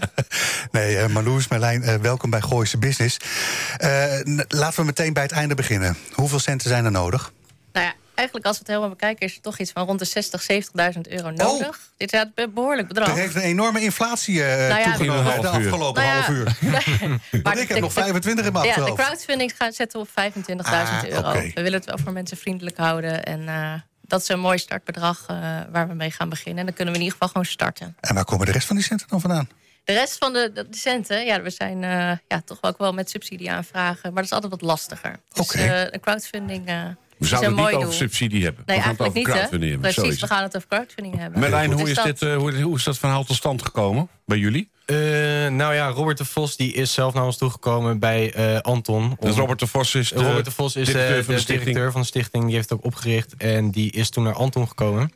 nee, 0.72 0.98
eh, 0.98 1.08
Marloes, 1.08 1.48
Marlijn, 1.48 2.00
welkom 2.02 2.30
bij 2.30 2.40
Gooise 2.40 2.78
Business. 2.78 3.16
Eh, 3.76 4.20
laten 4.48 4.80
we 4.80 4.84
meteen 4.84 5.12
bij 5.12 5.22
het 5.22 5.32
einde 5.32 5.54
beginnen. 5.54 5.96
Hoeveel 6.12 6.38
centen 6.38 6.68
zijn 6.68 6.84
er 6.84 6.90
nodig? 6.90 7.32
Nou 7.72 7.86
ja, 7.86 7.94
eigenlijk 8.14 8.46
als 8.46 8.56
we 8.56 8.62
het 8.62 8.68
helemaal 8.72 8.94
bekijken... 8.96 9.26
is 9.26 9.34
er 9.34 9.40
toch 9.40 9.58
iets 9.58 9.70
van 9.72 9.86
rond 9.86 9.98
de 9.98 10.04
60, 10.04 10.46
70.000 10.52 11.00
euro 11.02 11.30
nodig. 11.30 11.80
Dit 11.96 12.12
is 12.12 12.24
een 12.34 12.52
behoorlijk 12.54 12.88
bedrag. 12.88 13.08
Er 13.08 13.14
heeft 13.14 13.34
een 13.34 13.40
enorme 13.40 13.80
inflatie 13.82 14.44
eh, 14.44 14.68
Nou 14.68 14.80
ja, 14.80 14.84
toegenomen 14.96 15.40
de 15.40 15.48
afgelopen 15.48 16.02
Nou 16.02 16.14
ja, 16.16 16.22
half 16.22 16.28
uur. 16.28 16.56
maar 17.42 17.58
ik 17.58 17.68
heb 17.68 17.80
nog 17.80 17.94
de- 17.94 18.00
25 18.00 18.46
in 18.46 18.52
mijn 18.52 18.66
Ja, 18.66 18.74
de 18.84 18.92
crowdfunding 18.92 19.52
gaat 19.56 19.74
zetten 19.74 20.00
op 20.00 20.08
25.000 20.08 20.14
Ah, 20.56 21.02
euro. 21.04 21.32
We 21.32 21.52
willen 21.54 21.72
het 21.72 21.84
wel 21.84 21.98
voor 21.98 22.12
mensen 22.12 22.36
vriendelijk 22.36 22.76
houden. 22.76 23.24
En 23.24 23.48
eh, 23.48 23.72
dat 24.00 24.20
is 24.20 24.28
een 24.28 24.40
mooi 24.40 24.58
startbedrag 24.58 25.24
eh, 25.26 25.36
waar 25.70 25.88
we 25.88 25.94
mee 25.94 26.10
gaan 26.10 26.28
beginnen. 26.28 26.58
En 26.58 26.66
dan 26.66 26.74
kunnen 26.74 26.94
we 26.94 27.00
in 27.00 27.04
ieder 27.04 27.18
geval 27.18 27.28
gewoon 27.28 27.52
starten. 27.52 27.96
En 28.00 28.14
waar 28.14 28.24
komen 28.24 28.46
de 28.46 28.52
rest 28.52 28.66
van 28.66 28.76
die 28.76 28.84
centen 28.84 29.08
dan 29.08 29.20
vandaan? 29.20 29.48
De 29.84 29.92
rest 29.92 30.18
van 30.18 30.32
de, 30.32 30.50
de 30.52 30.66
centen, 30.70 31.24
ja, 31.24 31.42
we 31.42 31.50
zijn 31.50 31.84
eh, 31.84 32.12
ja, 32.28 32.42
toch 32.44 32.58
ook 32.60 32.78
wel 32.78 32.92
met 32.92 33.10
subsidie 33.10 33.50
aanvragen. 33.50 34.00
Maar 34.02 34.12
dat 34.14 34.24
is 34.24 34.32
altijd 34.32 34.50
wat 34.52 34.60
lastiger. 34.62 35.16
Dus 35.32 35.44
Oké. 35.46 35.58
eh, 35.58 35.80
een 35.90 36.00
crowdfunding 36.00 36.66
eh, 36.68 36.82
We 37.24 37.36
zouden 37.36 37.50
het 37.50 37.60
mooi 37.60 37.74
niet 37.74 37.84
over 37.84 37.96
subsidie 37.98 38.44
hebben. 38.44 38.62
Nee, 38.66 38.76
we 38.76 38.82
gaan 38.82 38.90
het 38.92 39.00
eigenlijk 39.00 39.28
over 39.44 39.58
niet, 39.58 39.70
hebben. 39.70 39.92
Precies, 39.92 40.14
we 40.14 40.20
het. 40.26 40.32
gaan 40.32 40.42
het 40.42 40.56
over 40.56 40.68
crowdfunding 40.68 41.18
hebben. 41.18 41.40
Merlijn, 41.40 41.70
Dus 41.70 41.80
hoe 41.80 41.88
is, 41.88 41.94
dat- 41.96 42.04
dit, 42.04 42.22
eh, 42.22 42.36
hoe, 42.36 42.60
hoe 42.62 42.76
is 42.76 42.84
dat 42.84 42.98
verhaal 42.98 43.24
tot 43.24 43.36
stand 43.36 43.62
gekomen 43.62 44.08
bij 44.26 44.38
jullie? 44.38 44.68
Eh, 44.86 44.96
nou 45.48 45.74
ja, 45.74 45.88
Robert 45.88 46.18
de 46.18 46.24
Vos 46.24 46.56
die 46.56 46.72
is 46.72 46.92
zelf 46.92 47.14
naar 47.14 47.24
ons 47.24 47.36
toegekomen 47.36 47.98
bij 47.98 48.32
eh, 48.32 48.58
Anton. 48.60 49.02
om- 49.02 49.16
Dus 49.28 49.36
Robert 49.36 49.58
de 49.58 49.66
Vos 49.66 49.94
is 49.94 50.08
de, 50.08 50.14
Robert 50.22 50.44
de 50.44 50.50
Vos 50.50 50.76
is 50.76 50.86
directeur 50.86 51.16
de, 51.16 51.24
van 51.24 51.34
de 51.34 51.40
stichting. 51.40 51.64
directeur 51.66 51.92
van 51.92 52.00
de 52.00 52.06
stichting. 52.06 52.44
Die 52.44 52.54
heeft 52.54 52.68
het 52.68 52.78
ook 52.78 52.84
opgericht. 52.84 53.34
En 53.36 53.70
die 53.70 53.90
is 53.90 54.10
toen 54.10 54.24
naar 54.24 54.34
Anton 54.34 54.68
gekomen. 54.68 55.12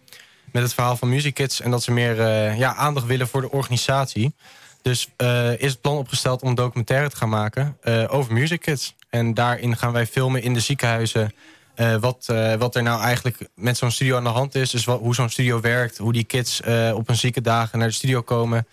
Met 0.52 0.62
het 0.62 0.74
verhaal 0.74 0.96
van 0.96 1.08
Music 1.08 1.34
Kids. 1.34 1.60
En 1.60 1.70
dat 1.70 1.82
ze 1.82 1.90
meer 1.90 2.20
eh, 2.20 2.58
ja, 2.58 2.74
aandacht 2.74 3.06
willen 3.06 3.28
voor 3.28 3.40
de 3.40 3.50
organisatie. 3.50 4.34
Dus 4.82 5.08
eh, 5.16 5.52
is 5.60 5.70
het 5.70 5.80
plan 5.80 5.96
opgesteld 5.96 6.42
om 6.42 6.48
een 6.48 6.54
documentaire 6.54 7.08
te 7.10 7.16
gaan 7.16 7.28
maken 7.28 7.76
eh, 7.82 8.04
over 8.08 8.32
Music 8.32 8.60
Kids. 8.60 8.94
En 9.10 9.34
daarin 9.34 9.76
gaan 9.76 9.92
wij 9.92 10.06
filmen 10.06 10.42
in 10.42 10.54
de 10.54 10.60
ziekenhuizen... 10.60 11.32
eh, 11.78 11.96
wat, 11.96 12.26
eh, 12.28 12.54
wat 12.54 12.74
er 12.74 12.82
nou 12.82 13.02
eigenlijk 13.02 13.38
met 13.54 13.76
zo'n 13.76 13.90
studio 13.90 14.16
aan 14.16 14.24
de 14.24 14.30
hand 14.30 14.54
is. 14.54 14.70
Dus 14.70 14.84
wat, 14.84 15.00
hoe 15.00 15.14
zo'n 15.14 15.28
studio 15.28 15.60
werkt. 15.60 15.98
Hoe 15.98 16.12
die 16.12 16.24
kids 16.24 16.60
eh, 16.60 16.92
op 16.94 17.06
hun 17.06 17.16
zieke 17.16 17.40
dagen 17.40 17.78
naar 17.78 17.88
de 17.88 17.94
studio 17.94 18.22
komen. 18.22 18.66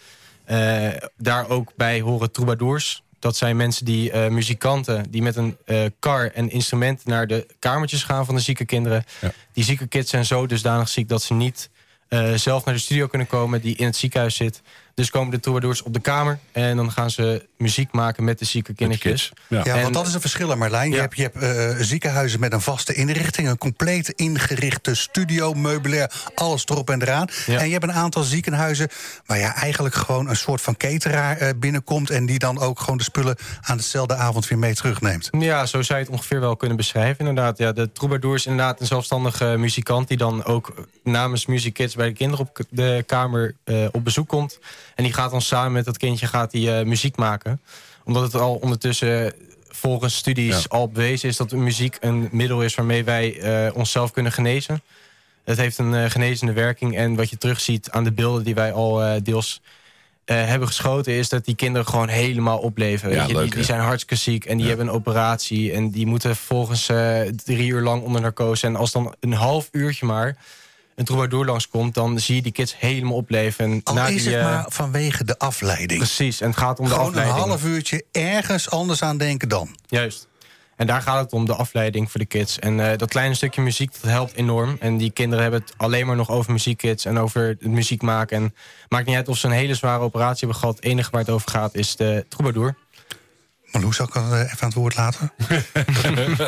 Daar 1.18 1.50
ook 1.50 1.72
bij 1.76 2.02
horen 2.02 2.32
troubadours. 2.32 3.04
Dat 3.20 3.38
zijn 3.38 3.56
mensen 3.56 3.86
die, 3.86 4.30
muzikanten, 4.30 5.12
die 5.12 5.22
met 5.22 5.36
een 5.36 5.58
car 6.00 6.32
en 6.32 6.50
instrumenten 6.50 7.10
naar 7.10 7.28
de 7.28 7.48
kamertjes 7.60 8.04
gaan 8.04 8.26
van 8.26 8.36
de 8.36 8.42
zieke 8.42 8.66
kinderen. 8.66 9.04
Ja. 9.22 9.32
Die 9.54 9.64
zieke 9.64 9.88
kids 9.88 10.10
zijn 10.10 10.26
zo 10.26 10.46
dusdanig 10.46 10.90
ziek 10.90 11.10
dat 11.10 11.22
ze 11.24 11.34
niet 11.34 11.70
zelf 12.36 12.66
naar 12.66 12.74
de 12.74 12.80
studio 12.80 13.08
kunnen 13.08 13.28
komen, 13.28 13.62
die 13.62 13.76
in 13.76 13.86
het 13.86 13.96
ziekenhuis 13.96 14.36
zit. 14.36 14.62
Dus 14.96 15.10
komen 15.10 15.32
de 15.32 15.40
troubadours 15.40 15.82
op 15.82 15.94
de 15.94 16.00
kamer 16.00 16.40
en 16.52 16.76
dan 16.76 16.92
gaan 16.92 17.10
ze 17.12 17.46
muziek 17.58 17.92
maken 17.92 18.24
met 18.24 18.40
de 18.40 18.46
zieke 18.46 18.74
kindertjes. 18.74 19.32
Ja. 19.48 19.62
Ja, 19.64 19.76
En- 19.76 19.82
want 19.82 19.94
dat 19.94 20.08
is 20.08 20.14
een 20.14 20.22
verschil, 20.22 20.56
Marlijn. 20.58 20.92
Je 20.92 21.00
hebt, 21.00 21.18
je 21.18 21.22
hebt 21.22 21.36
eh, 21.38 21.86
ziekenhuizen 21.86 22.40
met 22.40 22.54
een 22.54 22.62
vaste 22.62 22.94
inrichting... 22.94 23.48
een 23.48 23.58
compleet 23.58 24.10
ingerichte 24.10 24.96
studio, 24.96 25.54
meubilair, 25.54 26.12
alles 26.36 26.66
erop 26.66 26.90
en 26.90 27.02
eraan. 27.02 27.28
Ja. 27.46 27.60
En 27.60 27.66
je 27.66 27.72
hebt 27.72 27.84
een 27.84 27.92
aantal 27.92 28.24
ziekenhuizen... 28.24 28.90
waar 29.26 29.38
ja, 29.38 29.56
eigenlijk 29.56 29.96
gewoon 29.96 30.30
een 30.30 30.36
soort 30.36 30.62
van 30.62 30.78
cateraar 30.78 31.38
eh, 31.38 31.50
binnenkomt... 31.56 32.10
en 32.10 32.26
die 32.26 32.40
dan 32.40 32.60
ook 32.60 32.80
gewoon 32.80 32.98
de 32.98 33.04
spullen 33.04 33.36
aan 33.62 33.78
dezelfde 33.78 34.16
avond 34.16 34.48
weer 34.48 34.58
mee 34.60 34.76
terugneemt. 34.76 35.30
Ja, 35.32 35.66
zo 35.66 35.82
zou 35.82 36.00
je 36.00 36.06
het 36.06 36.14
ongeveer 36.14 36.40
wel 36.40 36.56
kunnen 36.56 36.78
beschrijven. 36.78 37.28
Inderdaad, 37.28 37.58
ja, 37.58 37.72
de 37.72 37.92
troubadour 37.92 38.36
is 38.36 38.46
inderdaad 38.46 38.80
een 38.80 38.88
zelfstandige 38.88 39.56
muzikant... 39.58 40.08
die 40.08 40.18
dan 40.18 40.44
ook 40.44 40.88
namens 41.04 41.46
Music 41.46 41.74
Kids 41.74 41.96
bij 41.96 42.08
de 42.08 42.14
kinderen 42.14 42.46
op 42.46 42.60
de 42.70 43.04
kamer 43.08 43.56
eh, 43.64 43.86
op 43.92 44.04
bezoek 44.04 44.28
komt. 44.28 44.60
En 44.96 45.04
die 45.04 45.14
gaat 45.14 45.32
dan 45.32 45.42
samen 45.42 45.72
met 45.72 45.86
dat 45.86 45.98
kindje 45.98 46.28
gaat 46.28 46.52
die, 46.52 46.72
eh, 46.78 46.86
muziek 46.86 47.16
maken. 47.16 47.62
Omdat 48.04 48.24
het 48.24 48.42
al 48.42 48.56
ondertussen 48.56 49.34
volgens 49.68 50.16
studies 50.16 50.62
Ja. 50.62 50.66
al 50.68 50.90
bewezen 50.90 51.30
is... 51.30 51.38
dat 51.38 51.52
muziek 51.52 51.98
een 52.00 52.30
middel 52.32 52.64
is 52.64 52.76
waarmee 52.76 53.04
wij 53.04 53.40
eh, 53.40 53.76
onszelf 53.76 54.12
kunnen 54.12 54.32
genezen. 54.32 54.82
Het 55.44 55.58
heeft 55.58 55.78
een 55.78 55.94
eh, 55.94 56.10
genezende 56.10 56.54
werking. 56.54 56.98
En 56.98 57.16
wat 57.16 57.30
je 57.30 57.38
terugziet 57.38 57.92
aan 57.92 58.04
de 58.04 58.12
beelden 58.12 58.44
die 58.44 58.56
wij 58.56 58.72
al 58.74 59.22
deels 59.24 59.62
hebben 60.26 60.68
geschoten... 60.68 61.14
is 61.14 61.30
dat 61.30 61.46
die 61.46 61.56
kinderen 61.56 61.88
gewoon 61.88 62.08
helemaal 62.08 62.58
opleven. 62.58 63.10
Ja, 63.10 63.20
Weet 63.20 63.28
je, 63.28 63.36
leuk, 63.36 63.54
die, 63.54 63.64
zijn 63.64 63.80
hartstikke 63.80 64.16
ziek 64.16 64.46
en 64.46 64.58
die 64.58 64.68
hebben 64.68 64.88
een 64.88 64.94
operatie... 64.94 65.74
en 65.74 65.90
die 65.90 66.06
moeten 66.06 66.36
vervolgens 66.36 66.90
eh, 66.90 67.22
drie 67.22 67.68
uur 67.68 67.82
lang 67.82 68.04
onder 68.04 68.22
narcose. 68.22 68.68
En 68.68 68.76
als 68.76 68.92
dan 68.92 69.16
een 69.20 69.34
half 69.34 69.70
uurtje 69.72 70.06
maar 70.06 70.38
een 70.96 71.06
troubadour 71.06 71.46
langskomt... 71.46 71.94
dan 71.94 72.20
zie 72.20 72.36
je 72.36 72.42
die 72.42 72.52
kids 72.52 72.80
helemaal 72.80 73.16
opleven. 73.16 73.66
En 73.66 73.82
Al 73.84 73.94
na 73.94 74.08
is 74.08 74.24
die, 74.24 74.34
het 74.34 74.42
eh, 74.46 74.52
maar 74.52 74.66
vanwege 74.68 75.24
de 75.24 75.38
afleiding. 75.40 76.00
Precies, 76.00 76.42
en 76.42 76.48
het 76.48 76.58
gaat 76.58 76.80
om 76.80 76.86
de 76.86 76.92
Gewoon 76.92 77.08
een 77.08 77.18
afleiding. 77.20 77.48
half 77.48 77.64
uurtje 77.66 78.04
ergens 78.12 78.70
anders 78.70 79.02
aan 79.02 79.18
denken 79.18 79.50
dan. 79.50 79.76
Juist. 79.88 80.28
En 80.76 80.88
daar 80.88 81.02
gaat 81.02 81.24
het 81.24 81.34
om, 81.34 81.46
de 81.46 81.56
afleiding 81.56 82.12
voor 82.12 82.20
de 82.20 82.26
kids. 82.26 82.60
En 82.60 82.92
eh, 82.92 82.98
dat 82.98 83.10
kleine 83.10 83.36
stukje 83.36 83.62
muziek, 83.62 83.92
dat 84.02 84.12
helpt 84.12 84.34
enorm. 84.34 84.78
En 84.80 84.98
die 84.98 85.12
kinderen 85.12 85.44
hebben 85.44 85.62
het 85.62 85.74
alleen 85.78 86.06
maar 86.06 86.16
nog 86.16 86.30
over 86.30 86.52
muziekkids... 86.52 87.06
en 87.06 87.18
over 87.18 87.48
het 87.48 87.66
muziek 87.66 88.02
maken. 88.02 88.38
En 88.38 88.56
maakt 88.90 89.06
niet 89.06 89.16
uit 89.16 89.28
of 89.28 89.38
ze 89.38 89.46
een 89.48 89.54
hele 89.54 89.76
zware 89.76 90.04
operatie 90.04 90.40
hebben 90.40 90.58
gehad. 90.58 90.76
Het 90.76 90.86
enige 90.86 91.12
waar 91.12 91.20
het 91.20 91.30
over 91.30 91.50
gaat 91.50 91.76
is 91.76 91.96
de 91.96 92.26
troubadour. 92.30 92.76
Maar 93.84 93.94
zou 93.94 94.10
ik 94.10 94.16
eh, 94.16 94.40
even 94.40 94.60
aan 94.60 94.68
het 94.68 94.74
woord 94.74 94.96
laten? 94.96 95.32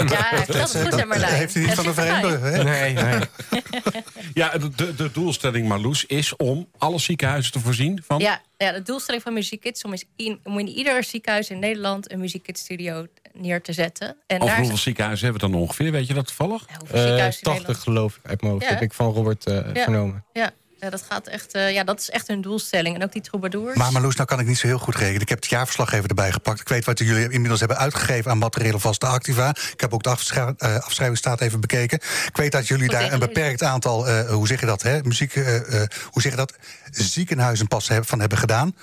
Ja, 0.09 0.45
dat 0.45 0.75
is 0.75 0.81
goed, 0.81 0.95
hè, 0.99 1.05
Marlijn. 1.05 1.33
Heeft 1.33 1.53
hij 1.53 1.63
niet 1.63 1.73
van 1.73 1.85
een 1.85 1.93
vreemde? 1.93 2.37
Hè? 2.37 2.63
Nee, 2.63 2.93
nee. 2.93 3.19
Ja, 4.33 4.57
de, 4.57 4.95
de, 4.95 5.11
doelstelling, 5.11 5.67
Marloes, 5.67 6.05
is 6.05 6.35
om 6.35 6.67
alle 6.77 6.99
ziekenhuizen 6.99 7.51
te 7.51 7.59
voorzien 7.59 8.03
van... 8.07 8.19
Ja, 8.19 8.41
ja, 8.57 8.71
de 8.71 8.81
doelstelling 8.81 9.23
van 9.23 9.33
Muziek 9.33 9.61
Kids 9.61 9.83
om 9.83 9.93
is 9.93 10.03
in, 10.15 10.39
om 10.43 10.59
in 10.59 10.67
ieder 10.67 11.03
ziekenhuis 11.03 11.49
in 11.49 11.59
Nederland 11.59 12.11
een 12.11 12.19
Muziek 12.19 12.43
Kids 12.43 12.61
studio 12.61 13.05
neer 13.33 13.61
te 13.61 13.73
zetten. 13.73 14.07
En 14.27 14.35
Over 14.35 14.47
daar 14.47 14.57
hoeveel 14.57 14.77
ziekenhuizen 14.77 15.25
hebben 15.25 15.45
we 15.45 15.51
dan 15.51 15.61
ongeveer? 15.61 15.91
Weet 15.91 16.07
je 16.07 16.13
dat 16.13 16.27
toevallig? 16.27 16.65
Ja, 16.69 16.75
hoeveel 16.77 16.95
Eh, 16.97 17.01
ziekenhuizen 17.03 17.41
in 17.43 17.53
80 17.53 17.79
geloof 17.79 18.15
ik 18.15 18.21
uit 18.29 18.41
mijn 18.41 18.53
hoofd. 18.53 18.65
Ja. 18.65 18.69
heb 18.71 18.81
ik 18.81 18.93
van 18.93 19.13
Robert 19.13 19.45
eh, 19.45 19.73
Ja. 19.73 19.83
vernomen. 19.83 20.25
Ja, 20.33 20.51
ja, 20.79 20.89
dat 20.89 21.01
gaat 21.09 21.27
echt. 21.27 21.53
eh, 21.53 21.73
ja, 21.73 21.83
dat 21.83 21.99
is 21.99 22.09
echt 22.09 22.27
hun 22.27 22.41
doelstelling. 22.41 22.95
En 22.95 23.03
ook 23.03 23.11
die 23.11 23.21
troubadours. 23.21 23.75
Maar 23.77 23.91
Marloes, 23.91 24.15
nou 24.15 24.27
kan 24.27 24.39
ik 24.39 24.45
niet 24.47 24.57
zo 24.57 24.67
heel 24.67 24.77
goed 24.77 24.95
rekenen. 24.95 25.21
Ik 25.21 25.29
heb 25.29 25.41
het 25.41 25.49
jaarverslag 25.49 25.91
even 25.93 26.07
erbij 26.09 26.31
gepakt. 26.31 26.59
Ik 26.59 26.67
weet 26.69 26.85
wat 26.85 26.99
jullie 26.99 27.29
inmiddels 27.29 27.59
hebben 27.59 27.77
uitgegeven 27.77 28.31
aan 28.31 28.37
materiële 28.37 28.79
vaste 28.79 29.05
activa. 29.05 29.49
Ik 29.49 29.81
heb 29.81 29.93
ook 29.93 30.03
de 30.03 30.09
afschri- 30.09 30.53
eh, 30.57 30.75
afschrijvingsstaat 30.79 31.41
even 31.41 31.59
bekeken. 31.59 31.99
Ik 32.27 32.37
weet 32.37 32.51
dat 32.51 32.67
jullie 32.67 32.83
Goed 32.89 32.99
daar 32.99 33.13
een 33.13 33.19
beperkt 33.19 33.63
aantal, 33.63 34.07
eh, 34.07 34.29
hoe 34.29 34.47
zeg 34.47 34.59
je 34.59 34.65
dat, 34.65 34.81
hè? 34.81 35.01
muziek, 35.03 35.35
eh, 35.35 35.55
eh, 35.81 35.89
hoe 36.11 36.21
zeg 36.21 36.31
je 36.31 36.37
dat, 36.37 36.53
ziekenhuizen 36.91 37.67
pas 37.67 37.87
heb- 37.87 38.07
van 38.07 38.19
hebben 38.19 38.37
gedaan. 38.37 38.75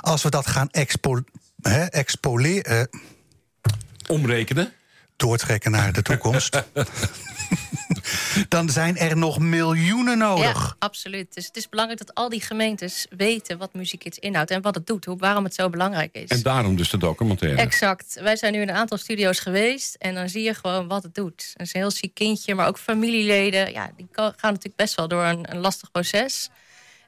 Als 0.00 0.22
we 0.22 0.30
dat 0.30 0.46
gaan 0.46 0.68
expo, 0.70 1.20
hè, 1.62 1.84
expoleren, 1.84 2.88
eh, 2.90 3.00
Omrekenen. 4.08 4.72
doortrekken 5.16 5.70
naar 5.70 5.92
de 5.92 6.02
toekomst... 6.02 6.62
dan 8.48 8.68
zijn 8.68 8.96
er 8.96 9.16
nog 9.16 9.38
miljoenen 9.38 10.18
nodig. 10.18 10.66
Ja, 10.66 10.76
absoluut. 10.78 11.34
Dus 11.34 11.46
het 11.46 11.56
is 11.56 11.68
belangrijk 11.68 12.06
dat 12.06 12.14
al 12.14 12.28
die 12.28 12.40
gemeentes 12.40 13.06
weten 13.16 13.58
wat 13.58 13.74
Muziek 13.74 14.00
Kids 14.00 14.18
inhoudt 14.18 14.50
en 14.50 14.62
wat 14.62 14.74
het 14.74 14.86
doet, 14.86 15.04
hoe, 15.04 15.16
waarom 15.16 15.44
het 15.44 15.54
zo 15.54 15.70
belangrijk 15.70 16.14
is. 16.14 16.28
En 16.28 16.42
daarom 16.42 16.76
dus 16.76 16.90
de 16.90 16.98
documentaire. 16.98 17.60
Exact. 17.60 18.18
Wij 18.20 18.36
zijn 18.36 18.52
nu 18.52 18.60
in 18.60 18.68
een 18.68 18.74
aantal 18.74 18.98
studio's 18.98 19.38
geweest 19.38 19.94
en 19.94 20.14
dan 20.14 20.28
zie 20.28 20.42
je 20.42 20.54
gewoon 20.54 20.88
wat 20.88 21.02
het 21.02 21.14
doet. 21.14 21.50
Het 21.52 21.66
is 21.66 21.74
een 21.74 21.80
heel 21.80 21.90
ziek 21.90 22.14
kindje, 22.14 22.54
maar 22.54 22.66
ook 22.66 22.78
familieleden. 22.78 23.72
Ja, 23.72 23.90
die 23.96 24.08
gaan 24.12 24.34
natuurlijk 24.40 24.76
best 24.76 24.94
wel 24.94 25.08
door 25.08 25.24
een, 25.24 25.52
een 25.52 25.60
lastig 25.60 25.90
proces. 25.90 26.50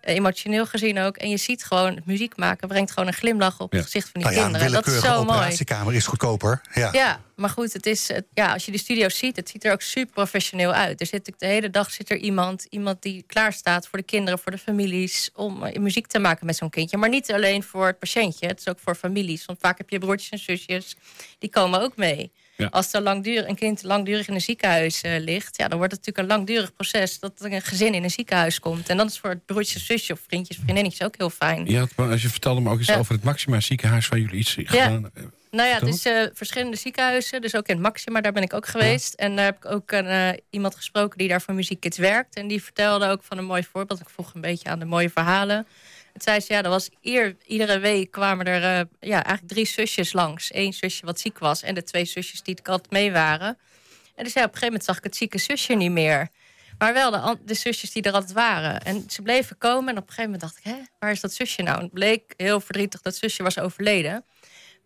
Eh, 0.07 0.15
emotioneel 0.15 0.67
gezien 0.67 0.99
ook. 0.99 1.17
En 1.17 1.29
je 1.31 1.37
ziet 1.37 1.65
gewoon, 1.65 1.95
het 1.95 2.07
muziek 2.07 2.37
maken 2.37 2.69
brengt 2.69 2.91
gewoon 2.91 3.07
een 3.09 3.15
glimlach 3.15 3.61
op 3.61 3.73
Ja. 3.73 3.79
het 3.79 3.87
gezicht 3.87 4.09
van 4.13 4.21
die 4.21 4.31
Nou 4.31 4.35
ja, 4.43 4.43
kinderen. 4.51 4.73
Dat 4.73 4.87
is 4.87 5.01
zo 5.01 5.25
mooi. 5.25 5.39
operatiekamer 5.39 5.95
is 5.95 6.07
goedkoper. 6.07 6.61
Ja. 6.75 6.89
Ja, 6.93 7.21
maar 7.37 7.51
goed, 7.51 7.73
het 7.73 7.87
is, 7.87 8.11
ja, 8.35 8.53
als 8.53 8.65
je 8.65 8.71
die 8.71 8.81
studio's 8.81 9.19
ziet, 9.19 9.37
het 9.37 9.49
ziet 9.49 9.65
er 9.65 9.73
ook 9.73 9.83
super 9.83 10.15
professioneel 10.15 10.73
uit. 10.73 11.01
Er 11.01 11.07
zit 11.07 11.33
de 11.39 11.47
hele 11.47 11.71
dag 11.71 11.91
zit 11.91 12.11
er 12.11 12.17
iemand, 12.17 12.67
iemand 12.71 13.03
die 13.03 13.25
klaar 13.27 13.53
staat 13.53 13.87
voor 13.89 13.99
de 13.99 14.05
kinderen, 14.05 14.39
voor 14.39 14.53
de 14.53 14.59
families, 14.59 15.31
om 15.35 15.65
eh, 15.65 15.81
muziek 15.81 16.07
te 16.07 16.19
maken 16.19 16.47
met 16.47 16.57
zo'n 16.57 16.71
kindje. 16.71 16.97
Maar 16.97 17.09
niet 17.09 17.33
alleen 17.33 17.63
voor 17.63 17.87
het 17.87 17.99
patiëntje, 17.99 18.47
het 18.47 18.59
is 18.61 18.69
ook 18.69 18.79
voor 18.81 18.95
families. 18.95 19.45
Want 19.45 19.59
vaak 19.61 19.79
heb 19.79 19.91
je 19.91 19.99
broertjes 19.99 20.31
en 20.31 20.39
zusjes, 20.39 20.97
die 21.39 21.51
komen 21.51 21.81
ook 21.81 21.97
mee. 21.97 22.33
Ja. 22.57 22.67
Als 22.71 22.93
er 22.93 23.01
langdurig, 23.03 23.49
een 23.49 23.55
kind 23.57 23.83
langdurig 23.83 24.29
in 24.29 24.35
een 24.35 24.41
ziekenhuis 24.41 25.01
eh, 25.01 25.19
ligt, 25.21 25.57
ja, 25.57 25.69
dan 25.69 25.79
wordt 25.79 25.93
het 25.93 26.07
natuurlijk 26.07 26.33
een 26.33 26.37
langdurig 26.39 26.75
proces 26.75 27.19
dat 27.19 27.33
er 27.41 27.53
een 27.53 27.63
gezin 27.63 27.95
in 27.95 28.05
een 28.05 28.11
ziekenhuis 28.11 28.61
komt. 28.61 28.89
En 28.89 28.97
dan 28.97 29.07
is 29.07 29.19
voor 29.19 29.31
het 29.31 29.47
broertje, 29.47 29.79
zusje 29.79 30.13
of 30.13 30.21
vriendjes, 30.27 30.57
vriendinnetjes 30.57 31.07
ook 31.07 31.15
heel 31.17 31.31
fijn. 31.31 31.67
Ja, 31.67 31.87
maar 31.97 32.11
als 32.11 32.23
je 32.23 32.29
vertelde 32.29 32.61
me 32.61 32.71
ook 32.71 32.79
iets 32.79 32.89
Ja. 32.89 32.97
over 32.99 33.15
het 33.15 33.25
Maxima 33.25 33.61
ziekenhuis... 33.61 34.09
waar 34.09 34.19
jullie 34.19 34.39
iets 34.39 34.53
gedaan 34.59 35.11
eh, 35.15 35.23
Nou 35.51 35.69
ja, 35.69 35.81
is 35.81 36.05
eh, 36.05 36.27
verschillende 36.35 36.77
ziekenhuizen. 36.77 37.41
Dus 37.41 37.55
ook 37.55 37.67
in 37.67 37.75
het 37.75 37.83
Maxima, 37.83 38.21
daar 38.21 38.33
ben 38.33 38.43
ik 38.43 38.53
ook 38.53 38.67
geweest. 38.67 39.15
En 39.15 39.37
daar 39.37 39.45
heb 39.45 39.57
ik 39.57 39.65
ook 39.67 39.93
een, 39.93 40.07
eh, 40.07 40.29
iemand 40.51 40.75
gesproken 40.75 41.19
die 41.19 41.29
daar 41.29 41.43
voor 41.43 41.55
Muziek 41.55 41.81
Kids 41.81 41.99
werkt. 41.99 42.35
En 42.37 42.47
die 42.49 42.63
vertelde 42.63 43.09
ook 43.09 43.23
van 43.23 43.39
een 43.39 43.45
mooi 43.45 43.65
voorbeeld. 43.73 44.01
Ik 44.01 44.09
vroeg 44.09 44.35
een 44.35 44.41
beetje 44.41 44.69
aan 44.69 44.79
de 44.79 44.85
mooie 44.85 45.11
verhalen. 45.11 45.67
Zei 46.19 46.41
ze, 46.41 46.53
ja, 46.53 46.63
er 46.63 46.69
was 46.69 46.89
ier, 47.01 47.37
iedere 47.47 47.79
week 47.79 48.11
kwamen 48.11 48.47
er 48.47 48.63
eh, 48.63 49.09
ja, 49.11 49.25
eigenlijk 49.25 49.49
drie 49.49 49.67
zusjes 49.67 50.13
langs. 50.13 50.55
Eén 50.55 50.73
zusje 50.73 51.07
wat 51.07 51.21
ziek 51.21 51.39
was 51.39 51.63
en 51.63 51.75
de 51.75 51.83
twee 51.83 52.05
zusjes 52.05 52.43
die 52.43 52.55
het 52.55 52.69
altijd 52.69 52.91
mee 52.91 53.13
waren. 53.13 53.59
En 54.15 54.25
dus 54.25 54.33
ja, 54.33 54.41
op 54.41 54.53
een 54.53 54.59
gegeven 54.59 54.67
moment 54.67 54.85
zag 54.85 54.97
ik 54.97 55.05
het 55.05 55.17
zieke 55.17 55.39
zusje 55.39 55.75
niet 55.75 55.91
meer. 55.91 56.29
Maar 56.79 56.93
wel 56.93 57.11
de, 57.11 57.39
de 57.45 57.55
zusjes 57.55 57.93
die 57.93 58.03
er 58.03 58.13
altijd 58.13 58.33
waren. 58.33 58.81
En 58.81 59.05
ze 59.09 59.23
bleven 59.23 59.59
komen 59.59 59.89
en 59.89 60.01
op 60.01 60.09
een 60.09 60.15
gegeven 60.15 60.31
moment 60.31 60.41
dacht 60.41 60.59
ik... 60.59 60.65
Hè, 60.65 60.77
waar 60.99 61.11
is 61.11 61.21
dat 61.21 61.33
zusje 61.33 61.63
nou? 61.63 61.83
Het 61.83 61.93
bleek 61.93 62.35
heel 62.37 62.61
verdrietig 62.61 63.01
dat 63.01 63.17
zusje 63.17 63.43
was 63.43 63.59
overleden. 63.59 64.25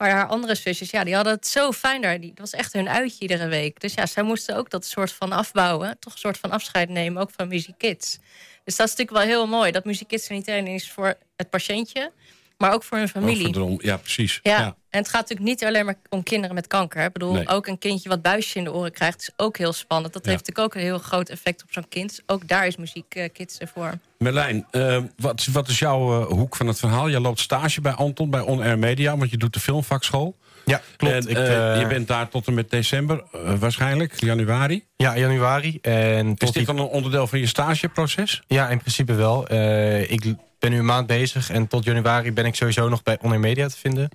Maar 0.01 0.11
haar 0.11 0.27
andere 0.27 0.55
zusjes, 0.55 0.91
ja, 0.91 1.05
die 1.05 1.15
hadden 1.15 1.33
het 1.33 1.47
zo 1.47 1.73
fijn 1.73 2.03
daar. 2.03 2.21
Dat 2.21 2.31
was 2.35 2.53
echt 2.53 2.73
hun 2.73 2.89
uitje 2.89 3.21
iedere 3.21 3.47
week. 3.49 3.81
Dus 3.81 3.95
ja, 3.95 4.07
zij 4.07 4.23
moesten 4.23 4.57
ook 4.57 4.71
dat 4.71 4.85
soort 4.87 5.13
van 5.13 5.33
afbouwen. 5.33 5.99
Toch 5.99 6.13
een 6.13 6.19
soort 6.19 6.39
van 6.39 6.51
afscheid 6.51 6.89
nemen, 6.89 7.23
ook 7.23 7.31
van 7.37 7.49
Music 7.49 7.75
Kids. 7.79 8.19
Dus 8.65 8.77
dat 8.77 8.87
is 8.87 8.97
natuurlijk 8.97 9.11
wel 9.11 9.37
heel 9.37 9.47
mooi. 9.47 9.73
Dat 9.73 9.85
Music 9.85 10.29
niet 10.29 10.49
alleen 10.49 10.67
is 10.67 10.91
voor 10.91 11.15
het 11.37 11.51
patiëntje... 11.51 12.13
maar 12.61 12.73
ook 12.73 12.83
voor 12.85 12.99
hun 12.99 13.09
familie. 13.09 13.79
Ja, 13.87 13.97
precies. 13.97 14.41
Ja. 14.43 14.59
Ja. 14.59 14.65
en 14.91 14.99
het 14.99 15.09
gaat 15.09 15.21
natuurlijk 15.21 15.49
niet 15.49 15.65
alleen 15.65 15.85
maar 15.85 15.95
om 16.09 16.23
kinderen 16.23 16.55
met 16.55 16.67
kanker. 16.67 17.05
Ik 17.05 17.13
bedoel, 17.13 17.33
Nee. 17.33 17.49
ook 17.49 17.67
een 17.67 17.79
kindje 17.79 18.09
wat 18.09 18.23
buisje 18.23 18.59
in 18.59 18.65
de 18.65 18.73
oren 18.73 18.93
krijgt... 18.93 19.21
is 19.21 19.31
ook 19.37 19.57
heel 19.59 19.73
spannend. 19.73 20.13
Dat 20.13 20.25
Ja. 20.25 20.31
heeft 20.31 20.47
natuurlijk 20.47 20.75
ook 20.75 20.83
een 20.83 20.89
heel 20.89 20.99
groot 20.99 21.29
effect 21.29 21.63
op 21.63 21.69
zo'n 21.73 21.89
kind. 21.89 22.23
Ook 22.27 22.49
daar 22.49 22.67
is 22.67 22.77
Muziek 22.77 23.15
eh, 23.15 23.29
Kids 23.33 23.59
ervoor. 23.59 23.93
Merlijn, 24.19 24.67
eh, 24.71 25.03
wat, 25.17 25.45
wat 25.53 25.69
is 25.69 25.79
jouw 25.79 26.21
eh, 26.21 26.27
hoek 26.27 26.57
van 26.57 26.67
het 26.67 26.79
verhaal? 26.79 27.09
Je 27.09 27.21
loopt 27.21 27.41
stage 27.41 27.81
bij 27.81 27.93
Anton, 27.93 28.31
bij 28.31 28.41
On 28.41 28.61
Air 28.63 28.79
Media... 28.79 29.17
want 29.17 29.31
je 29.31 29.37
doet 29.37 29.53
de 29.53 29.61
filmvakschool. 29.61 30.37
Ja, 30.65 30.81
klopt. 30.97 31.15
En, 31.15 31.21
ik, 31.31 31.37
je 31.81 31.87
bent 31.89 32.09
daar 32.09 32.29
tot 32.29 32.47
en 32.47 32.55
met 32.55 32.71
december, 32.71 33.25
waarschijnlijk, 33.59 34.21
januari. 34.21 34.85
Ja, 34.97 35.17
januari. 35.19 35.79
En 35.83 36.29
Is 36.29 36.35
dit 36.39 36.53
die- 36.55 36.65
dan 36.67 36.79
een 36.79 36.85
onderdeel 36.87 37.27
van 37.27 37.39
je 37.39 37.47
stageproces? 37.47 38.43
Ja, 38.47 38.69
in 38.69 38.79
principe 38.79 39.15
wel. 39.15 39.47
Eh, 39.49 40.11
ik 40.11 40.35
ben 40.61 40.71
nu 40.71 40.79
een 40.79 40.85
maand 40.85 41.07
bezig 41.07 41.51
en 41.51 41.67
tot 41.67 41.85
januari 41.85 42.33
ben 42.33 42.45
ik 42.45 42.55
sowieso 42.55 42.89
nog 42.89 43.03
bij 43.03 43.19
On 43.21 43.31
Air 43.31 43.41
Media 43.41 43.69
te 43.69 43.77
vinden. 43.77 44.09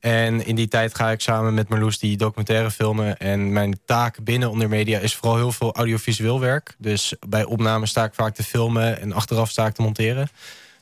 En 0.00 0.46
in 0.46 0.54
die 0.54 0.68
tijd 0.68 0.94
ga 0.94 1.10
ik 1.10 1.20
samen 1.20 1.54
met 1.54 1.68
Marloes 1.68 1.98
die 1.98 2.16
documentaire 2.16 2.70
filmen. 2.70 3.16
En 3.16 3.52
mijn 3.52 3.80
taak 3.84 4.24
binnen 4.24 4.50
On 4.50 4.60
Air 4.60 4.68
Media 4.68 4.98
is 4.98 5.14
vooral 5.14 5.36
heel 5.36 5.52
veel 5.52 5.74
audiovisueel 5.74 6.40
werk. 6.40 6.74
Dus 6.78 7.14
bij 7.28 7.44
opnames 7.44 7.90
sta 7.90 8.04
ik 8.04 8.14
vaak 8.14 8.34
te 8.34 8.42
filmen 8.42 9.00
en 9.00 9.12
achteraf 9.12 9.50
sta 9.50 9.66
ik 9.66 9.74
te 9.74 9.82
monteren. 9.82 10.28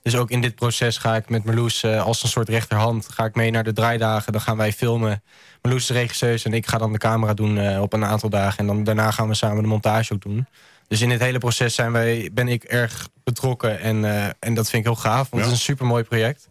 Dus 0.03 0.17
ook 0.17 0.31
in 0.31 0.41
dit 0.41 0.55
proces 0.55 0.97
ga 0.97 1.17
ik 1.17 1.29
met 1.29 1.45
Marloes 1.45 1.83
eh, 1.83 2.05
als 2.05 2.23
een 2.23 2.29
soort 2.29 2.49
rechterhand... 2.49 3.09
ga 3.09 3.25
ik 3.25 3.35
mee 3.35 3.51
naar 3.51 3.65
de 3.65 3.73
draaidagen, 3.73 4.33
dan 4.33 4.41
gaan 4.41 4.57
wij 4.57 4.73
filmen. 4.73 5.23
Marloes 5.63 5.83
is 5.83 5.89
de 5.89 5.95
regisseuse 5.95 6.47
en 6.47 6.55
ik 6.55 6.67
ga 6.67 6.79
dan 6.79 6.93
de 6.93 6.99
camera 6.99 7.35
doen 7.35 7.59
eh, 7.59 7.83
op 7.83 7.93
een 7.93 8.05
aantal 8.05 8.29
dagen. 8.29 8.59
En 8.59 8.67
dan, 8.67 8.85
daarna 8.85 9.11
gaan 9.11 9.29
we 9.29 9.35
samen 9.35 9.63
de 9.63 9.69
montage 9.69 10.13
ook 10.13 10.23
doen. 10.23 10.47
Dus 10.91 11.01
in 11.01 11.09
dit 11.09 11.21
hele 11.21 11.39
proces 11.39 11.75
zijn 11.75 11.93
wij, 11.93 12.31
ben 12.33 12.49
ik 12.49 12.65
erg 12.65 13.09
betrokken. 13.25 13.81
En, 13.81 14.05
eh, 14.05 14.25
en 14.39 14.55
dat 14.55 14.71
vind 14.71 14.87
ik 14.87 14.93
heel 14.93 15.01
gaaf, 15.01 15.31
want 15.31 15.43
het 15.43 15.53
is 15.53 15.59
een 15.59 15.65
supermooi 15.65 16.03
project. 16.03 16.49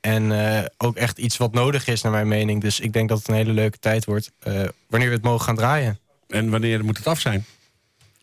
En 0.00 0.32
eh, 0.32 0.64
ook 0.76 0.96
echt 0.96 1.18
iets 1.18 1.36
wat 1.36 1.52
nodig 1.52 1.86
is, 1.86 2.02
naar 2.02 2.12
mijn 2.12 2.28
mening. 2.28 2.60
Dus 2.60 2.80
ik 2.80 2.92
denk 2.92 3.08
dat 3.08 3.18
het 3.18 3.28
een 3.28 3.34
hele 3.34 3.52
leuke 3.52 3.78
tijd 3.78 4.04
wordt... 4.04 4.30
eh, 4.38 4.62
wanneer 4.88 5.08
we 5.08 5.14
het 5.14 5.24
mogen 5.24 5.44
gaan 5.44 5.56
draaien. 5.56 5.98
En 6.28 6.50
wanneer 6.50 6.84
moet 6.84 6.96
het 6.96 7.06
af 7.06 7.20
zijn? 7.20 7.44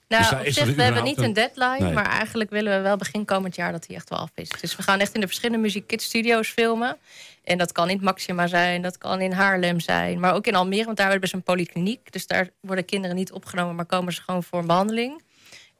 Nou, 0.07 0.23
Dus 0.23 0.31
op 0.31 0.45
is 0.45 0.55
zich, 0.55 0.75
we 0.75 0.83
hebben 0.83 1.03
niet 1.03 1.17
een 1.17 1.33
deadline, 1.33 1.79
Nee. 1.79 1.93
maar 1.93 2.05
eigenlijk 2.05 2.49
willen 2.49 2.77
we 2.77 2.81
wel 2.81 2.97
begin 2.97 3.25
komend 3.25 3.55
jaar 3.55 3.71
dat 3.71 3.87
hij 3.87 3.95
echt 3.95 4.09
wel 4.09 4.19
af 4.19 4.31
is. 4.35 4.49
Dus 4.61 4.75
we 4.75 4.83
gaan 4.83 4.99
echt 4.99 5.13
in 5.13 5.21
de 5.21 5.27
verschillende 5.27 5.61
Music 5.61 5.87
Kids 5.87 6.05
studio's 6.05 6.49
filmen. 6.49 6.97
En 7.43 7.57
dat 7.57 7.71
kan 7.71 7.89
in 7.89 7.95
het 7.95 8.05
Maxima 8.05 8.47
zijn, 8.47 8.81
dat 8.81 8.97
kan 8.97 9.21
in 9.21 9.31
Haarlem 9.31 9.79
zijn, 9.79 10.19
maar 10.19 10.33
ook 10.33 10.47
in 10.47 10.55
Almere, 10.55 10.85
want 10.85 10.97
daar 10.97 11.09
hebben 11.09 11.29
we 11.29 11.31
dus 11.31 11.45
een 11.45 11.53
polykliniek. 11.53 12.11
Dus 12.11 12.27
daar 12.27 12.49
worden 12.61 12.85
kinderen 12.85 13.15
niet 13.15 13.31
opgenomen, 13.31 13.75
maar 13.75 13.85
komen 13.85 14.13
ze 14.13 14.21
gewoon 14.21 14.43
voor 14.43 14.59
een 14.59 14.67
behandeling. 14.67 15.21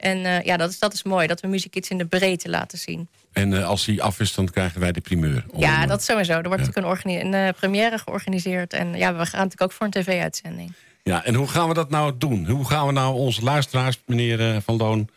En 0.02 0.26
eh, 0.26 0.46
ja, 0.46 0.58
dat 0.58 0.70
is, 0.70 0.80
dat 0.80 0.94
is 0.94 1.04
mooi, 1.04 1.28
dat 1.28 1.42
we 1.42 1.48
Music 1.48 1.72
Kids 1.72 1.90
in 1.90 1.98
de 1.98 2.06
breedte 2.06 2.50
laten 2.50 2.78
zien. 2.78 3.08
En 3.32 3.54
eh, 3.54 3.68
als 3.68 3.86
die 3.86 4.04
af 4.04 4.20
is, 4.20 4.34
dan 4.34 4.50
krijgen 4.50 4.80
wij 4.80 4.92
de 4.92 5.02
primeur. 5.02 5.46
Om, 5.50 5.60
ja, 5.60 5.82
eh, 5.82 5.88
dat 5.88 6.04
sowieso. 6.04 6.34
Er 6.34 6.48
wordt 6.48 6.66
natuurlijk 6.66 7.06
een, 7.06 7.34
een 7.34 7.54
première 7.54 7.98
georganiseerd. 7.98 8.74
En 8.74 8.94
ja, 8.94 9.16
we 9.16 9.26
gaan 9.26 9.40
natuurlijk 9.40 9.62
ook 9.62 9.72
voor 9.72 9.86
een 9.86 9.92
tv-uitzending. 9.92 10.74
Ja, 11.04 11.26
en 11.26 11.34
hoe 11.34 11.48
gaan 11.48 11.68
we 11.68 11.74
dat 11.74 11.90
nou 11.90 12.14
doen? 12.18 12.48
Hoe 12.48 12.66
gaan 12.66 12.86
we 12.86 12.92
nou 12.92 13.16
onze 13.16 13.44
luisteraars, 13.44 14.02
meneer 14.06 14.62
Van 14.62 14.78
Loon, 14.78 15.10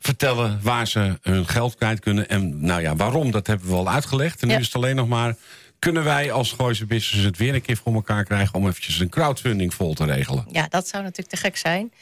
vertellen 0.00 0.58
waar 0.62 0.86
ze 0.86 1.18
hun 1.22 1.46
geld 1.46 1.74
kwijt 1.74 2.00
kunnen? 2.00 2.28
En 2.28 2.64
nou 2.64 2.80
ja, 2.80 2.96
waarom, 2.96 3.30
dat 3.30 3.46
hebben 3.46 3.68
we 3.68 3.74
al 3.74 3.88
uitgelegd. 3.88 4.42
En 4.42 4.48
nu 4.48 4.54
is 4.54 4.66
het 4.66 4.74
alleen 4.74 4.96
nog 4.96 5.08
maar, 5.08 5.34
kunnen 5.78 6.04
wij 6.04 6.32
als 6.32 6.52
Gooise 6.52 6.86
Business 6.86 7.26
het 7.26 7.36
weer 7.36 7.54
een 7.54 7.62
keer 7.62 7.76
voor 7.76 7.94
elkaar 7.94 8.24
krijgen... 8.24 8.54
om 8.54 8.68
eventjes 8.68 9.00
een 9.00 9.08
crowdfunding 9.08 9.74
vol 9.74 9.94
te 9.94 10.04
regelen? 10.04 10.46
Ja, 10.50 10.66
dat 10.68 10.88
zou 10.88 11.02
natuurlijk 11.02 11.28
te 11.28 11.36
gek 11.36 11.56
zijn. 11.56 11.92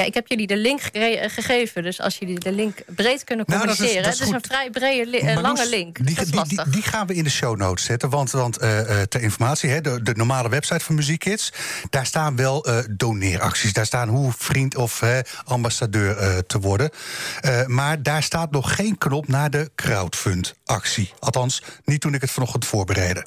Ja, 0.00 0.06
ik 0.06 0.14
heb 0.14 0.26
jullie 0.28 0.46
de 0.46 0.56
link 0.56 0.80
gegeven. 1.32 1.82
Dus 1.82 2.00
als 2.00 2.18
jullie 2.18 2.38
de 2.38 2.52
link 2.52 2.78
breed 2.86 3.24
kunnen 3.24 3.44
Nou, 3.48 3.60
dat 3.60 3.70
is- 3.70 3.76
communiceren. 3.76 4.02
dat 4.04 4.12
is 4.12 4.18
het 4.18 4.28
is 4.28 4.34
een 4.34 4.50
vrij 4.50 4.70
brede, 4.70 5.18
eh, 5.18 5.40
lange 5.40 5.68
link. 5.68 6.06
Die, 6.06 6.14
dat 6.14 6.24
is 6.24 6.30
die, 6.48 6.60
die, 6.70 6.82
gaan 6.82 7.06
we 7.06 7.14
in 7.14 7.24
de 7.24 7.30
show 7.30 7.56
notes 7.56 7.84
zetten. 7.84 8.10
Want, 8.10 8.30
want 8.30 8.58
eh, 8.58 8.80
eh, 8.80 9.06
ter 9.06 9.22
informatie, 9.22 9.70
hè, 9.70 9.80
de, 9.80 10.02
de 10.02 10.14
normale 10.14 10.48
website 10.48 10.84
van 10.84 10.94
Muziek 10.94 11.18
Kids... 11.18 11.52
daar 11.90 12.06
staan 12.06 12.36
wel 12.36 12.64
eh, 12.64 12.78
doneeracties. 12.90 13.72
Daar 13.72 13.86
staan 13.86 14.08
hoe 14.08 14.32
vriend 14.38 14.76
of 14.76 15.02
ambassadeur 15.44 16.46
te 16.46 16.58
worden. 16.60 16.90
Maar 17.66 18.02
daar 18.02 18.22
staat 18.22 18.50
nog 18.50 18.74
geen 18.74 18.98
knop 18.98 19.28
naar 19.28 19.50
de 19.50 19.70
crowdfund-actie. 19.74 21.12
Althans, 21.18 21.62
niet 21.84 22.00
toen 22.00 22.14
ik 22.14 22.20
het 22.20 22.30
vanochtend 22.30 22.66
voorbereidde. 22.66 23.26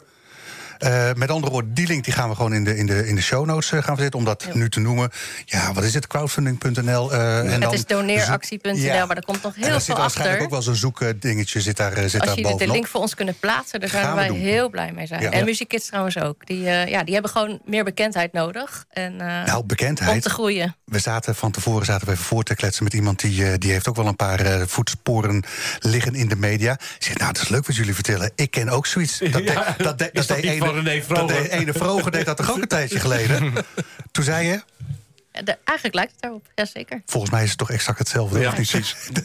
Eh, 0.84 1.10
met 1.16 1.30
andere 1.30 1.52
woorden, 1.52 1.74
die 1.74 1.88
link 1.88 2.04
die 2.04 2.14
gaan 2.14 2.30
we 2.30 2.36
gewoon 2.36 2.54
in 2.54 2.64
de, 2.64 2.78
in 2.78 2.86
de, 2.86 3.08
in 3.08 3.16
de 3.16 3.22
show 3.22 3.46
notes 3.46 3.72
eh, 3.72 3.84
gaan 3.84 3.96
we 3.96 4.02
zetten. 4.02 4.20
Om 4.20 4.26
dat 4.26 4.48
nu 4.54 4.70
te 4.70 4.80
noemen. 4.80 5.10
Ja, 5.46 5.74
wat 5.74 5.84
is 5.84 5.94
het? 5.94 6.08
Crowdfunding.nl. 6.08 7.12
eh, 7.14 7.40
en 7.40 7.46
het 7.52 7.62
dan 7.62 7.74
is 7.74 7.86
doneeractie.nl, 7.86 8.76
Ja. 8.76 9.06
maar 9.06 9.16
er 9.18 9.24
komt 9.26 9.44
nog 9.44 9.56
En 9.56 9.62
heel 9.64 9.74
zit 9.74 9.84
veel 9.84 9.96
waarschijnlijk 9.96 10.42
achter. 10.42 10.44
ook 10.46 10.50
wel 10.52 10.62
zo'n 10.62 10.76
zoekdingetje 10.76 11.62
zit 11.62 11.78
daar, 11.78 11.92
zit 11.96 12.04
Als 12.04 12.12
daar 12.30 12.36
jullie 12.40 12.58
de 12.58 12.68
link 12.72 12.88
voor 12.88 13.02
ons 13.02 13.16
kunnen 13.16 13.36
plaatsen, 13.40 13.80
daar 13.80 13.90
Gaan 13.90 14.10
we 14.10 14.16
wij 14.16 14.28
doen. 14.28 14.38
heel 14.38 14.70
blij 14.70 14.92
mee 14.92 15.08
zijn. 15.08 15.22
Ja. 15.22 15.32
En 15.32 15.38
Ja. 15.40 15.44
Music 15.46 15.68
Kids 15.68 15.88
trouwens 15.88 16.18
ook. 16.18 16.46
Die, 16.48 16.60
ja, 16.62 17.04
die 17.04 17.14
hebben 17.14 17.32
gewoon 17.32 17.60
meer 17.66 17.84
bekendheid 17.84 18.34
nodig. 18.34 18.86
En, 18.90 19.22
eh, 19.22 19.28
Nou, 19.46 19.62
om 19.62 19.68
bekendheid. 19.68 20.22
te 20.24 20.30
groeien. 20.30 20.76
We 20.86 21.00
zaten 21.00 21.36
van 21.36 21.52
tevoren 21.52 21.86
zaten 21.86 22.08
we 22.08 22.14
even 22.14 22.26
voor 22.26 22.44
te 22.44 22.56
kletsen 22.56 22.84
met 22.84 22.94
iemand 22.94 23.20
die, 23.20 23.58
die 23.58 23.72
heeft 23.72 23.88
ook 23.88 23.96
wel 23.96 24.08
een 24.08 24.16
paar 24.16 24.68
voetsporen 24.68 25.44
liggen 25.80 26.16
in 26.16 26.28
de 26.28 26.36
media. 26.36 26.72
Ik 26.74 26.96
zeg, 27.00 27.18
nou, 27.18 27.34
dat 27.34 27.42
is 27.42 27.50
leuk 27.50 27.66
wat 27.68 27.76
jullie 27.76 27.94
vertellen. 27.94 28.32
Ik 28.36 28.52
ken 28.52 28.70
ook 28.70 28.86
zoiets. 28.86 29.18
Dat, 29.20 29.32
de- 29.34 29.42
Ja, 29.44 29.76
dat, 29.78 29.98
de- 29.98 30.10
dat 30.14 30.30
ene, 30.30 30.73
René 30.74 31.04
dat 31.08 31.28
de 31.28 31.50
ene 31.50 31.74
Vroger 31.74 32.12
deed 32.12 32.26
dat 32.26 32.38
toch 32.38 32.52
ook 32.52 32.62
een 32.62 32.68
tijdje 32.68 33.00
geleden. 33.00 33.54
Toen 34.12 34.24
zei 34.24 34.48
je, 34.48 34.62
de- 35.44 35.58
eigenlijk 35.64 35.96
lijkt 35.98 36.12
het 36.12 36.22
daarop, 36.22 36.46
jazeker. 36.56 37.02
volgens 37.06 37.32
mij 37.32 37.44
is 37.44 37.50
het 37.50 37.58
toch 37.58 37.70
exact 37.72 37.98
hetzelfde. 38.00 38.40
Ja. 38.40 38.54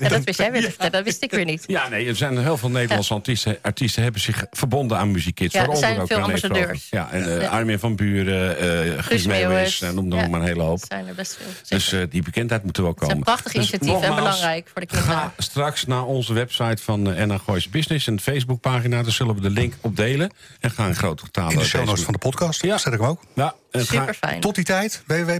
Ja, 0.01 0.09
dat 0.09 0.25
wist 0.25 0.39
jij 0.39 0.53
weer 0.53 0.75
dat 0.91 1.05
wist 1.05 1.23
ik 1.23 1.31
weer 1.31 1.45
niet. 1.45 1.65
Ja, 1.67 1.89
nee, 1.89 2.07
er 2.09 2.17
zijn 2.17 2.39
heel 2.39 2.57
veel 2.57 2.71
Nederlandse 2.71 3.15
artiesten, 3.15 3.59
artiesten 3.63 4.03
hebben 4.03 4.21
zich 4.21 4.45
verbonden 4.51 4.99
aan 4.99 5.11
muziekkids. 5.11 5.55
Ja, 5.55 5.67
er 5.69 5.77
zijn 5.77 6.01
ook 6.01 6.07
veel 6.07 6.19
ambassadeurs. 6.21 6.87
Ja, 6.91 7.11
en 7.11 7.25
eh, 7.37 7.41
Ja. 7.43 7.49
Armin 7.49 7.79
van 7.79 7.97
Buren, 7.97 8.59
eh 8.59 9.05
Guus 9.05 9.27
Meeuwis. 9.27 9.81
En 9.81 9.95
noem 9.95 10.11
dan 10.11 10.19
Ja. 10.19 10.29
maar 10.29 10.41
een 10.41 10.47
hele 10.47 10.63
hoop. 10.63 10.81
Dat 10.81 10.89
zijn 10.89 11.07
er 11.07 11.15
best 11.15 11.37
veel. 11.37 11.47
Dus 11.69 11.93
eh, 11.93 12.01
die 12.11 12.23
bekendheid 12.23 12.65
moet 12.65 12.77
er 12.77 12.83
wel 12.83 12.93
Het 12.93 13.01
is 13.03 13.07
komen. 13.09 13.27
een 13.27 13.33
prachtig 13.35 13.53
Dus 13.53 13.71
initiatief 13.73 14.09
en 14.09 14.15
belangrijk 14.15 14.69
voor 14.73 14.81
de 14.81 14.87
kinderen. 14.87 15.15
Ga 15.15 15.33
straks 15.39 15.87
naar 15.87 16.05
onze 16.05 16.33
website 16.33 16.83
van 16.83 17.09
uh, 17.31 17.39
Goois 17.45 17.69
Business 17.71 18.07
en 18.07 18.17
de 18.17 18.23
Facebookpagina. 18.23 19.03
Daar 19.03 19.13
zullen 19.13 19.35
we 19.35 19.41
de 19.41 19.51
link 19.51 19.75
op 19.81 19.97
delen. 19.97 20.31
En 20.61 20.71
ga 20.71 20.87
in 20.87 20.95
grote 20.97 21.25
getalen. 21.25 21.53
In 21.53 21.59
de 21.59 21.65
show 21.65 21.85
notes 21.85 22.05
van 22.05 22.13
de 22.13 22.19
podcast 22.19 22.63
Ja. 22.63 22.79
zet 22.79 22.93
ik 22.93 22.99
hem 23.01 23.09
ook. 23.09 23.21
Ja, 23.35 23.55
en 23.71 23.81
ga- 23.81 23.87
Super 24.01 24.15
fijn. 24.15 24.41
Tot 24.41 24.55
die 24.55 24.65
tijd, 24.65 25.03
www. 25.07 25.37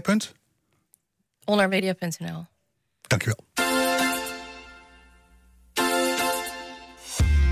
Onnermedia.nl. 1.45 2.45
Dankjewel. 3.01 3.37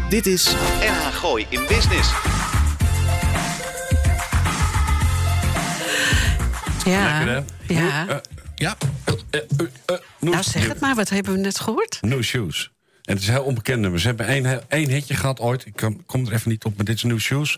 Dit 0.09 0.25
is 0.25 0.51
NH 0.79 1.15
Gooi 1.15 1.45
in 1.49 1.65
Business. 1.67 2.09
Ja, 6.85 7.23
Lekker, 7.23 7.45
hè? 7.67 7.73
ja. 7.73 8.07
Eh, 8.07 8.17
ja. 8.55 8.77
Eh, 9.29 9.39
eh, 9.41 9.97
no- 10.19 10.31
nou 10.31 10.43
zeg 10.43 10.67
het 10.67 10.79
maar, 10.79 10.95
wat 10.95 11.09
hebben 11.09 11.33
we 11.33 11.39
net 11.39 11.59
gehoord? 11.59 11.97
No 12.01 12.21
Shoes. 12.21 12.71
En 13.03 13.13
het 13.13 13.21
is 13.21 13.27
een 13.27 13.33
heel 13.33 13.43
onbekend 13.43 13.79
nummer. 13.81 13.99
Ze 13.99 14.07
hebben 14.07 14.25
één, 14.27 14.69
één 14.69 14.89
hitje 14.89 15.15
gehad 15.15 15.39
ooit. 15.39 15.65
Ik 15.65 15.89
kom 16.05 16.25
er 16.27 16.33
even 16.33 16.49
niet 16.49 16.63
op, 16.63 16.75
maar 16.75 16.85
dit 16.85 16.95
is 16.95 17.03
New 17.03 17.19
Shoes. 17.19 17.55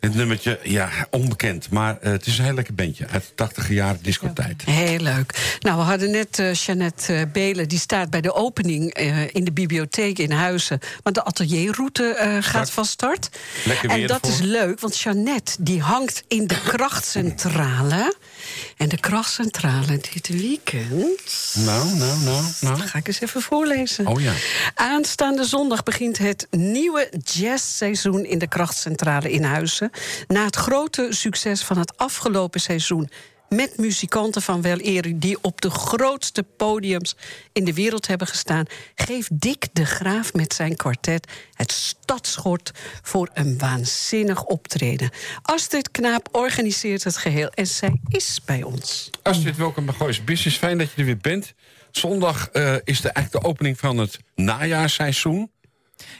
Dit 0.00 0.14
nummertje, 0.14 0.58
ja, 0.62 0.90
onbekend. 1.10 1.70
Maar 1.70 1.98
eh, 2.00 2.10
het 2.12 2.26
is 2.26 2.38
een 2.38 2.44
heel 2.44 2.54
lekker 2.54 2.74
bandje. 2.74 3.06
Uit 3.08 3.22
de 3.22 3.34
tachtige 3.34 3.74
jaren 3.74 4.02
discotijd. 4.02 4.62
Heel 4.64 4.98
leuk. 4.98 5.56
Nou, 5.60 5.76
we 5.76 5.82
hadden 5.82 6.10
net 6.10 6.38
eh 6.38 6.52
Jeannette 6.52 7.14
eh, 7.14 7.22
Belen, 7.32 7.68
die 7.68 7.78
staat 7.78 8.10
bij 8.10 8.20
de 8.20 8.34
opening 8.34 8.94
in 9.32 9.44
de 9.44 9.52
bibliotheek 9.52 10.18
in 10.18 10.30
Huizen. 10.30 10.78
Want 11.02 11.14
de 11.14 11.24
atelierroute 11.24 12.38
gaat 12.40 12.70
van 12.70 12.84
start. 12.84 13.28
Lekker 13.64 13.90
en 13.90 14.06
dat 14.06 14.22
ervoor. 14.22 14.40
is 14.40 14.46
leuk, 14.46 14.80
want 14.80 14.98
Jeannette 14.98 15.52
die 15.60 15.80
hangt 15.80 16.22
in 16.28 16.46
de 16.46 16.60
krachtcentrale. 16.70 18.14
En 18.76 18.88
de 18.88 19.00
krachtcentrale 19.00 19.98
dit 20.12 20.28
weekend. 20.28 21.54
Nou, 21.54 21.94
nou, 21.94 22.18
nou, 22.18 22.44
nou. 22.60 22.80
Ga 22.80 22.98
ik 22.98 23.06
eens 23.06 23.20
even 23.20 23.42
voorlezen. 23.42 24.06
Oh 24.06 24.20
ja. 24.20 24.32
Aanstaande 24.74 25.44
zondag 25.44 25.82
begint 25.82 26.18
het 26.18 26.46
nieuwe 26.50 27.12
jazzseizoen 27.24 28.24
in 28.24 28.38
de 28.38 28.48
krachtcentrale 28.48 29.30
in 29.30 29.42
Huizen. 29.42 29.90
Na 30.26 30.44
het 30.44 30.56
grote 30.56 31.06
succes 31.10 31.62
van 31.62 31.78
het 31.78 31.96
afgelopen 31.96 32.60
seizoen. 32.60 33.10
Met 33.48 33.78
muzikanten 33.78 34.42
van 34.42 34.62
wel 34.62 34.78
eer 34.80 35.18
die 35.18 35.38
op 35.40 35.60
de 35.60 35.70
grootste 35.70 36.42
podiums 36.42 37.16
in 37.52 37.64
de 37.64 37.74
wereld 37.74 38.06
hebben 38.06 38.26
gestaan, 38.26 38.64
geeft 38.94 39.40
Dick 39.40 39.66
de 39.72 39.84
Graaf 39.84 40.32
met 40.32 40.54
zijn 40.54 40.76
kwartet 40.76 41.32
het 41.52 41.72
stadschort 41.72 42.70
voor 43.02 43.30
een 43.34 43.58
waanzinnig 43.58 44.44
optreden. 44.44 45.10
Astrid 45.42 45.90
Knaap 45.90 46.28
organiseert 46.32 47.04
het 47.04 47.16
geheel 47.16 47.48
en 47.48 47.66
zij 47.66 48.00
is 48.08 48.40
bij 48.44 48.62
ons. 48.62 49.10
Astrid, 49.22 49.56
welkom 49.56 49.86
bij 49.86 49.94
Goois 49.94 50.24
Business. 50.24 50.58
Fijn 50.58 50.78
dat 50.78 50.90
je 50.90 51.00
er 51.00 51.04
weer 51.04 51.16
bent. 51.16 51.54
Zondag 51.90 52.48
eh, 52.48 52.74
is 52.84 53.00
de, 53.00 53.10
eigenlijk 53.10 53.44
de 53.44 53.50
opening 53.50 53.78
van 53.78 53.98
het 53.98 54.18
najaarseizoen. 54.34 55.50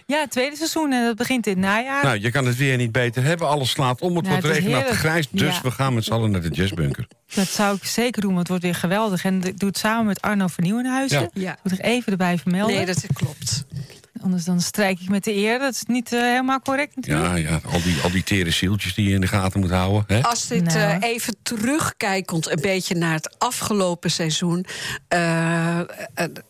Ja, 0.07 0.21
het 0.21 0.31
tweede 0.31 0.57
seizoen 0.57 0.93
en 0.93 1.05
dat 1.05 1.17
begint 1.17 1.47
in 1.47 1.53
het 1.53 1.61
najaar. 1.63 2.05
Nou, 2.05 2.21
je 2.21 2.31
kan 2.31 2.47
het 2.47 2.57
weer 2.57 2.77
niet 2.77 2.93
beter 2.93 3.23
hebben. 3.25 3.49
Alles 3.49 3.71
slaat 3.71 4.01
om. 4.01 4.17
Het 4.17 4.25
Nou, 4.27 4.41
wordt 4.41 4.57
regenachtig 4.57 4.81
heerlijk. 4.83 4.99
grijs. 5.01 5.27
Dus 5.31 5.55
Ja. 5.57 5.63
we 5.63 5.71
gaan 5.71 5.95
met 5.95 6.05
z'n 6.05 6.13
allen 6.13 6.31
naar 6.31 6.41
de 6.41 6.49
jazzbunker. 6.49 7.07
Dat 7.35 7.49
zou 7.49 7.77
ik 7.77 7.85
zeker 7.85 8.21
doen, 8.21 8.31
want 8.35 8.39
het 8.41 8.49
wordt 8.49 8.63
weer 8.65 8.75
geweldig. 8.75 9.25
En 9.25 9.45
ik 9.45 9.59
doe 9.59 9.69
het 9.69 9.79
samen 9.79 10.07
met 10.07 10.21
Arno 10.23 10.47
van 10.47 10.65
Nieuwenhuizen. 10.65 11.21
Ja. 11.21 11.29
Ja. 11.33 11.53
Ik 11.53 11.59
moet 11.63 11.73
er 11.79 11.85
even 11.85 12.13
erbij 12.13 12.39
vermelden. 12.39 12.77
Nee, 12.77 12.87
dat 12.87 13.05
klopt. 13.13 13.65
Anders 14.27 14.45
dan 14.45 14.61
strijk 14.61 15.01
ik 15.01 15.09
met 15.09 15.25
de 15.25 15.35
eer. 15.35 15.59
Dat 15.59 15.73
is 15.75 15.83
niet 15.87 16.13
eh, 16.13 16.21
helemaal 16.21 16.61
correct 16.61 16.97
natuurlijk. 16.97 17.27
Ja, 17.27 17.35
ja 17.35 17.61
al, 17.73 17.83
die, 17.83 18.01
al 18.03 18.11
die 18.11 18.23
tere 18.23 18.51
zieltjes 18.51 18.95
die 18.95 19.09
je 19.09 19.15
in 19.15 19.21
de 19.21 19.27
gaten 19.27 19.61
moet 19.61 19.71
houden. 19.71 20.05
Hè? 20.07 20.23
Als 20.23 20.47
dit 20.47 20.65
Nou. 20.65 20.79
eh, 20.79 21.09
even 21.11 21.37
terugkijkend 21.43 22.51
een 22.51 22.61
beetje 22.61 22.95
naar 22.95 23.13
het 23.13 23.35
afgelopen 23.39 24.11
seizoen. 24.11 24.67
eh, 25.09 25.79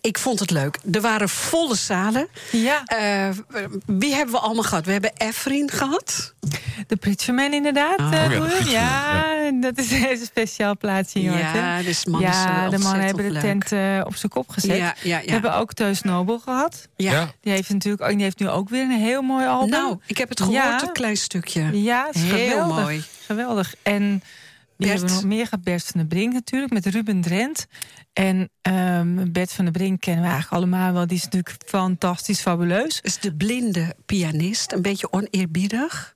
ik 0.01 0.19
vond 0.19 0.41
het 0.41 0.51
leuk. 0.51 0.79
Er 0.93 1.01
waren 1.01 1.29
volle 1.29 1.75
zalen. 1.75 2.29
Ja, 2.53 2.83
Eh, 2.85 3.29
wie 3.87 4.15
hebben 4.15 4.35
we 4.35 4.41
allemaal 4.41 4.63
gehad? 4.65 4.85
We 4.87 4.93
hebben 4.93 5.13
Efrin 5.17 5.71
gehad. 5.71 6.35
de 6.87 6.97
Preacherman 6.97 7.53
inderdaad. 7.53 7.99
Eh, 7.99 8.41
Oh 8.43 8.61
ja, 8.71 9.23
de 9.51 9.59
dat 9.61 9.79
is 9.79 9.91
een 9.91 10.19
speciaal 10.27 10.77
plaatsje 10.77 11.19
in 11.19 11.25
Jorten. 11.25 11.55
Ja, 11.61 11.83
dus 11.83 12.05
mannen 12.05 12.31
ja, 12.31 12.69
de 12.69 12.79
mannen 12.79 13.05
hebben 13.07 13.33
de 13.33 13.41
tent 13.41 13.65
op 14.07 14.17
zijn 14.17 14.33
kop 14.33 14.49
gezet. 14.49 14.77
Ja, 14.77 14.95
ja, 15.03 15.21
We 15.25 15.31
hebben 15.33 15.55
ook 15.55 15.73
Teus 15.73 16.03
Nobel 16.03 16.39
gehad. 16.39 16.89
ja. 16.97 17.13
Ja. 17.13 17.33
Die 17.41 17.53
heeft 17.53 17.66
natuurlijk 17.73 18.03
ook, 18.03 18.11
die 18.13 18.23
heeft 18.23 18.39
nu 18.39 18.49
ook 18.49 18.69
weer 18.69 18.83
een 18.83 18.91
heel 18.91 19.23
mooi 19.23 19.47
album. 19.47 19.69
Nou, 19.71 19.99
ik 20.07 20.19
heb 20.19 20.29
het 20.29 20.41
gehoord, 20.41 20.57
Ja. 20.59 20.83
een 20.83 20.93
klein 20.93 21.17
stukje. 21.17 21.83
Ja, 21.83 22.07
het 22.07 22.15
is 22.15 22.23
Heel 22.23 22.49
geweldig. 22.49 22.83
mooi. 22.83 23.03
Geweldig. 23.27 23.75
En 23.83 24.23
Die 24.77 24.89
hebben 24.89 25.09
nog 25.11 25.25
meer 25.25 25.45
gehad. 25.45 25.63
Bert 25.63 25.83
van 25.85 26.01
der 26.01 26.07
Brink 26.09 26.33
natuurlijk, 26.33 26.73
met 26.73 26.87
Ruben 26.87 27.21
Drent. 27.21 27.67
En 28.13 28.51
ehm, 28.63 29.33
Bert 29.33 29.53
van 29.53 29.65
der 29.65 29.73
Brink 29.73 30.01
kennen 30.01 30.23
we 30.25 30.31
eigenlijk 30.31 30.63
allemaal 30.63 30.93
wel. 30.93 31.07
Die 31.07 31.17
is 31.17 31.25
natuurlijk 31.25 31.57
fantastisch, 31.67 32.41
fabuleus. 32.41 33.01
is 33.03 33.19
de 33.19 33.35
blinde 33.35 33.95
pianist, 34.07 34.73
een 34.73 34.83
beetje 34.83 35.13
oneerbiedig. 35.13 36.16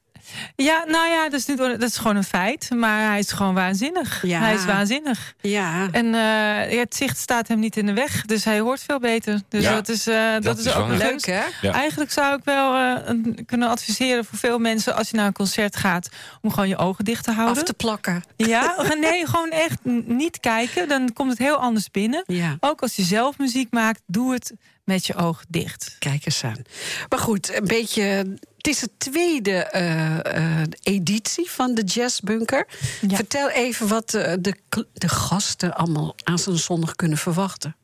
Ja, 0.57 0.85
nou 0.87 1.09
ja, 1.09 1.29
dat 1.29 1.41
is, 1.41 1.47
niet, 1.47 1.59
dat 1.59 1.83
is 1.83 1.97
gewoon 1.97 2.17
een 2.17 2.25
feit. 2.25 2.71
Maar 2.75 3.09
hij 3.09 3.19
is 3.19 3.33
gewoon 3.33 3.55
waanzinnig. 3.55 4.23
Ja. 4.27 4.41
Hij 4.41 4.55
is 4.55 4.65
waanzinnig. 4.65 5.35
Ja, 5.41 5.89
En 5.93 6.15
eh, 6.15 6.79
het 6.79 6.95
zicht 6.97 7.19
staat 7.19 7.49
hem 7.49 7.59
niet 7.59 7.77
in 7.77 7.87
de 7.87 7.93
weg. 7.93 8.25
Dus 8.25 8.45
hij 8.45 8.61
hoort 8.61 8.83
veel 8.83 8.99
beter. 8.99 9.41
Dus 9.49 9.63
Ja, 9.63 9.75
dat 9.75 9.89
is, 9.89 10.07
eh, 10.07 10.33
dat 10.33 10.43
dat 10.43 10.59
is 10.59 10.65
is 10.65 10.75
ook 10.75 10.89
leuk. 10.89 11.25
hè? 11.27 11.43
Ja. 11.61 11.73
Eigenlijk 11.73 12.13
zou 12.13 12.37
ik 12.37 12.45
wel 12.45 12.75
eh, 12.77 13.15
kunnen 13.47 13.69
adviseren 13.69 14.25
voor 14.25 14.39
veel 14.39 14.59
mensen... 14.59 14.95
als 14.95 15.11
je 15.11 15.17
naar 15.17 15.27
een 15.27 15.33
concert 15.33 15.77
gaat, 15.77 16.09
om 16.43 16.51
gewoon 16.51 16.69
je 16.69 16.77
ogen 16.77 17.05
dicht 17.05 17.25
te 17.25 17.33
houden. 17.33 17.57
Af 17.57 17.63
te 17.63 17.75
plakken. 17.75 18.23
Ja, 18.37 18.75
nee, 19.01 19.27
gewoon 19.27 19.51
echt 19.51 19.79
niet 20.05 20.41
kijken. 20.41 20.89
Dan 20.89 21.13
komt 21.13 21.31
het 21.31 21.39
heel 21.39 21.57
anders 21.57 21.91
binnen. 21.91 22.25
Ja. 22.27 22.57
Ook 22.61 22.81
als 22.83 22.97
je 22.97 23.03
zelf 23.03 23.39
muziek 23.39 23.71
maakt, 23.73 24.01
doe 24.07 24.33
het 24.33 24.53
met 24.85 25.07
je 25.07 25.15
ogen 25.15 25.47
dicht. 25.49 25.97
Kijk 25.99 26.27
eens 26.27 26.45
aan. 26.45 26.63
Maar 27.09 27.19
goed, 27.19 27.55
een 27.57 27.65
beetje. 27.65 28.35
Het 28.61 28.69
is 28.69 28.81
de 28.81 28.91
tweede 28.99 29.53
eh, 29.53 30.61
eh, 30.61 30.67
editie 30.83 31.51
van 31.51 31.75
de 31.75 31.83
Jazzbunker. 31.83 32.67
Ja. 33.01 33.17
Vertel 33.17 33.51
even 33.51 33.89
wat 33.89 34.11
de, 34.11 34.55
de 34.93 35.09
gasten 35.09 35.75
allemaal 35.75 36.15
aan 36.25 36.39
zijn 36.39 36.57
zondag 36.57 36.97
kunnen 36.97 37.19
verwachten. 37.19 37.77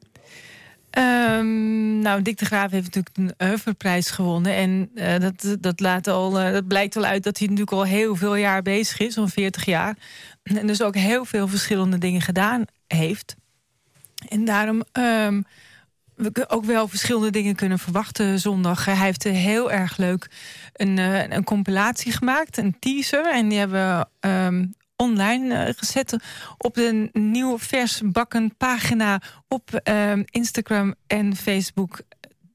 Ehm, 0.90 1.98
nou, 1.98 2.22
Dick 2.22 2.38
de 2.38 2.44
Graaf 2.44 2.70
heeft 2.70 2.94
natuurlijk 2.94 3.16
een 3.16 3.48
Oeuvreprijs 3.48 4.10
gewonnen. 4.10 4.54
En 4.54 4.90
eh, 4.94 5.20
dat, 5.20 5.56
dat, 5.60 5.80
laat 5.80 6.06
al, 6.06 6.30
dat 6.30 6.66
blijkt 6.66 6.96
al 6.96 7.04
uit 7.04 7.22
dat 7.22 7.38
hij 7.38 7.46
natuurlijk 7.46 7.76
al 7.76 7.84
heel 7.84 8.16
veel 8.16 8.34
jaar 8.34 8.62
bezig 8.62 8.98
is, 8.98 9.14
zo'n 9.14 9.28
40 9.28 9.64
jaar. 9.64 9.96
En 10.42 10.66
dus 10.66 10.82
ook 10.82 10.94
heel 10.94 11.24
veel 11.24 11.48
verschillende 11.48 11.98
dingen 11.98 12.20
gedaan 12.20 12.64
heeft. 12.86 13.36
En 14.28 14.44
daarom 14.44 14.82
ehm, 14.92 15.40
we 16.16 16.48
ook 16.48 16.64
wel 16.64 16.88
verschillende 16.88 17.30
dingen 17.30 17.54
kunnen 17.54 17.78
verwachten 17.78 18.40
zondag. 18.40 18.84
Hij 18.84 18.96
heeft 18.96 19.22
heel 19.22 19.72
erg 19.72 19.96
leuk 19.96 20.30
een, 20.72 20.98
eh, 20.98 21.28
een 21.28 21.44
compilatie 21.44 22.12
gemaakt, 22.12 22.56
een 22.56 22.76
teaser. 22.78 23.32
En 23.32 23.48
die 23.48 23.58
hebben 23.58 23.98
we 23.98 24.06
ehm, 24.20 24.66
online 24.96 25.54
eh, 25.54 25.74
gezet 25.76 26.16
op 26.58 26.74
de 26.74 27.08
nieuwe 27.12 27.58
versbakken 27.58 28.56
pagina 28.56 29.20
op 29.48 29.74
ehm, 29.74 30.22
Instagram 30.24 30.94
en 31.06 31.36
Facebook. 31.36 32.00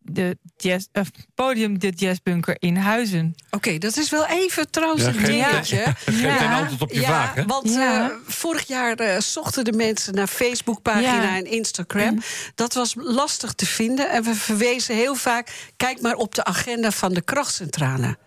De 0.03 0.37
jazz, 0.57 0.85
eh, 0.91 1.03
podium 1.35 1.79
de 1.79 1.89
Jazzbunker 1.89 2.55
in 2.59 2.75
Huizen. 2.75 3.35
Oké, 3.49 3.77
dat 3.77 3.97
is 3.97 4.09
wel 4.09 4.25
even 4.25 4.69
trouwens 4.71 5.03
een 5.03 5.23
dingetje. 5.23 5.75
Ja. 5.75 5.93
geen 6.37 6.49
antwoord 6.53 6.81
op 6.81 6.91
je 6.91 6.99
ja, 6.99 7.05
vraag, 7.05 7.33
hè? 7.33 7.45
want 7.45 7.69
Ja. 7.73 8.09
eh, 8.09 8.15
vorig 8.27 8.67
jaar 8.67 8.95
eh, 8.95 9.19
zochten 9.19 9.63
de 9.63 9.71
mensen 9.73 10.13
naar 10.13 10.27
Facebookpagina 10.27 11.21
Ja. 11.23 11.35
en 11.35 11.45
Instagram. 11.45 12.21
Dat 12.55 12.73
was 12.73 12.93
lastig 12.97 13.53
te 13.53 13.65
vinden. 13.65 14.09
En 14.09 14.23
we 14.23 14.35
verwezen 14.35 14.95
heel 14.95 15.15
vaak, 15.15 15.71
kijk 15.77 16.01
maar 16.01 16.15
op 16.15 16.35
de 16.35 16.43
agenda 16.43 16.91
van 16.91 17.13
de 17.13 17.21
krachtcentrale. 17.21 18.17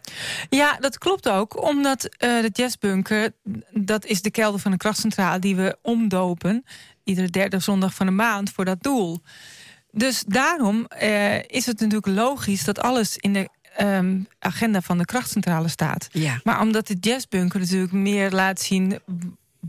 Ja, 0.51 0.77
dat 0.81 0.99
klopt 0.99 1.29
ook. 1.29 1.63
Omdat 1.63 2.05
eh, 2.05 2.41
de 2.41 2.51
jazzbunker, 2.53 3.31
dat 3.71 4.05
is 4.05 4.23
de 4.23 4.31
kelder 4.31 4.61
van 4.61 4.71
de 4.71 4.77
krachtcentrale... 4.77 5.39
die 5.39 5.57
we 5.57 5.77
omdopen, 5.83 6.65
iedere 7.05 7.29
derde 7.31 7.59
zondag 7.59 7.95
van 7.95 8.07
de 8.07 8.13
maand, 8.13 8.51
voor 8.51 8.65
dat 8.65 8.83
doel. 8.83 9.23
Dus 9.95 10.25
daarom 10.27 10.87
eh, 10.87 11.39
is 11.39 11.67
het 11.67 11.81
natuurlijk 11.81 12.07
logisch 12.07 12.65
dat 12.65 12.79
alles 12.81 13.17
in 13.17 13.33
de 13.33 13.49
ehm, 13.77 14.21
agenda 14.39 14.81
van 14.81 14.99
de 14.99 15.05
krachtcentrale 15.05 15.69
staat. 15.69 16.09
Ja. 16.13 16.41
Maar 16.45 16.61
omdat 16.61 16.87
de 16.87 16.97
jazzbunker 17.01 17.61
natuurlijk 17.61 17.93
meer 17.93 18.31
laat 18.31 18.61
zien 18.61 18.99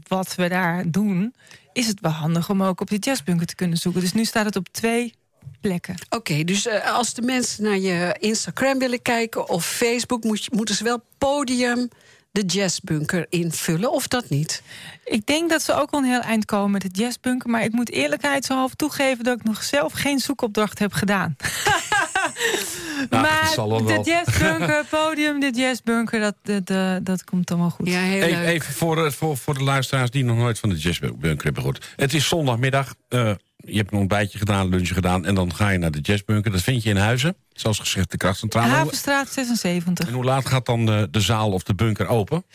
wat 0.08 0.36
we 0.36 0.48
daar 0.48 0.92
doen... 0.92 1.34
is 1.74 1.88
het 1.88 2.00
wel 2.00 2.12
handig 2.12 2.50
om 2.50 2.64
ook 2.64 2.82
op 2.82 2.90
de 2.90 2.98
jazzbunker 2.98 3.48
te 3.48 3.56
kunnen 3.56 3.78
zoeken. 3.78 4.02
Dus 4.02 4.14
nu 4.14 4.26
staat 4.26 4.46
het 4.46 4.56
op 4.56 4.68
twee 4.72 5.14
plekken. 5.62 5.96
Oké, 6.10 6.44
dus 6.44 6.68
eh, 6.68 6.94
als 6.94 7.14
de 7.14 7.22
mensen 7.22 7.64
naar 7.64 7.78
je 7.78 8.16
Instagram 8.20 8.80
willen 8.80 9.02
kijken 9.02 9.50
of 9.50 9.66
Facebook, 9.66 10.24
moet 10.24 10.44
je, 10.44 10.52
moeten 10.56 10.76
ze 10.76 10.84
wel 10.84 11.02
podium 11.18 11.90
de 12.36 12.46
jazzbunker 12.46 13.26
invullen 13.30 13.92
of 13.92 14.08
dat 14.08 14.30
niet? 14.30 14.62
Ik 15.04 15.26
denk 15.26 15.50
dat 15.50 15.62
ze 15.62 15.74
ook 15.74 15.92
al 15.92 16.00
een 16.00 16.06
heel 16.06 16.20
eind 16.22 16.46
komen 16.46 16.72
met 16.72 16.84
het 16.84 16.98
jazzbunker. 16.98 17.50
Maar 17.50 17.64
ik 17.64 17.72
moet 17.72 17.92
eerlijkheidshalve 17.92 18.76
toegeven 18.76 19.24
dat 19.24 19.38
ik 19.40 19.44
nog 19.44 19.64
zelf 19.64 19.94
geen 19.94 20.20
zoekopdracht 20.20 20.80
heb 20.80 20.94
gedaan. 20.94 21.36
dat 23.10 23.22
maar 23.22 23.54
de 23.56 24.02
jazzbunker, 24.04 24.86
podium, 24.90 25.40
de 25.40 25.52
jazzbunker, 25.56 26.20
dat, 26.20 26.36
dat, 26.44 26.66
dat, 26.68 27.06
dat 27.06 27.24
komt 27.24 27.52
allemaal 27.52 27.70
goed. 27.70 27.88
Ja, 27.88 28.00
heel 28.00 28.22
Even, 28.22 28.42
leuk. 28.42 28.48
even 28.48 28.74
voor, 28.74 29.06
eh, 29.06 29.12
voor, 29.12 29.38
voor 29.38 29.54
de 29.54 29.64
luisteraars 29.64 30.10
die 30.10 30.24
nog 30.24 30.38
nooit 30.38 30.60
van 30.60 30.70
de 30.70 30.76
Jazzbunker 30.76 31.44
hebben 31.44 31.64
gehoord. 31.64 31.88
Het 31.96 32.14
is 32.14 32.28
zondagmiddag. 32.28 32.94
eh, 33.10 33.32
je 33.66 33.78
hebt 33.78 33.92
een 33.92 34.00
ontbijtje 34.00 34.38
gedaan, 34.38 34.70
lunchje 34.70 34.94
gedaan... 34.94 35.26
en 35.26 35.36
dan 35.36 35.56
ga 35.56 35.70
je 35.70 35.78
naar 35.78 35.92
de 35.92 36.00
Jazzbunker. 36.00 36.52
Dat 36.52 36.62
vind 36.62 36.84
je 36.84 36.90
in 36.90 36.98
Huizen. 36.98 37.36
Zoals 37.54 37.80
gezegd, 37.80 38.12
de 38.12 38.18
krachtcentrale. 38.18 38.68
Havenstraat 38.68 39.30
76. 39.30 40.08
En 40.08 40.14
hoe 40.14 40.24
laat 40.24 40.46
gaat 40.46 40.66
dan 40.66 40.86
de, 40.86 41.08
de 41.12 41.20
zaal 41.20 41.52
of 41.52 41.64
de 41.64 41.76
bunker 41.76 42.08
open? 42.08 42.46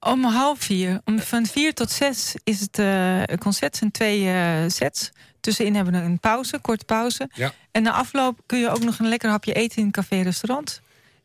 Om 0.00 0.24
half 0.24 0.58
vier. 0.58 1.00
Om, 1.04 1.18
van 1.18 1.46
vier 1.46 1.74
tot 1.74 1.90
zes 1.90 2.34
is 2.44 2.60
het 2.60 2.78
eh, 2.78 3.22
concert. 3.38 3.76
zijn 3.76 3.90
twee 3.90 4.28
eh, 4.28 4.68
sets. 4.68 5.12
Tussenin 5.40 5.74
hebben 5.74 5.94
we 5.94 6.00
een 6.00 6.20
pauze, 6.20 6.58
korte 6.58 6.84
pauze. 6.84 7.28
Ja. 7.34 7.52
En 7.70 7.82
na 7.82 7.92
afloop 7.92 8.40
kun 8.46 8.58
je 8.58 8.70
ook 8.70 8.84
nog 8.84 8.98
een 8.98 9.08
lekker 9.08 9.30
hapje 9.30 9.52
eten 9.52 9.78
in 9.78 9.84
een 9.84 9.90
café-restaurant. 9.90 10.80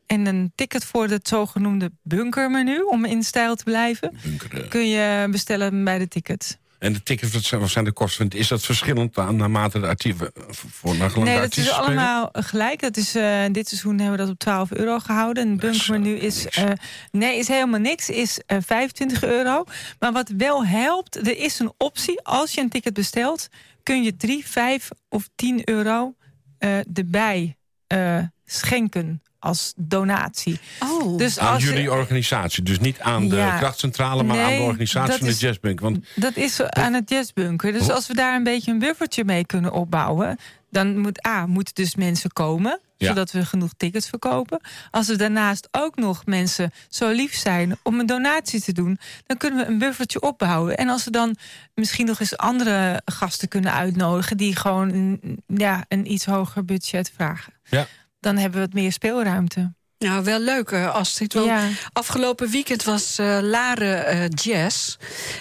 En 0.06 0.25
een 0.25 0.52
ticket 0.56 0.86
voor 0.86 1.08
het 1.08 1.28
zogenoemde 1.28 1.91
bunkermenu, 2.02 2.82
om 2.82 3.06
in 3.06 3.23
stijl 3.23 3.56
te 3.56 3.63
blijven, 3.63 4.17
Bunker, 4.23 4.67
kun 4.67 4.88
je 4.88 5.28
bestellen 5.32 5.84
bij 5.84 5.97
de 5.97 6.08
ticket. 6.08 6.60
En 6.79 6.93
de 6.93 7.03
tickets, 7.03 7.51
wat 7.51 7.69
zijn, 7.69 7.83
de 7.83 7.91
kosten? 7.91 8.29
Is 8.29 8.47
dat 8.47 8.61
verschillend 8.61 9.17
aan, 9.17 9.35
naarmate 9.35 9.79
de 9.79 9.87
artiesten... 9.87 10.31
Voor 10.49 10.95
naar 10.95 11.19
Nee, 11.19 11.39
dat 11.39 11.57
is 11.57 11.71
allemaal 11.71 12.29
gelijk. 12.31 12.81
Dat 12.81 12.97
is, 12.97 13.15
eh, 13.15 13.45
dit 13.51 13.67
seizoen 13.67 13.99
hebben 13.99 14.11
we 14.11 14.17
dat 14.17 14.29
op 14.29 14.39
12 14.39 14.71
euro 14.71 14.99
gehouden. 14.99 15.47
Een 15.47 15.57
bunkermenu 15.57 16.15
is, 16.15 16.43
niks. 16.43 16.57
eh, 16.57 16.71
nee, 17.11 17.37
is 17.37 17.47
helemaal 17.47 17.79
niks. 17.79 18.09
Is 18.09 18.39
eh, 18.45 18.57
25 18.65 19.23
euro. 19.23 19.63
Maar 19.99 20.11
wat 20.11 20.31
wel 20.37 20.65
helpt, 20.65 21.15
er 21.15 21.37
is 21.37 21.59
een 21.59 21.73
optie. 21.77 22.21
Als 22.21 22.53
je 22.53 22.61
een 22.61 22.69
ticket 22.69 22.93
bestelt, 22.93 23.47
kun 23.83 24.03
je 24.03 24.15
3, 24.15 24.47
5 24.47 24.89
of 25.09 25.29
10 25.35 25.69
euro 25.69 26.15
eh, 26.57 26.97
erbij 26.97 27.57
eh, 27.87 28.23
schenken 28.45 29.21
als 29.39 29.73
donatie. 29.75 30.60
Oh, 30.80 31.17
Dus 31.17 31.39
Aan 31.39 31.54
als 31.54 31.63
je- 31.63 31.69
jullie 31.69 31.91
organisatie. 31.91 32.63
Dus 32.63 32.80
niet 32.80 32.99
aan 32.99 33.28
de 33.28 33.56
krachtcentrale, 33.60 34.23
maar 34.23 34.43
aan 34.43 34.56
de 34.58 34.62
organisatie 34.62 35.17
van 35.17 35.25
de 35.28 35.32
is- 35.34 35.39
Jazzbunk. 35.39 35.80
Want 35.80 36.06
Dat 36.15 36.36
is 36.36 36.62
aan 36.62 36.93
het 36.93 37.10
jazzbunker. 37.10 37.71
Dus 37.71 37.89
als 37.89 38.08
we 38.08 38.13
daar 38.13 38.36
een 38.36 38.43
beetje 38.43 38.71
een 38.71 38.80
buffertje 38.80 39.23
mee 39.25 39.45
kunnen 39.45 39.71
opbouwen... 39.71 40.38
dan 40.71 40.97
moet 40.97 41.28
A, 41.28 41.45
moeten 41.45 41.73
dus 41.75 41.95
mensen 41.95 42.34
komen... 42.34 42.80
Ja. 42.97 43.08
zodat 43.08 43.32
we 43.32 43.45
genoeg 43.45 43.71
tickets 43.78 44.08
verkopen. 44.10 44.60
Als 44.91 45.10
er 45.10 45.17
daarnaast 45.17 45.67
ook 45.71 45.95
nog 45.95 46.25
mensen 46.25 46.71
zo 46.89 47.10
lief 47.10 47.36
zijn 47.36 47.78
om 47.84 47.99
een 47.99 48.06
donatie 48.06 48.62
te 48.62 48.71
doen... 48.73 48.99
dan 49.25 49.38
kunnen 49.38 49.60
we 49.65 49.71
een 49.71 49.78
buffertje 49.78 50.21
opbouwen. 50.21 50.78
En 50.78 50.89
als 50.89 51.04
we 51.04 51.12
dan 51.12 51.36
misschien 51.75 52.06
nog 52.06 52.19
eens 52.19 52.38
andere 52.38 53.02
gasten 53.06 53.47
kunnen 53.47 53.73
uitnodigen... 53.73 54.38
die 54.38 54.56
gewoon 54.56 54.89
een, 54.89 55.39
ja, 55.47 55.86
een 55.88 56.12
iets 56.12 56.25
hoger 56.25 56.65
budget 56.65 57.12
vragen... 57.15 57.54
Ja. 57.69 57.88
Dan 58.19 58.38
hebben 58.38 58.60
we 58.60 58.65
wat 58.65 58.73
meer 58.75 58.91
speelruimte. 58.91 59.73
nou 59.97 60.23
wel 60.23 60.39
leuk 60.39 60.71
eh, 60.71 60.95
Astrid. 60.95 61.34
Want 61.34 61.45
Ja. 61.45 61.67
Afgelopen 61.93 62.49
weekend 62.49 62.84
was 62.84 63.17
eh 63.17 63.38
Laren 63.41 64.05
eh, 64.05 64.23
Jazz. 64.29 64.95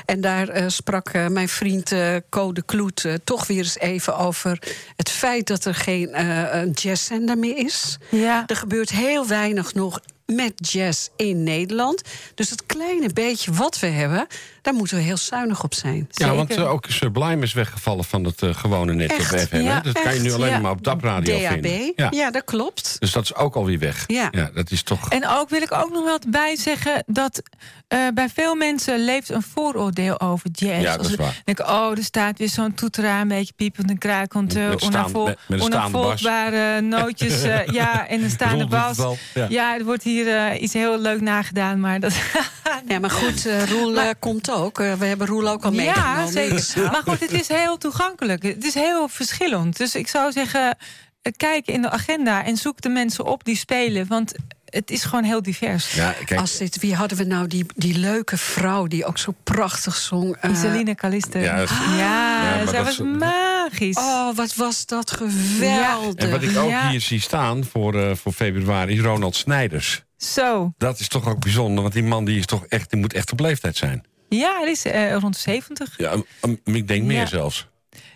En 0.05 0.21
daar 0.21 0.71
sprak 0.71 1.13
mijn 1.13 1.49
vriend 1.49 1.95
Code 2.31 2.63
Kloet 2.63 3.07
toch 3.25 3.47
weer 3.47 3.59
eens 3.59 3.79
even 3.79 4.17
over 4.17 4.59
het 4.97 5.11
feit 5.11 5.47
dat 5.47 5.65
er 5.65 5.75
geen 5.75 6.21
een 6.57 6.71
jazzzender 6.71 7.39
meer 7.39 7.57
is. 7.57 7.99
Ja. 8.11 8.45
Er 8.47 8.57
gebeurt 8.57 8.91
heel 8.91 9.27
weinig 9.27 9.75
nog 9.75 10.01
met 10.35 10.71
jazz 10.71 11.09
in 11.17 11.43
Nederland. 11.43 12.03
Dus 12.35 12.51
het 12.51 12.67
kleine 12.67 13.13
beetje 13.13 13.53
wat 13.53 13.79
we 13.79 13.87
hebben, 13.87 14.27
daar 14.69 14.77
moeten 14.77 14.97
we 14.97 15.03
heel 15.03 15.17
zuinig 15.17 15.65
op 15.65 15.75
zijn. 15.75 15.97
Ja, 15.97 16.05
Zeker. 16.11 16.35
want 16.35 16.51
eh, 16.57 16.71
ook 16.71 16.87
Sublime 16.89 17.43
is 17.43 17.53
weggevallen 17.53 18.05
van 18.05 18.25
het 18.25 18.43
eh, 18.43 18.55
gewone 18.55 18.95
net 18.95 19.13
Echt? 19.13 19.33
op 19.33 19.39
FM. 19.39 19.57
Ja, 19.57 19.81
dat 19.81 20.01
kan 20.01 20.15
je 20.15 20.21
nu 20.21 20.33
alleen 20.33 20.51
ja. 20.51 20.59
maar 20.59 20.71
op 20.71 20.85
DAP 20.85 21.03
radio 21.03 21.41
DAB, 21.41 21.53
vinden. 21.53 21.93
ja. 21.97 22.09
Ja. 22.11 22.31
dat 22.31 22.45
klopt. 22.45 22.97
Dus 22.99 23.13
dat 23.13 23.23
is 23.23 23.35
ook 23.35 23.55
alweer 23.55 23.79
weg. 23.79 24.05
Ja. 24.07 24.31
dat 24.55 24.71
is 24.71 24.83
toch... 24.83 25.09
En 25.09 25.29
ook 25.29 25.49
wil 25.49 25.63
ik 25.63 25.73
ook 25.73 25.91
nog 25.91 26.05
wat 26.05 26.31
bij 26.31 26.57
zeggen 26.57 27.05
dat 27.07 27.43
eh, 27.89 27.99
bij 28.15 28.29
veel 28.29 28.55
mensen 28.55 29.05
leeft 29.05 29.31
een 29.31 29.43
vooroordeel 29.43 30.21
over 30.21 30.51
jazz. 30.53 30.83
Ja, 30.83 30.97
dat 30.97 31.09
is 31.09 31.15
waar. 31.15 31.43
denken, 31.45 31.69
oh, 31.69 31.91
er 31.97 32.05
staat 32.05 32.39
weer 32.39 32.49
zo'n 32.49 32.75
toeteraar, 32.75 33.21
een 33.21 33.29
beetje 33.29 33.53
piepend 33.57 33.91
en 33.91 34.57
uh, 34.57 34.71
bas. 35.13 35.61
onafvolgbare 35.61 36.81
nootjes, 36.81 37.43
eh, 37.43 37.67
ja, 37.81 38.09
en 38.09 38.23
een 38.23 38.31
staande 38.31 38.67
bas. 38.67 38.97
ja. 39.35 39.47
Ja. 39.49 39.79
er 39.79 39.85
wordt 39.85 40.03
hier 40.03 40.37
eh, 40.37 40.63
iets 40.63 40.73
heel 40.73 40.99
leuk 41.01 41.21
nagedaan, 41.21 41.81
maar 41.81 42.01
dat. 42.01 42.13
Ja, 42.89 42.99
maar 42.99 43.11
goed, 43.11 43.47
eh, 43.47 43.71
Roel 43.71 44.15
komt 44.19 44.51
ook. 44.51 44.58
Eh, 44.67 44.93
we 44.95 45.05
hebben 45.05 45.27
Roel 45.27 45.49
ook 45.49 45.65
al 45.65 45.73
ja, 45.73 45.77
meegenomen. 45.77 46.33
zeker. 46.33 46.55
Dus, 46.57 46.75
Maar 46.75 47.03
goed, 47.07 47.21
het 47.21 47.33
is 47.33 47.49
heel 47.49 47.79
toegankelijk. 47.79 48.43
Het 48.43 48.65
is 48.65 48.75
heel 48.75 49.09
verschillend. 49.09 49.77
Dus 49.77 49.95
ik 49.95 50.09
zou 50.09 50.33
zeggen, 50.33 50.77
eh, 51.23 51.33
kijk 51.37 51.67
in 51.67 51.83
de 51.83 51.91
agenda 51.91 52.45
en 52.45 52.57
zoek 52.57 52.81
de 52.81 52.89
mensen 52.89 53.25
op 53.25 53.45
die 53.45 53.57
spelen. 53.57 54.07
Want 54.07 54.33
het 54.65 54.91
is 54.91 55.05
gewoon 55.05 55.25
heel 55.25 55.43
divers. 55.43 55.93
Ja, 55.95 56.15
kijk, 56.25 56.41
Als 56.41 56.57
dit, 56.57 56.79
wie 56.81 56.95
hadden 56.95 57.19
we 57.19 57.25
nou? 57.25 57.47
Die, 57.47 57.67
die 57.75 57.99
leuke 57.99 58.37
vrouw 58.37 58.87
die 58.87 59.05
ook 59.05 59.19
zo 59.19 59.35
prachtig 59.45 59.97
zong. 59.97 60.37
eh, 60.37 60.51
Iseline 60.51 60.95
Caliste. 60.95 61.39
Ja, 61.39 61.57
Ja, 61.59 61.67
Ja, 61.97 62.67
zij 62.67 62.85
was 62.85 62.99
is- 62.99 63.07
magisch. 63.19 63.97
oh, 63.97 64.37
wat 64.37 64.55
was 64.55 64.87
dat 64.87 65.11
geweldig. 65.11 66.15
en 66.15 66.31
wat 66.31 66.43
ik 66.43 66.57
ook 66.57 66.69
Ja. 66.69 66.89
hier 66.91 67.01
zie 67.01 67.21
staan 67.21 67.65
voor, 67.65 67.95
eh, 67.95 68.15
voor 68.17 68.33
februari 68.33 68.93
is 68.95 69.01
Ronald 69.01 69.37
Snijders. 69.37 70.03
Zo. 70.17 70.73
Dat 70.79 71.01
is 71.01 71.09
toch 71.09 71.29
ook 71.29 71.41
bijzonder, 71.41 71.83
want 71.83 71.95
die 71.95 72.03
man 72.03 72.25
die 72.25 72.39
is 72.39 72.47
toch 72.47 72.67
echt, 72.67 72.91
die 72.91 73.01
moet 73.01 73.13
echt 73.13 73.33
op 73.33 73.41
leeftijd 73.41 73.77
zijn. 73.77 74.05
Ja, 74.29 74.59
hij 74.61 74.71
is 74.71 74.85
eh, 74.85 75.17
rond 75.17 75.35
de 75.35 75.41
70. 75.41 75.95
Ja, 75.99 76.13
um, 76.43 76.59
ik 76.65 76.89
denk 76.89 77.03
meer 77.05 77.17
Ja. 77.21 77.27
zelfs. 77.27 77.67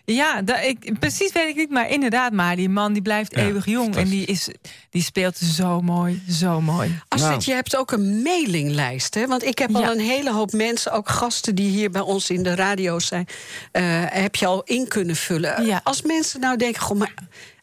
Ja, 0.05 0.43
da- 0.43 0.59
ik, 0.61 0.99
precies 0.99 1.33
weet 1.33 1.49
ik 1.49 1.57
niet, 1.57 1.71
maar 1.71 1.91
inderdaad, 1.91 2.33
maar 2.33 2.57
die 2.57 2.69
man 2.69 2.93
die 2.93 3.03
blijft 3.03 3.35
Ja, 3.35 3.43
eeuwig 3.43 3.67
jong. 3.67 3.97
En 3.97 4.09
die, 4.09 4.27
is, 4.27 4.49
die 4.91 5.03
speelt 5.03 5.37
zo 5.37 5.81
mooi, 5.81 6.23
zo 6.31 6.61
mooi. 6.61 7.01
Astrid, 7.09 7.31
Nou. 7.31 7.43
je 7.45 7.53
hebt 7.53 7.77
ook 7.77 7.93
een 7.93 8.23
mailinglijst, 8.23 9.15
hè? 9.15 9.27
Want 9.27 9.45
ik 9.45 9.59
heb 9.59 9.75
al 9.75 9.81
Ja. 9.83 9.91
een 9.91 10.01
hele 10.01 10.33
hoop 10.33 10.53
mensen, 10.53 10.93
ook 10.93 11.09
gasten 11.09 11.55
die 11.55 11.71
hier 11.71 11.91
bij 11.91 12.01
ons 12.01 12.31
in 12.31 12.43
de 12.43 12.55
radio 12.55 12.99
zijn, 12.99 13.27
eh, 13.73 13.83
heb 14.09 14.35
je 14.37 14.47
al 14.47 14.63
in 14.63 14.89
kunnen 14.89 15.17
vullen. 15.17 15.67
Ja. 15.67 15.81
Als 15.85 16.03
mensen 16.03 16.41
nou 16.41 16.57
denken, 16.57 16.83
goh, 16.83 16.99
maar 16.99 17.15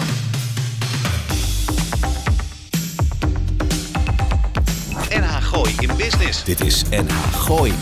NH 5.10 5.42
Gooi 5.42 5.74
in 5.78 5.96
Business. 5.96 6.44
Dit 6.44 6.60
is 6.60 6.82
NH 6.90 7.32
Gooi. 7.32 7.72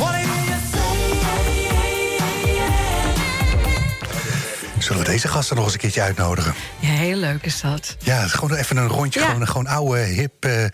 Zullen 4.88 5.02
we 5.04 5.08
deze 5.10 5.28
gasten 5.28 5.56
nog 5.56 5.64
eens 5.64 5.74
een 5.74 5.80
keertje 5.80 6.00
uitnodigen? 6.02 6.54
Ja, 6.78 6.88
heel 6.88 7.16
leuk 7.16 7.42
is 7.44 7.60
dat. 7.60 7.96
Ja, 7.98 8.26
gewoon 8.26 8.54
even 8.58 8.76
een 8.76 8.86
rondje. 8.86 9.20
Ja. 9.20 9.26
Gewoon, 9.26 9.46
gewoon 9.48 9.66
oude, 9.66 10.00
hip, 10.00 10.44
eh, 10.44 10.64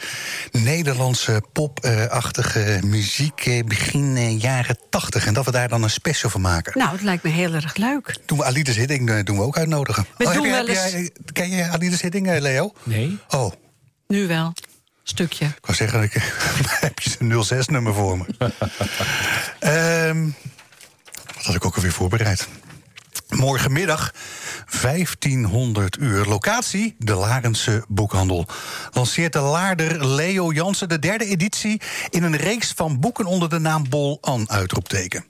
Nederlandse 0.53 1.43
pop-achtige 1.53 2.79
muziek. 2.85 3.41
eh, 3.47 3.65
begin 3.65 4.17
eh, 4.17 4.41
jaren 4.41 4.79
tachtig. 4.91 5.27
En 5.27 5.35
dat 5.35 5.45
we 5.45 5.51
daar 5.51 5.69
dan 5.69 5.83
een 5.83 5.91
special 5.91 6.31
van 6.31 6.41
maken. 6.41 6.79
Nou, 6.79 6.93
het 6.93 7.03
lijkt 7.03 7.23
me 7.23 7.31
heel 7.31 7.53
erg 7.55 7.77
leuk. 7.77 8.17
Doen 8.27 8.39
we 8.39 8.45
Alides 8.45 8.77
Hidding 8.77 9.11
eh, 9.11 9.25
doen 9.25 9.37
we 9.37 9.43
ook 9.43 9.57
uitnodigen. 9.59 10.07
We 10.17 10.25
heb 10.25 10.35
doen 10.35 10.43
jij- 10.43 10.65
wel 10.65 10.75
heb 10.75 10.93
eens- 10.93 11.11
ken 11.33 11.51
je 11.51 11.69
Alides 11.69 12.01
Hidding, 12.01 12.29
eh, 12.31 12.41
Leo? 12.41 12.73
Nee. 12.83 13.19
Oh, 13.29 13.53
Nu 14.07 14.27
wel. 14.27 14.53
Stukje. 15.03 15.45
ik 15.45 15.59
wou 15.67 15.77
zeggen, 15.77 16.03
ik, 16.03 16.13
heb 16.87 16.99
je 16.99 17.11
zijn 17.11 17.45
06-nummer 17.67 17.95
voor 17.95 18.19
me. 18.19 18.25
Ehm, 19.59 20.25
wat 21.35 21.45
had 21.45 21.55
ik 21.55 21.65
ook 21.65 21.75
alweer 21.77 21.93
voorbereid? 21.93 22.49
Morgenmiddag 23.29 24.15
1500 24.83 25.97
uur. 25.97 26.27
Locatie, 26.27 26.95
de 26.99 27.15
Larense 27.15 27.85
Boekhandel. 27.89 28.47
Lanceert 28.93 29.33
de 29.33 29.39
Laarder 29.39 30.07
Leo 30.07 30.53
Jansen 30.53 30.89
de 30.89 30.99
derde 30.99 31.25
editie... 31.25 31.81
in 32.11 32.23
een 32.23 32.37
reeks 32.37 32.73
van 32.77 33.01
boeken 33.01 33.25
onder 33.25 33.49
de 33.49 33.59
naam 33.59 33.89
Bol 33.89 34.19
An 34.21 34.51
uitroepteken. 34.51 35.25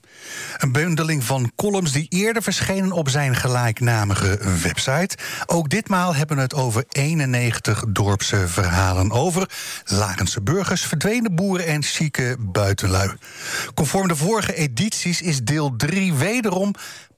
Een 0.57 0.71
bundeling 0.71 1.23
van 1.23 1.51
columns 1.55 1.91
die 1.91 2.05
eerder 2.09 2.43
verschenen 2.43 2.91
op 2.91 3.09
zijn 3.09 3.35
gelijknamige 3.35 4.39
website. 4.61 5.17
Ook 5.45 5.69
ditmaal 5.69 6.15
hebben 6.15 6.35
we 6.35 6.41
het 6.41 6.53
over 6.53 6.83
91 6.89 7.83
dorpse 7.87 8.47
verhalen 8.47 9.11
over 9.11 9.49
Larense 9.85 10.41
burgers, 10.41 10.85
verdwenen 10.85 11.35
boeren 11.35 11.65
en 11.65 11.83
chique 11.83 12.35
buitenlui. 12.39 13.11
Conform 13.73 14.07
de 14.07 14.15
vorige 14.15 14.55
edities 14.55 15.21
is 15.21 15.39
deel 15.43 15.75
3 15.75 16.13
wederom 16.13 16.73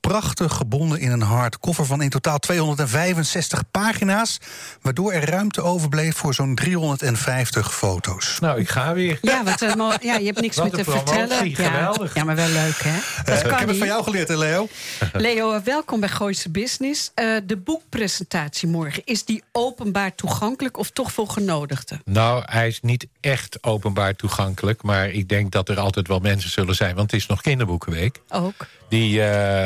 prachtig 0.07 0.53
gebonden 0.53 0.99
in 0.99 1.11
een 1.11 1.21
hardcover 1.21 1.85
van 1.85 2.01
in 2.01 2.09
totaal 2.09 2.39
265 2.39 3.63
pagina's, 3.71 4.37
waardoor 4.81 5.11
er 5.11 5.29
ruimte 5.29 5.61
overbleef 5.61 6.17
voor 6.17 6.33
zo'n 6.33 6.55
350 6.55 7.75
foto's. 7.75 8.39
Nou, 8.39 8.59
ik 8.59 8.69
ga 8.69 8.93
weer. 8.93 9.19
Ja, 9.21 9.43
wat 9.43 9.59
ja, 10.01 10.15
je 10.15 10.25
hebt 10.25 10.41
niks 10.41 10.55
Wat 10.55 10.71
meer 10.71 10.83
te 10.83 10.91
vertellen. 10.91 11.49
Ja, 11.49 11.55
geweldig. 11.55 12.13
ja, 12.15 12.23
maar 12.23 12.35
wel 12.35 12.47
leuk, 12.47 12.75
hè? 12.87 13.23
Dat 13.23 13.43
Eh, 13.43 13.51
ik 13.51 13.57
heb 13.57 13.67
het 13.67 13.77
van 13.77 13.87
jou 13.87 14.03
geleerd, 14.03 14.27
hè, 14.27 14.37
Leo? 14.37 14.67
Leo, 15.13 15.53
eh, 15.53 15.61
welkom 15.61 15.99
bij 15.99 16.09
Gooise 16.09 16.49
Business. 16.49 17.11
Eh, 17.13 17.35
de 17.43 17.57
boekpresentatie 17.57 18.67
morgen, 18.67 19.01
is 19.05 19.25
die 19.25 19.43
openbaar 19.51 20.15
toegankelijk 20.15 20.77
of 20.77 20.89
toch 20.89 21.11
voor 21.11 21.29
genodigden? 21.29 22.01
Nou, 22.05 22.43
hij 22.45 22.67
is 22.67 22.81
niet 22.81 23.07
echt 23.19 23.63
openbaar 23.63 24.15
toegankelijk. 24.15 24.83
Maar 24.83 25.09
ik 25.09 25.29
denk 25.29 25.51
dat 25.51 25.69
er 25.69 25.79
altijd 25.79 26.07
wel 26.07 26.19
mensen 26.19 26.49
zullen 26.49 26.75
zijn. 26.75 26.95
Want 26.95 27.11
het 27.11 27.19
is 27.19 27.27
nog 27.27 27.41
kinderboekenweek. 27.41 28.21
Ook. 28.29 28.67
Die 28.89 29.21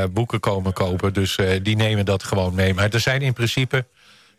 boeken 0.09 0.39
komen 0.39 0.73
kopen. 0.73 1.13
Dus 1.13 1.37
die 1.61 1.75
nemen 1.75 2.05
dat 2.05 2.23
gewoon 2.23 2.55
mee. 2.55 2.73
Maar 2.73 2.89
er 2.89 2.99
zijn 2.99 3.21
in 3.21 3.33
principe 3.33 3.85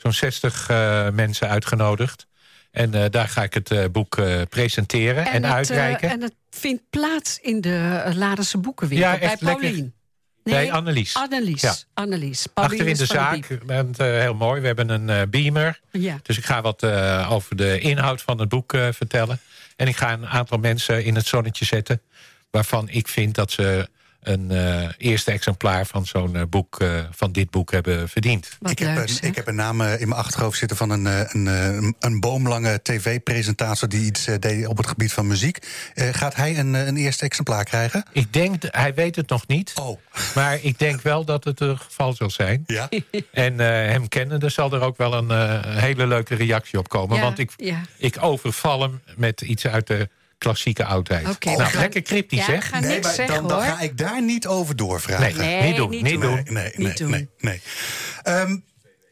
zo'n 0.02 0.12
60 0.12 0.68
eh, 0.68 1.08
mensen 1.10 1.48
uitgenodigd. 1.48 2.26
En 2.70 3.10
daar 3.10 3.28
ga 3.28 3.42
ik 3.42 3.54
het 3.54 3.92
boek 3.92 4.20
presenteren 4.48 5.26
en, 5.26 5.44
het, 5.44 5.52
uitreiken. 5.52 6.10
en 6.10 6.22
het 6.22 6.34
vindt 6.56 6.82
plaats 6.90 7.38
in 7.40 7.60
de 7.60 8.04
uh, 8.06 8.14
Ladense 8.14 8.58
Boekenwinkel 8.58 9.08
Ja, 9.08 9.18
bij 9.18 9.28
echt 9.28 9.40
lekker. 9.40 9.62
Paulien. 9.62 9.94
Bij 10.42 10.72
Annelies. 10.72 11.14
Annelies. 11.14 11.60
Ja. 11.60 11.74
Annelies. 11.94 12.46
Paulien 12.46 12.78
Achter 12.78 12.92
in 12.92 12.96
de 12.96 13.06
zaak. 13.06 13.44
En, 13.66 13.94
eh, 13.96 14.06
heel 14.06 14.34
mooi. 14.34 14.60
We 14.60 14.66
hebben 14.66 14.88
een 14.88 15.10
eh, 15.10 15.22
beamer. 15.30 15.80
Ja. 15.90 16.18
Dus 16.22 16.38
ik 16.38 16.44
ga 16.44 16.62
wat 16.62 16.82
eh, 16.82 17.28
over 17.32 17.56
de 17.56 17.78
inhoud 17.78 18.22
van 18.22 18.40
het 18.40 18.48
boek 18.48 18.72
eh, 18.72 18.88
vertellen. 18.92 19.40
En 19.76 19.88
ik 19.88 19.96
ga 19.96 20.12
een 20.12 20.26
aantal 20.26 20.58
mensen 20.58 21.04
in 21.04 21.14
het 21.14 21.26
zonnetje 21.26 21.64
zetten... 21.64 22.02
waarvan 22.50 22.88
ik 22.88 23.08
vind 23.08 23.34
dat 23.34 23.50
ze 23.50 23.88
een 24.22 24.50
eh, 24.50 24.88
eerste 24.98 25.30
exemplaar 25.30 25.86
van 25.86 26.06
zo'n 26.06 26.36
eh, 26.36 26.42
boek... 26.48 26.80
eh, 26.80 27.04
van 27.10 27.32
dit 27.32 27.50
boek 27.50 27.70
hebben 27.72 28.08
verdiend. 28.08 28.48
Wat 28.60 28.70
ik, 28.70 28.78
heb 28.78 28.96
een, 28.96 29.28
ik 29.28 29.34
heb 29.36 29.46
een 29.46 29.54
naam 29.54 29.82
in 29.82 30.08
mijn 30.08 30.20
achterhoofd 30.20 30.58
zitten 30.58 30.76
van 30.76 30.90
een, 30.90 31.06
eh, 31.06 31.20
een, 31.32 31.94
een 32.00 32.20
boomlange 32.20 32.80
tv-presentator 32.82 33.88
die 33.88 34.04
iets 34.04 34.24
deed 34.38 34.66
op 34.66 34.76
het 34.76 34.86
gebied 34.86 35.12
van 35.12 35.26
muziek. 35.26 35.66
Eh, 35.94 36.08
gaat 36.12 36.34
hij 36.34 36.58
een, 36.58 36.74
een 36.74 36.96
eerste 36.96 37.24
exemplaar 37.24 37.64
krijgen? 37.64 38.04
Ik 38.12 38.32
denk, 38.32 38.62
hij 38.66 38.94
weet 38.94 39.16
het 39.16 39.28
nog 39.28 39.46
niet. 39.46 39.72
Oh. 39.80 40.00
Maar 40.34 40.58
ik 40.62 40.78
denk 40.78 41.00
wel 41.00 41.24
dat 41.24 41.44
het 41.44 41.58
het 41.58 41.80
geval 41.80 42.12
zal 42.12 42.30
zijn. 42.30 42.62
Ja? 42.66 42.88
En 43.32 43.60
eh, 43.60 43.66
hem 43.66 44.08
kennende 44.08 44.48
zal 44.48 44.72
er 44.72 44.80
ook 44.80 44.96
wel 44.96 45.14
een 45.14 45.62
hele 45.78 46.06
leuke 46.06 46.34
reactie 46.34 46.78
op 46.78 46.88
komen. 46.88 47.16
Ja, 47.16 47.22
want 47.22 47.38
ik, 47.38 47.50
ja. 47.56 47.80
ik 47.98 48.16
overval 48.20 48.80
hem 48.80 49.00
met 49.16 49.40
iets 49.40 49.66
uit 49.66 49.86
de 49.86 50.08
klassieke 50.42 50.84
oudheid. 50.84 51.28
Oké, 51.28 51.50
we 51.50 51.56
nou, 51.56 51.70
gaan- 51.70 51.80
lekker 51.80 52.02
cryptisch, 52.02 52.46
Ja, 52.46 52.52
niks 52.52 52.70
maar 52.70 52.82
zeggen, 53.14 53.26
dan, 53.26 53.48
dan 53.48 53.62
hoor. 53.62 53.66
ga 53.76 53.80
ik 53.80 53.98
daar 53.98 54.22
niet 54.22 54.46
over 54.46 54.76
doorvragen. 54.76 55.38
Nee, 55.38 55.46
Nee, 55.60 55.62
niet 55.68 55.76
doen, 55.76 55.90
niet 55.90 56.02
niet 56.02 56.20
doen. 56.20 56.34
Nee, 56.34 56.42
nee, 56.44 56.72
nee, 56.76 56.86
Niet 56.86 56.98
doen. 56.98 57.10
nee, 57.10 57.28
nee. 57.38 57.60
Ehm, 58.22 58.56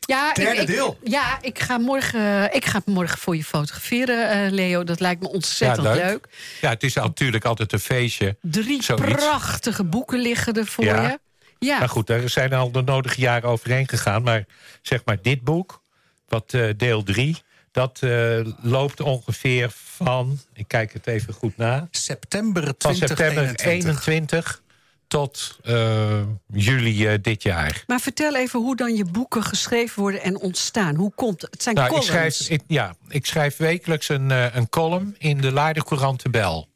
Ja, 0.01 0.33
Derde 0.33 0.53
ik, 0.55 0.61
ik- 0.61 0.67
deel. 0.67 0.99
Ja, 1.03 1.39
ik 1.41 1.59
ga, 1.59 1.79
morgen, 1.79 2.55
ik 2.55 2.65
ga 2.65 2.81
morgen 2.85 3.19
voor 3.19 3.37
je 3.37 3.45
fotograferen, 3.45 4.31
eh, 4.31 4.51
Leo. 4.53 4.85
Dat 4.85 5.01
lijkt 5.01 5.23
me 5.23 5.29
ontzettend 5.29 5.87
Ja, 5.87 5.93
leuk. 5.95 6.03
leuk. 6.05 6.27
Ja, 6.61 6.69
het 6.71 6.83
is 6.83 6.95
natuurlijk 6.95 7.45
altijd 7.45 7.73
een 7.73 7.81
feestje. 7.81 8.37
Drie 8.43 8.83
Zoiets. 8.83 9.15
prachtige 9.15 9.85
boeken 9.85 10.19
liggen 10.19 10.55
er 10.55 10.67
voor 10.67 10.85
Ja. 10.85 11.03
je. 11.03 11.19
Ja, 11.59 11.79
Maar 11.79 11.89
goed, 11.89 12.07
daar 12.07 12.29
zijn 12.29 12.53
al 12.53 12.71
de 12.73 12.83
nodige 12.83 13.21
jaren 13.21 13.49
overheen 13.49 13.89
gegaan. 13.89 14.23
Maar 14.23 14.45
zeg 14.83 15.01
maar 15.05 15.19
dit 15.23 15.45
boek, 15.45 15.83
wat 16.29 16.53
eh, 16.55 16.65
deel 16.77 17.03
3... 17.03 17.43
Dat 17.71 17.99
eh, 18.03 18.41
loopt 18.61 19.01
ongeveer 19.01 19.71
van, 19.75 20.39
ik 20.53 20.69
kijk 20.69 20.93
het 20.93 21.07
even 21.07 21.35
goed 21.35 21.57
na... 21.57 21.89
September 21.91 22.63
van 22.79 22.95
september 22.95 23.17
2021. 23.17 24.03
21 24.03 24.63
tot 25.11 25.59
eh, 25.63 26.23
juli 26.47 27.07
eh, 27.07 27.19
dit 27.23 27.43
jaar. 27.43 27.85
Maar 27.87 28.01
vertel 28.01 28.37
even 28.37 28.61
hoe 28.61 28.77
dan 28.77 28.95
je 28.95 29.05
boeken 29.05 29.43
geschreven 29.43 30.03
worden 30.03 30.23
en 30.23 30.39
ontstaan. 30.39 30.95
Hoe 30.95 31.13
komt 31.15 31.43
het? 31.43 31.51
Het 31.51 31.63
zijn 31.63 31.75
Nou, 31.75 31.87
ik 31.87 31.93
columns. 31.93 32.37
schrijf, 32.37 32.49
ik, 32.49 32.63
ja, 32.67 32.95
ik 33.09 33.27
schrijf 33.27 33.57
wekelijks 33.57 34.09
een, 34.09 34.31
eh, 34.31 34.55
een 34.55 34.69
column 34.69 35.15
in 35.19 35.41
de 35.41 35.53
Laarder 35.53 35.85
Courant 35.85 36.23
de 36.23 36.31
Bel. 36.31 36.69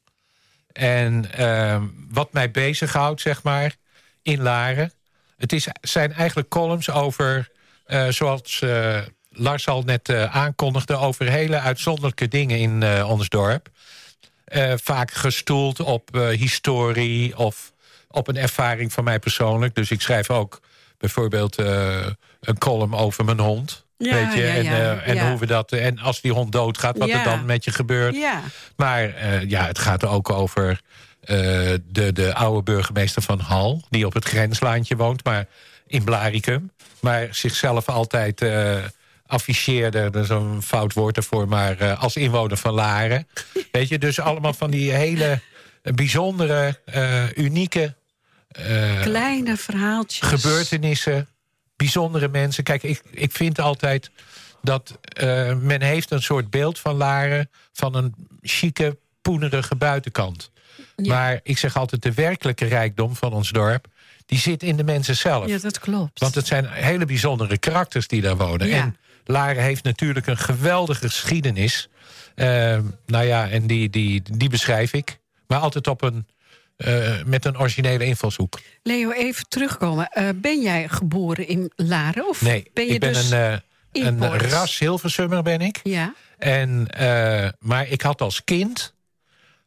En 0.73 1.33
ehm, 1.33 1.87
wat 2.11 2.33
mij 2.33 2.51
bezighoudt, 2.51 3.21
zeg 3.21 3.43
maar, 3.43 3.77
in 4.23 4.43
Laren... 4.43 4.93
het 5.37 5.53
is, 5.53 5.67
zijn 5.81 6.13
eigenlijk 6.13 6.49
columns 6.49 6.91
over, 6.91 7.51
eh, 7.85 8.09
zoals 8.09 8.61
eh, 8.61 9.01
Lars 9.37 9.69
al 9.69 9.83
net 9.83 10.09
eh, 10.09 10.37
aankondigde... 10.37 10.97
over 10.97 11.31
hele 11.31 11.59
uitzonderlijke 11.59 12.29
dingen 12.29 12.59
in 12.59 12.83
eh, 12.83 13.11
ons 13.11 13.29
dorp. 13.29 13.69
Eh, 14.45 14.73
vaak 14.77 15.13
gestoeld 15.13 15.81
op 15.81 16.09
historie 16.15 17.37
of 17.37 17.73
op 18.09 18.29
een 18.29 18.37
ervaring 18.37 18.93
van 18.93 19.05
mij 19.05 19.19
persoonlijk. 19.19 19.75
Dus 19.75 19.91
ik 19.91 20.01
schrijf 20.01 20.31
ook 20.31 20.61
bijvoorbeeld 20.99 21.59
een 22.41 22.59
column 22.59 22.95
over 22.95 23.25
mijn 23.25 23.41
hond... 23.41 23.83
Ja, 23.97 24.15
Weet 24.15 24.33
je, 24.33 24.63
ja, 24.63 24.95
en, 24.95 25.05
en 25.05 25.29
hoe 25.29 25.39
we 25.39 25.47
dat. 25.47 25.73
En 25.73 25.99
als 25.99 26.21
die 26.21 26.33
hond 26.33 26.53
doodgaat, 26.53 26.99
wat 26.99 27.09
er 27.09 27.25
dan 27.25 27.45
met 27.45 27.65
je 27.65 27.71
gebeurt. 27.71 28.15
Ja. 28.15 28.41
Maar 28.77 29.03
ja, 29.47 29.67
het 29.67 29.79
gaat 29.79 30.05
ook 30.05 30.31
over 30.31 30.81
de, 31.21 32.13
de 32.13 32.35
oude 32.35 32.63
burgemeester 32.63 33.23
van 33.23 33.41
Hal, 33.41 33.83
die 33.91 34.07
op 34.07 34.13
het 34.13 34.25
grenslaantje 34.25 34.97
woont, 34.97 35.25
maar 35.25 35.47
in 35.87 36.05
Blaricum. 36.05 36.71
Maar 37.01 37.29
zichzelf 37.31 37.89
altijd 37.89 38.41
afficheerde, 39.27 40.11
dat 40.11 40.23
is 40.23 40.29
een 40.29 40.63
fout 40.63 40.93
woord 40.93 41.17
ervoor, 41.17 41.49
maar 41.49 41.79
eh, 41.79 42.03
als 42.03 42.17
inwoner 42.17 42.57
van 42.57 42.73
Laren. 42.73 43.29
Weet 43.73 43.89
je, 43.89 43.99
dus 43.99 44.21
allemaal 44.21 44.53
van 44.53 44.71
die 44.71 44.93
hele 44.93 45.41
bijzondere, 45.83 46.81
eh, 46.85 47.37
unieke 47.37 47.95
eh, 48.49 49.01
Kleine 49.01 49.57
verhaaltjes. 49.57 50.29
gebeurtenissen, 50.29 51.29
bijzondere 51.77 52.29
mensen. 52.29 52.65
Kijk, 52.65 52.83
ik, 52.83 53.03
ik 53.11 53.33
vind 53.33 53.61
altijd 53.61 54.11
dat 54.63 54.99
men 55.61 55.83
heeft 55.83 56.11
een 56.11 56.23
soort 56.23 56.51
beeld 56.51 56.79
van 56.79 56.97
Laren... 56.97 57.51
van 57.73 57.95
een 57.95 58.15
chique, 58.43 58.99
poenerige 59.23 59.77
buitenkant. 59.77 60.51
Maar 60.97 61.41
ik 61.43 61.59
zeg 61.59 61.77
altijd, 61.77 62.03
de 62.03 62.13
werkelijke 62.13 62.65
rijkdom 62.65 63.17
van 63.17 63.33
ons 63.33 63.51
dorp... 63.51 63.87
die 64.27 64.39
zit 64.39 64.63
in 64.63 64.77
de 64.77 64.85
mensen 64.85 65.17
zelf. 65.17 65.47
Ja, 65.47 65.59
dat 65.59 65.79
klopt. 65.79 66.21
Want 66.21 66.35
het 66.35 66.47
zijn 66.47 66.67
hele 66.67 67.05
bijzondere 67.05 67.59
karakters 67.59 68.09
die 68.09 68.21
daar 68.21 68.37
wonen. 68.37 68.67
Ja. 68.67 68.83
En 68.83 68.97
Laren 69.25 69.63
heeft 69.63 69.85
natuurlijk 69.85 70.27
een 70.27 70.37
geweldige 70.37 71.09
geschiedenis. 71.09 71.89
Eh, 72.35 72.79
nou 73.07 73.25
ja, 73.25 73.49
en 73.51 73.67
die, 73.67 73.91
die, 73.91 74.23
die 74.33 74.49
beschrijf 74.49 74.93
ik. 74.93 75.19
Maar 75.47 75.59
altijd 75.59 75.87
op 75.87 76.03
een, 76.03 76.27
eh, 76.77 77.23
met 77.27 77.45
een 77.45 77.59
originele 77.59 78.05
invalshoek. 78.05 78.61
Leo, 78.83 79.11
even 79.11 79.49
terugkomen. 79.49 80.09
Eh, 80.09 80.29
ben 80.35 80.63
jij 80.63 80.89
geboren 80.89 81.49
in 81.49 81.73
Laren? 81.77 82.29
Of 82.29 82.43
Nee, 82.43 82.71
ben 82.75 82.87
je 82.87 82.93
ik 82.93 83.01
ben 83.01 83.13
dus... 83.13 83.31
een, 83.31 83.61
eh, 83.93 84.07
een 84.07 84.39
ras 84.39 84.79
Hilversummer 84.79 85.43
ben 85.43 85.61
ik. 85.61 85.81
Ja. 85.83 86.15
En, 86.39 86.87
eh, 86.91 87.49
maar 87.59 87.89
ik 87.89 88.01
had 88.03 88.21
als 88.21 88.45
kind, 88.45 88.95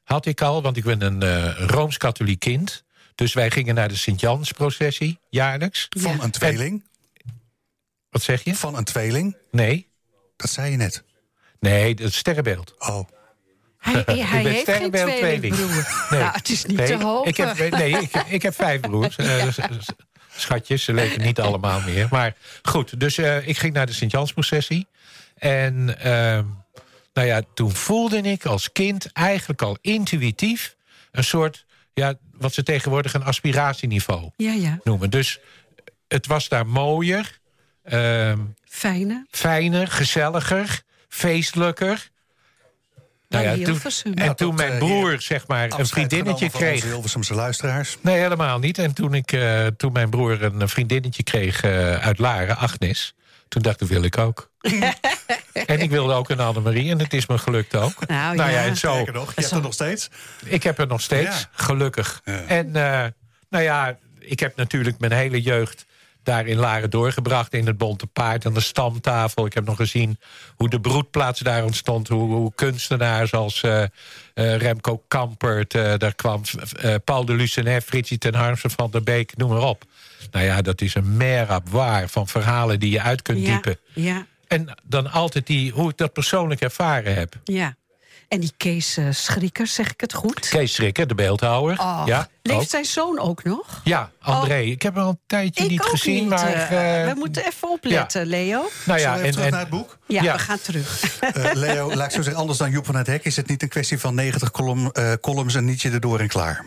had 0.03 0.25
ik 0.25 0.41
al, 0.41 0.61
want 0.61 0.77
ik 0.77 0.83
ben 0.83 1.01
een 1.01 1.23
eh, 1.23 1.67
Rooms-Katholiek 1.67 2.39
kind... 2.39 2.83
dus 3.15 3.33
wij 3.33 3.51
gingen 3.51 3.75
naar 3.75 3.87
de 3.87 3.95
Sint-Jans-processie, 3.95 5.19
jaarlijks. 5.29 5.87
Van 5.89 6.21
een 6.21 6.31
tweeling. 6.31 6.83
Wat 8.09 8.21
zeg 8.21 8.43
je? 8.43 8.55
Van 8.55 8.75
een 8.75 8.83
tweeling. 8.83 9.37
Nee. 9.51 9.87
Dat 10.35 10.49
zei 10.49 10.71
je 10.71 10.77
net. 10.77 11.03
Nee, 11.59 11.93
het 11.93 12.13
sterrenbeeld. 12.13 12.75
Oh. 12.79 13.07
Hij, 13.77 13.93
hij 14.05 14.15
Ik 14.15 14.15
ben 14.15 14.17
heeft 14.17 14.53
geen 14.53 14.61
sterrenbeeld 14.61 15.17
tweelingbroer. 15.17 16.07
Nee. 16.09 16.19
Nou, 16.19 16.31
het 16.33 16.49
is 16.49 16.65
niet 16.65 16.77
nee, 16.77 16.87
te 16.87 17.03
hopen. 17.03 17.29
Ik 17.29 17.37
heb, 17.37 17.69
nee, 17.69 17.91
ik, 17.91 18.15
ik 18.27 18.41
heb 18.41 18.55
vijf 18.55 18.79
broers. 18.79 19.15
Eh, 20.37 20.41
schatjes, 20.41 20.83
ze 20.83 20.93
leven 20.93 21.21
niet 21.21 21.39
allemaal 21.39 21.81
meer. 21.81 22.07
Maar 22.11 22.35
goed, 22.61 22.99
dus 22.99 23.17
eh, 23.17 23.47
ik 23.47 23.57
ging 23.57 23.73
naar 23.73 23.85
de 23.85 23.93
Sint-Jans-processie. 23.93 24.87
En 25.35 25.99
ehm, 25.99 26.45
nou 27.13 27.27
ja, 27.27 27.41
toen 27.53 27.71
voelde 27.71 28.21
ik 28.21 28.45
als 28.45 28.71
kind 28.71 29.11
eigenlijk 29.11 29.61
al 29.61 29.77
intuïtief... 29.81 30.75
een 31.11 31.23
soort, 31.23 31.65
ja, 31.93 32.13
wat 32.31 32.53
ze 32.53 32.63
tegenwoordig 32.63 33.13
een 33.13 33.23
aspiratieniveau 33.23 34.31
Ja, 34.35 34.51
ja. 34.51 34.79
noemen. 34.83 35.09
Dus 35.09 35.39
het 36.07 36.27
was 36.27 36.49
daar 36.49 36.67
mooier, 36.67 37.36
ehm, 37.87 38.39
Fijne. 38.65 39.25
fijner, 39.31 39.87
gezelliger, 39.87 40.81
feestelijker... 41.09 42.09
Nou 43.29 43.59
ja, 43.59 43.65
toen, 43.65 44.13
en 44.13 44.35
toen 44.35 44.55
mijn 44.55 44.71
eh, 44.71 44.77
broer 44.77 45.21
zeg 45.21 45.47
maar, 45.47 45.79
een 45.79 45.87
vriendinnetje 45.87 46.49
kreeg. 46.49 46.83
Hilversumse 46.83 47.33
luisteraars. 47.33 47.97
Nee, 48.01 48.19
helemaal 48.19 48.59
niet. 48.59 48.77
En 48.77 48.93
toen, 48.93 49.13
ik, 49.13 49.31
eh, 49.31 49.65
toen 49.65 49.91
mijn 49.91 50.09
broer 50.09 50.43
een 50.43 50.69
vriendinnetje 50.69 51.23
kreeg 51.23 51.61
eh, 51.61 51.95
uit 51.95 52.19
Laren, 52.19 52.57
Agnes... 52.57 53.13
toen 53.47 53.61
dacht 53.61 53.81
ik, 53.81 53.87
wil 53.87 54.03
ik 54.03 54.17
ook. 54.17 54.51
en 55.65 55.79
ik 55.79 55.89
wilde 55.89 56.13
ook 56.13 56.29
een 56.29 56.39
Annemarie 56.39 56.91
en 56.91 56.99
het 56.99 57.13
is 57.13 57.27
me 57.27 57.37
gelukt 57.37 57.75
ook. 57.75 58.07
Nou, 58.07 58.35
nou 58.35 58.49
ja, 58.49 58.59
ja. 58.59 58.65
en 58.65 58.77
zo. 58.77 59.05
Nog, 59.11 59.33
je 59.35 59.41
hebt 59.41 59.51
er 59.51 59.61
nog 59.61 59.73
steeds. 59.73 60.09
Ik 60.45 60.63
heb 60.63 60.79
er 60.79 60.87
nog 60.87 61.01
steeds, 61.01 61.39
Ja. 61.39 61.49
gelukkig. 61.51 62.21
Ja. 62.25 62.43
En 62.47 62.75
eh, 62.75 63.05
nou 63.49 63.63
ja, 63.63 63.97
ik 64.19 64.39
heb 64.39 64.55
natuurlijk 64.55 64.99
mijn 64.99 65.11
hele 65.11 65.41
jeugd 65.41 65.85
daar 66.27 66.47
in 66.47 66.57
Laren 66.57 66.89
doorgebracht... 66.89 67.53
in 67.53 67.65
het 67.67 67.77
Bonte 67.77 68.07
Paard 68.07 68.45
en 68.45 68.53
de 68.53 68.59
stamtafel. 68.59 69.45
Ik 69.45 69.53
heb 69.53 69.65
nog 69.65 69.75
gezien 69.75 70.19
hoe 70.55 70.69
de 70.69 70.79
broedplaats 70.79 71.39
daar 71.39 71.63
ontstond... 71.63 72.07
hoe, 72.07 72.33
hoe 72.33 72.51
kunstenaars 72.55 73.33
als 73.33 73.63
eh, 73.63 73.83
eh, 73.83 73.89
Remco 74.33 75.03
Kampert... 75.07 75.73
eh, 75.73 75.93
daar 75.97 76.15
kwam 76.15 76.41
Paul 77.03 77.25
de 77.25 77.33
Lucenet, 77.33 77.83
Fritsie 77.83 78.17
ten 78.17 78.35
Harmsen 78.35 78.71
van 78.71 78.91
der 78.91 79.03
Beek, 79.03 79.37
noem 79.37 79.49
maar 79.49 79.61
op. 79.63 79.83
Nou 80.31 80.45
ja, 80.45 80.61
dat 80.61 80.81
is 80.81 80.95
een 80.95 81.17
mer 81.17 81.59
waar 81.69 82.07
van 82.09 82.27
verhalen 82.27 82.79
die 82.79 82.91
je 82.91 83.01
uit 83.01 83.21
kunt 83.21 83.45
Ja, 83.45 83.51
diepen. 83.51 83.77
ja, 83.93 84.25
En 84.47 84.77
dan 84.83 85.11
altijd 85.11 85.47
die, 85.47 85.71
hoe 85.71 85.89
ik 85.89 85.97
dat 85.97 86.13
persoonlijk 86.13 86.61
ervaren 86.61 87.13
heb. 87.13 87.35
ja. 87.43 87.75
En 88.27 88.39
die 88.39 88.51
Kees 88.57 88.97
eh, 88.97 89.05
Schrikker, 89.11 89.67
zeg 89.67 89.91
ik 89.91 90.01
het 90.01 90.13
goed? 90.13 90.49
Kees 90.49 90.73
Schrikker, 90.73 91.07
de 91.07 91.15
beeldhouwer. 91.15 91.79
Oh, 91.79 92.01
ja, 92.05 92.19
ook. 92.19 92.27
leeft 92.41 92.69
zijn 92.69 92.85
zoon 92.85 93.19
ook 93.19 93.43
nog? 93.43 93.81
Ja, 93.83 94.11
André. 94.21 94.59
Ik 94.59 94.81
heb 94.81 94.95
hem 94.95 95.03
al 95.03 95.09
een 95.09 95.19
tijdje 95.27 95.63
Ik 95.63 95.69
niet 95.69 95.81
ook 95.81 95.87
gezien, 95.89 96.13
niet. 96.19 96.29
maar... 96.29 96.47
eh, 96.53 97.01
eh, 97.01 97.07
we 97.13 97.19
moeten 97.19 97.45
even 97.45 97.69
opletten, 97.69 98.25
Leo. 98.25 98.59
nou 98.85 98.99
Zullen 98.99 98.99
ja, 98.99 99.11
we 99.13 99.15
even 99.17 99.25
en, 99.25 99.31
terug 99.31 99.45
en, 99.45 99.51
naar 99.51 99.59
het 99.61 99.69
boek? 99.69 99.97
Ja, 100.07 100.23
Ja. 100.23 100.33
we 100.33 100.39
gaan 100.39 100.59
terug. 100.61 101.19
Eh, 101.19 101.51
Leo, 101.53 101.93
laat 101.95 102.05
ik 102.07 102.11
zo 102.15 102.21
zeggen, 102.21 102.41
anders 102.41 102.57
dan 102.59 102.71
Joep 102.71 102.85
van 102.85 102.95
het 102.95 103.07
Hek... 103.07 103.23
is 103.25 103.35
het 103.35 103.47
niet 103.47 103.61
een 103.61 103.69
kwestie 103.69 103.99
van 103.99 104.15
90 104.15 104.51
column, 104.51 104.91
eh, 104.91 105.13
columns 105.21 105.55
en 105.55 105.65
nietje 105.65 105.89
erdoor 105.89 106.19
en 106.19 106.27
klaar. 106.27 106.65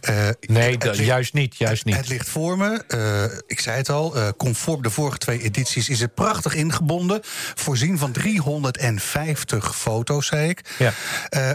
Eh, 0.00 0.28
nee, 0.40 0.70
het 0.72 0.80
dat- 0.80 0.96
ligt- 0.96 1.08
juist 1.08 1.32
niet, 1.32 1.56
juist 1.56 1.84
Het 1.84 1.96
niet. 1.96 2.08
ligt 2.08 2.28
voor 2.28 2.58
me. 2.58 2.84
Eh, 2.88 3.38
ik 3.46 3.60
zei 3.60 3.76
het 3.76 3.88
al, 3.88 4.16
eh, 4.16 4.28
conform 4.36 4.82
de 4.82 4.90
vorige 4.90 5.18
twee 5.18 5.42
edities 5.42 5.88
is 5.88 6.00
het 6.00 6.14
prachtig 6.14 6.54
ingebonden. 6.54 7.20
Voorzien 7.54 7.98
van 7.98 8.12
350 8.12 9.76
foto's, 9.76 10.26
zei 10.26 10.48
ik. 10.48 10.60
Ja. 10.78 10.92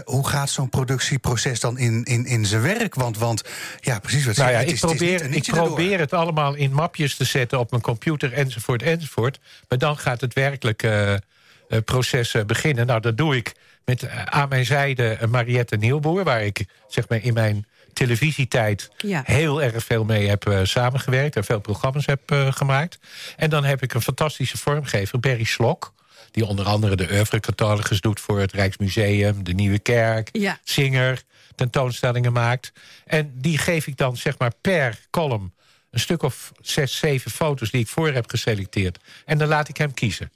Hoe 0.04 0.28
gaat 0.28 0.50
zo'n 0.50 0.68
productieproces 0.68 1.60
dan 1.60 1.78
in, 1.78 2.04
in, 2.04 2.26
in 2.26 2.46
zijn 2.46 2.62
werk? 2.62 2.94
Want, 2.94 3.18
want 3.18 3.42
ja, 3.80 3.98
precies 3.98 4.24
wat 4.24 4.36
Nou 4.36 4.50
ja, 4.50 4.58
ik 4.58 4.64
het 4.66 4.74
is- 4.74 4.80
het 4.80 4.90
probeer, 4.90 5.24
een 5.24 5.32
ik 5.34 5.46
erdoor. 5.46 5.66
probeer 5.66 5.98
het 5.98 6.12
allemaal 6.12 6.54
in 6.54 6.72
mapjes 6.72 7.16
te 7.16 7.24
zetten 7.24 7.58
op 7.58 7.70
mijn 7.70 7.82
computer, 7.82 8.32
enzovoort, 8.32 8.82
enzovoort. 8.82 9.38
Maar 9.68 9.78
dan 9.78 9.98
gaat 9.98 10.20
het 10.20 10.34
werkelijke 10.34 11.22
eh, 11.68 11.78
proces 11.84 12.34
beginnen. 12.46 12.86
Nou, 12.86 13.00
dat 13.00 13.16
doe 13.16 13.36
ik 13.36 13.52
met 13.84 14.08
aan 14.24 14.48
mijn 14.48 14.64
zijde 14.66 15.18
Mariette 15.30 15.76
Nieuwboer... 15.76 16.24
waar 16.24 16.42
ik 16.44 16.64
zeg 16.88 17.08
maar, 17.08 17.22
in 17.22 17.34
mijn 17.34 17.66
televisietijd 17.92 18.90
Ja. 18.96 19.22
heel 19.24 19.62
erg 19.62 19.84
veel 19.84 20.04
mee 20.04 20.28
heb 20.28 20.46
eh, 20.46 20.60
samengewerkt... 20.62 21.36
en 21.36 21.44
veel 21.44 21.60
programma's 21.60 22.06
heb 22.06 22.30
eh, 22.30 22.52
gemaakt. 22.52 22.98
En 23.36 23.50
dan 23.50 23.64
heb 23.64 23.82
ik 23.82 23.94
een 23.94 24.02
fantastische 24.02 24.58
vormgever, 24.58 25.20
Berry 25.20 25.44
Slok... 25.44 25.92
die 26.30 26.46
onder 26.46 26.66
andere 26.66 26.96
de 26.96 27.08
oeuvrecatalogus 27.10 28.00
doet 28.00 28.20
voor 28.20 28.40
het 28.40 28.52
Rijksmuseum... 28.52 29.44
de 29.44 29.52
Nieuwe 29.52 29.78
Kerk, 29.78 30.28
Ja. 30.32 30.58
Singer, 30.64 31.22
tentoonstellingen 31.54 32.32
maakt. 32.32 32.72
En 33.06 33.32
die 33.34 33.58
geef 33.58 33.86
ik 33.86 33.96
dan 33.96 34.16
zeg 34.16 34.38
maar 34.38 34.52
per 34.60 34.98
column... 35.10 35.54
een 35.90 36.00
stuk 36.00 36.22
of 36.22 36.52
zes, 36.60 36.98
zeven 36.98 37.30
foto's 37.30 37.70
die 37.70 37.80
ik 37.80 37.88
voor 37.88 38.12
heb 38.12 38.30
geselecteerd. 38.30 38.98
En 39.24 39.38
dan 39.38 39.48
laat 39.48 39.68
ik 39.68 39.76
hem 39.76 39.94
kiezen. 39.94 40.32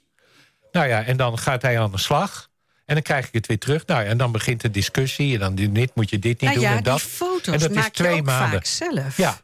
Nou 0.71 0.87
ja, 0.87 1.03
en 1.03 1.17
dan 1.17 1.37
gaat 1.37 1.61
hij 1.61 1.79
aan 1.79 1.91
de 1.91 1.97
slag... 1.99 2.51
En 2.85 2.93
dan 2.93 3.03
krijg 3.03 3.27
ik 3.27 3.33
het 3.33 3.47
weer 3.47 3.59
terug. 3.59 3.85
Nou, 3.85 4.05
en 4.05 4.17
dan 4.17 4.31
begint 4.31 4.61
de 4.61 4.69
discussie. 4.71 5.33
En 5.33 5.39
dan 5.39 5.55
dit 5.55 5.95
moet 5.95 6.09
je 6.09 6.19
dit 6.19 6.41
niet 6.41 6.49
Nou 6.49 6.53
doen 6.53 6.63
ja, 6.63 6.77
en 6.77 6.83
dat. 6.83 6.97
die 6.99 7.07
foto's 7.07 7.53
en 7.53 7.59
dat 7.59 7.73
maak 7.73 7.85
is 7.85 7.91
twee 7.91 8.13
je 8.13 8.19
ook 8.19 8.25
maanden. 8.25 8.49
vaak 8.49 8.65
zelf. 8.65 9.17
Ja, 9.17 9.37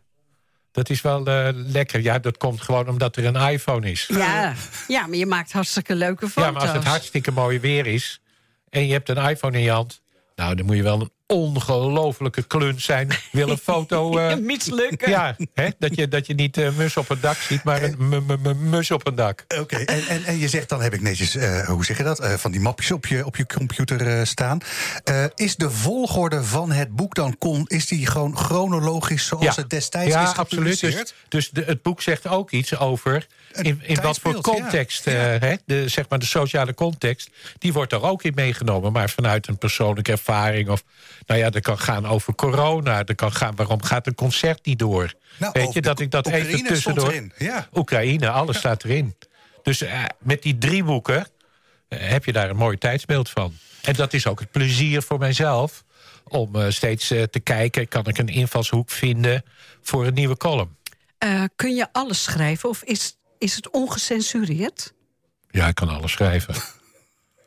dat 0.72 0.90
is 0.90 1.02
wel 1.02 1.26
eh, 1.26 1.50
lekker. 1.54 2.02
Ja, 2.02 2.20
dat 2.20 2.38
komt 2.38 2.62
gewoon 2.62 2.90
omdat 2.90 3.16
er 3.16 3.26
een 3.26 3.50
iPhone 3.52 3.92
is. 3.92 4.06
Ja, 4.08 4.54
ja, 4.88 5.08
maar 5.08 5.18
je 5.18 5.26
maakt 5.26 5.52
hartstikke 5.52 5.96
leuke 5.96 6.28
foto's. 6.28 6.44
Ja, 6.44 6.52
maar 6.52 6.62
als 6.62 6.72
het 6.72 6.84
hartstikke 6.84 7.32
mooi 7.32 7.60
weer 7.60 7.86
is... 7.88 8.22
en 8.70 8.88
je 8.88 8.94
hebt 8.94 9.10
een 9.10 9.18
iPhone 9.30 9.58
in 9.58 9.64
je 9.64 9.72
hand... 9.72 10.02
nou, 10.36 10.56
dan 10.56 10.66
moet 10.66 10.76
je 10.76 10.84
wel 10.84 11.10
ongelofelijke 11.30 12.44
kluns 12.44 12.84
zijn. 12.84 13.10
Wil 13.32 13.50
een 13.50 13.58
foto... 13.58 14.18
eh, 14.18 14.38
Mislukken. 14.38 15.10
ja, 15.10 15.36
hè? 15.54 15.70
Dat, 15.80 15.96
je, 15.96 16.08
dat 16.08 16.28
je 16.28 16.34
niet 16.34 16.58
eh, 16.58 16.70
mus 16.78 16.98
op 16.98 17.10
een 17.10 17.20
dak 17.22 17.38
ziet, 17.38 17.64
maar 17.64 17.84
een 17.84 18.70
mus 18.70 18.92
op 18.92 19.08
een 19.08 19.16
dak. 19.16 19.46
Oké, 19.60 19.76
en, 19.76 20.08
en, 20.08 20.24
en 20.24 20.38
je 20.38 20.48
zegt 20.48 20.70
dan 20.70 20.82
heb 20.82 20.94
ik 20.94 21.02
netjes, 21.02 21.36
eh, 21.36 21.68
hoe 21.68 21.86
zeg 21.86 21.98
je 21.98 22.04
dat, 22.04 22.20
eh, 22.20 22.34
van 22.34 22.52
die 22.52 22.62
mapjes 22.62 22.92
op 22.92 23.06
je, 23.06 23.26
op 23.26 23.36
je 23.36 23.46
computer 23.46 24.08
eh, 24.08 24.26
staan. 24.26 24.60
Eh, 25.04 25.26
is 25.36 25.56
de 25.56 25.70
volgorde 25.70 26.44
van 26.44 26.72
het 26.72 26.96
boek 26.96 27.16
dan, 27.16 27.38
kon, 27.38 27.64
is 27.68 27.88
die 27.88 28.06
gewoon 28.06 28.38
chronologisch 28.38 29.26
zoals 29.26 29.56
het 29.56 29.70
destijds 29.70 30.14
ja, 30.14 30.22
is 30.22 30.38
absoluut. 30.38 30.80
gepubliceerd? 30.80 31.14
Dus, 31.30 31.50
dus 31.50 31.50
de, 31.50 31.64
het 31.72 31.82
boek 31.82 32.02
zegt 32.02 32.28
ook 32.28 32.52
iets 32.52 32.78
over 32.78 33.28
in, 33.54 33.80
in 33.84 34.02
wat 34.02 34.20
voor 34.20 34.34
ja. 34.34 34.42
context, 34.42 35.08
eh, 35.08 35.14
hè, 35.16 35.56
de, 35.66 35.88
zeg 35.88 36.10
maar 36.10 36.20
de 36.20 36.26
sociale 36.26 36.74
context, 36.74 37.30
die 37.58 37.74
wordt 37.74 37.94
er 37.94 38.04
ook 38.04 38.24
in 38.24 38.32
meegenomen. 38.36 38.92
Maar 38.92 39.10
vanuit 39.10 39.48
een 39.48 39.58
persoonlijke 39.58 40.12
ervaring. 40.12 40.70
Of 40.70 40.84
nou 41.30 41.42
ja, 41.42 41.50
dat 41.50 41.62
kan 41.62 41.80
gaan 41.80 42.06
over 42.08 42.36
corona. 42.36 43.04
Dat 43.04 43.16
kan 43.16 43.32
gaan, 43.32 43.56
waarom 43.56 43.84
gaat 43.84 44.08
een 44.08 44.16
concert 44.16 44.66
niet 44.66 44.80
door? 44.80 45.14
Nou, 45.38 45.52
Weet 45.54 45.74
je, 45.74 45.82
dat 45.82 46.00
ik 46.00 46.12
dat 46.12 46.28
Oekraïne 46.28 46.48
even 46.48 46.66
tussendoor... 46.66 47.10
erin, 47.10 47.34
ja. 47.38 47.68
Oekraïne, 47.74 48.30
alles 48.30 48.58
staat 48.58 48.84
erin. 48.84 49.16
Dus 49.64 49.82
eh, 49.82 50.04
met 50.20 50.42
die 50.44 50.58
drie 50.58 50.84
boeken 50.84 51.28
eh, 51.88 52.00
heb 52.10 52.26
je 52.26 52.32
daar 52.32 52.50
een 52.50 52.56
mooi 52.56 52.78
tijdsbeeld 52.78 53.30
van. 53.30 53.54
En 53.82 53.94
dat 53.94 54.14
is 54.14 54.28
ook 54.28 54.40
het 54.40 54.52
plezier 54.52 55.02
voor 55.02 55.20
mijzelf. 55.20 55.84
Om 56.24 56.56
eh, 56.56 56.70
steeds 56.70 57.12
eh, 57.12 57.24
te 57.24 57.40
kijken, 57.40 57.88
kan 57.88 58.06
ik 58.06 58.18
een 58.18 58.28
invalshoek 58.28 58.90
vinden 58.90 59.44
voor 59.82 60.06
een 60.06 60.14
nieuwe 60.14 60.38
column. 60.38 60.78
Eh, 61.18 61.44
kun 61.56 61.76
je 61.76 61.88
alles 61.92 62.24
schrijven 62.24 62.70
of 62.70 62.84
is, 62.84 63.18
is 63.38 63.56
het 63.56 63.70
ongecensureerd? 63.70 64.94
Ja, 65.50 65.68
ik 65.68 65.76
kan 65.76 65.90
alles 65.90 66.12
schrijven. 66.12 66.56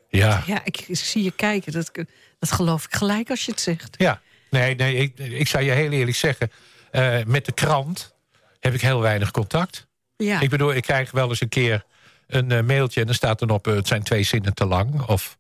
Ja, 0.09 0.43
Ja, 0.47 0.65
ik, 0.65 0.81
ik 0.81 0.97
zie 0.97 1.23
je 1.23 1.31
kijken. 1.31 1.73
Dat, 1.73 1.91
dat 2.49 2.53
geloof 2.53 2.85
ik 2.85 2.95
gelijk 2.95 3.31
als 3.31 3.45
je 3.45 3.51
het 3.51 3.61
zegt. 3.61 3.95
ja. 3.99 4.21
Nee, 4.51 4.75
nee 4.75 4.97
ik, 4.97 5.19
ik 5.19 5.49
zou 5.49 5.65
je 5.65 5.71
heel 5.71 5.91
eerlijk 5.91 6.17
zeggen... 6.17 6.51
eh, 6.91 7.19
met 7.27 7.45
de 7.45 7.53
krant 7.53 8.15
heb 8.61 8.75
ik 8.75 8.81
heel 8.81 9.01
weinig 9.01 9.31
contact. 9.31 9.87
Ja. 10.17 10.41
Ik 10.41 10.51
bedoel, 10.51 10.75
ik 10.75 10.83
krijg 10.83 11.11
wel 11.11 11.29
eens 11.29 11.41
een 11.41 11.49
keer 11.49 11.85
een 12.27 12.51
eh, 12.51 12.63
mailtje... 12.63 13.01
en 13.01 13.07
dan 13.07 13.15
staat 13.15 13.39
dan 13.39 13.51
op, 13.51 13.67
eh, 13.67 13.75
het 13.75 13.87
zijn 13.87 14.03
twee 14.03 14.23
zinnen 14.23 14.55
te 14.55 14.67
lang. 14.67 15.03
Of 15.07 15.39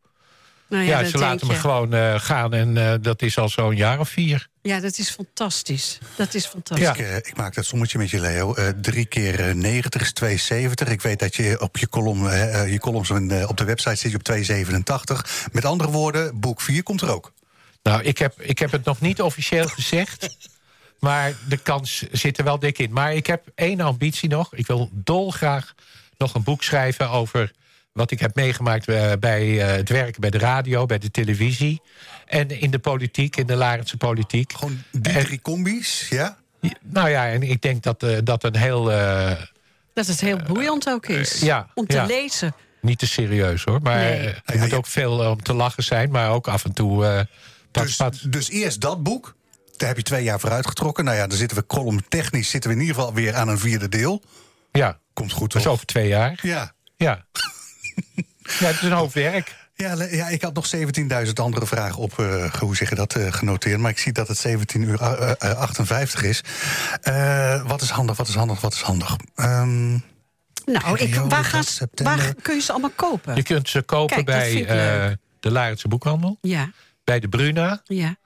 Nou 0.73 0.85
ja, 0.85 1.05
ze 1.05 1.19
laten 1.19 1.47
me 1.47 1.55
gewoon 1.55 1.95
eh, 1.95 2.21
gaan 2.21 2.53
en 2.55 2.77
eh, 2.77 2.95
dat 3.01 3.23
is 3.23 3.39
al 3.39 3.49
zo'n 3.49 3.77
jaar 3.77 4.01
of 4.01 4.09
vier. 4.09 4.51
Ja, 4.63 4.81
dat 4.81 4.99
is 4.99 5.11
fantastisch. 5.11 5.99
Dat 6.17 6.35
is 6.35 6.47
fantastisch. 6.47 6.87
Ja. 6.87 6.95
Ik, 6.95 7.01
eh, 7.01 7.17
ik 7.17 7.37
maak 7.37 7.55
dat 7.55 7.65
sommetje 7.65 7.99
met 7.99 8.11
je, 8.11 8.21
Leo. 8.21 8.55
Eh, 8.55 8.69
drie 8.69 9.07
keer 9.07 9.49
eh, 9.49 9.55
90 9.55 10.03
is 10.03 10.13
270. 10.13 10.89
Ik 10.89 11.03
weet 11.03 11.19
dat 11.19 11.35
je 11.35 11.61
op 11.61 11.77
je 11.77 11.89
column, 11.89 12.23
je 12.71 12.79
columns 12.79 13.11
op 13.47 13.57
de 13.57 13.65
website 13.65 13.97
zit 13.97 14.11
je 14.11 14.17
op 14.17 14.23
287. 14.23 15.49
Met 15.53 15.65
andere 15.65 15.91
woorden, 15.91 16.41
boek 16.41 16.61
4 16.61 16.83
komt 16.83 17.01
er 17.01 17.11
ook. 17.11 17.33
Nou, 17.83 18.03
ik 18.03 18.19
heb, 18.19 18.41
ik 18.41 18.59
heb 18.59 18.71
het 18.73 18.85
nog 18.85 19.01
niet 19.01 19.23
officieel 19.23 19.67
gezegd. 19.69 20.37
Maar 20.99 21.33
de 21.49 21.57
kans 21.57 22.05
zit 22.13 22.39
er 22.39 22.45
wel 22.45 22.59
dik 22.59 22.79
in. 22.79 22.93
Maar 22.93 23.15
ik 23.15 23.27
heb 23.27 23.43
één 23.55 23.81
ambitie 23.81 24.29
nog. 24.29 24.55
Ik 24.55 24.67
wil 24.67 24.91
dolgraag 24.93 25.75
nog 26.19 26.35
een 26.35 26.43
boek 26.43 26.63
schrijven 26.63 27.11
over 27.11 27.53
wat 27.93 28.11
ik 28.11 28.21
heb 28.21 28.35
meegemaakt 28.35 28.89
eh, 28.89 29.13
bij 29.21 29.61
eh, 29.61 29.77
het 29.77 29.89
werken 29.89 30.21
bij 30.21 30.31
de 30.31 30.39
radio, 30.39 30.87
bij 30.87 30.99
de 30.99 31.11
televisie. 31.11 31.81
En 32.27 32.61
in 32.61 32.71
de 32.71 32.79
politiek, 32.79 33.37
in 33.37 33.47
de 33.47 33.55
Larense 33.57 33.97
politiek. 33.97 34.53
Gewoon 34.53 34.83
die 34.91 35.13
En- 35.13 35.25
drie 35.25 35.41
combi's, 35.41 36.07
ja? 36.11 36.37
Nou 36.83 37.09
ja, 37.09 37.29
en 37.29 37.43
ik 37.43 37.63
denk 37.63 37.83
dat 37.83 38.03
eh, 38.03 38.19
dat 38.25 38.45
een 38.45 38.57
heel. 38.57 38.93
eh, 38.93 39.33
Dat 39.95 40.07
het 40.07 40.21
heel 40.21 40.39
boeiend 40.47 40.89
ook 40.89 41.07
is. 41.07 41.41
ja, 41.41 41.67
om 41.75 41.87
te 41.87 41.97
ja. 41.97 42.05
lezen. 42.07 42.55
niet 42.81 42.99
te 42.99 43.07
serieus 43.07 43.65
hoor. 43.65 43.81
Maar 43.83 43.97
Nee. 43.97 44.19
eh, 44.19 44.27
er 44.27 44.43
Ja, 44.55 44.61
moet 44.61 44.71
ja. 44.71 44.77
ook 44.77 44.87
veel 44.87 45.31
om 45.31 45.43
te 45.43 45.53
lachen 45.55 45.83
zijn. 45.83 46.11
Maar 46.11 46.31
ook 46.31 46.49
af 46.49 46.65
en 46.65 46.73
toe. 46.73 47.07
eh 47.07 47.21
pat, 47.71 47.83
Dus, 47.85 47.97
pat. 47.97 48.19
dus 48.33 48.51
eerst 48.51 48.81
dat 48.81 49.03
boek. 49.03 49.35
Daar 49.77 49.89
heb 49.89 49.97
je 49.97 50.03
twee 50.03 50.23
jaar 50.23 50.41
voor 50.41 50.51
uitgetrokken. 50.51 51.05
Nou 51.05 51.17
ja, 51.17 51.27
dan 51.27 51.39
zitten 51.39 51.57
we 51.57 51.67
column 51.67 52.05
technisch 52.09 52.51
zitten 52.51 52.71
we 52.71 52.77
in 52.77 52.83
ieder 52.83 52.97
geval 52.97 53.15
weer 53.15 53.35
aan 53.35 53.49
een 53.49 53.59
vierde 53.59 53.89
deel. 53.89 54.23
Ja, 54.73 54.99
Komt 55.13 55.33
goed, 55.33 55.49
dat 55.53 55.57
is 55.57 55.63
toch? 55.63 55.73
over 55.73 55.87
twee 55.87 56.09
jaar. 56.09 56.39
Ja. 56.43 56.73
Ja. 56.97 57.25
Ja, 58.43 58.67
het 58.67 58.77
is 58.77 58.83
een 58.83 58.93
hoop 58.93 59.13
werk. 59.13 59.61
Ja, 59.75 59.95
ja, 60.11 60.29
ik 60.29 60.43
had 60.43 60.55
nog 60.55 60.67
17.000 61.27 61.33
andere 61.41 61.67
vragen 61.67 61.99
op, 61.99 62.19
eh, 62.19 62.53
hoe 62.55 62.77
zeg 62.77 62.89
je 62.89 62.95
dat, 62.95 63.15
eh, 63.15 63.33
genoteerd. 63.33 63.81
Maar 63.81 63.91
ik 63.91 63.99
zie 63.99 64.13
dat 64.13 64.29
het 64.29 64.39
17 64.39 64.83
uur 64.83 65.01
eh, 65.01 65.31
eh, 65.39 65.57
58 65.59 66.23
is. 66.23 66.41
Eh, 67.03 67.67
wat 67.67 67.83
is 67.83 67.91
handig, 67.91 68.17
wat 68.17 68.29
is 68.29 68.35
handig, 68.35 68.61
wat 68.61 68.73
is 68.73 68.81
handig? 68.81 69.17
Ehm, 69.35 69.91
Nou, 70.65 70.99
ik, 70.99 71.15
waar, 71.15 71.45
gaan, 71.45 71.65
waar 72.03 72.35
kun 72.43 72.55
je 72.55 72.61
ze 72.61 72.71
allemaal 72.73 72.93
kopen? 72.97 73.37
Je 73.37 73.43
kunt 73.43 73.69
ze 73.69 73.83
kopen 73.83 74.25
Kijk, 74.25 74.27
bij 74.27 74.67
eh, 74.67 75.13
de 75.41 75.51
Larense 75.51 75.89
Boekhandel, 75.89 76.39
Ja, 76.41 76.71
bij 77.05 77.21
de 77.21 77.29
Bruna 77.29 77.81
ja. 77.85 78.17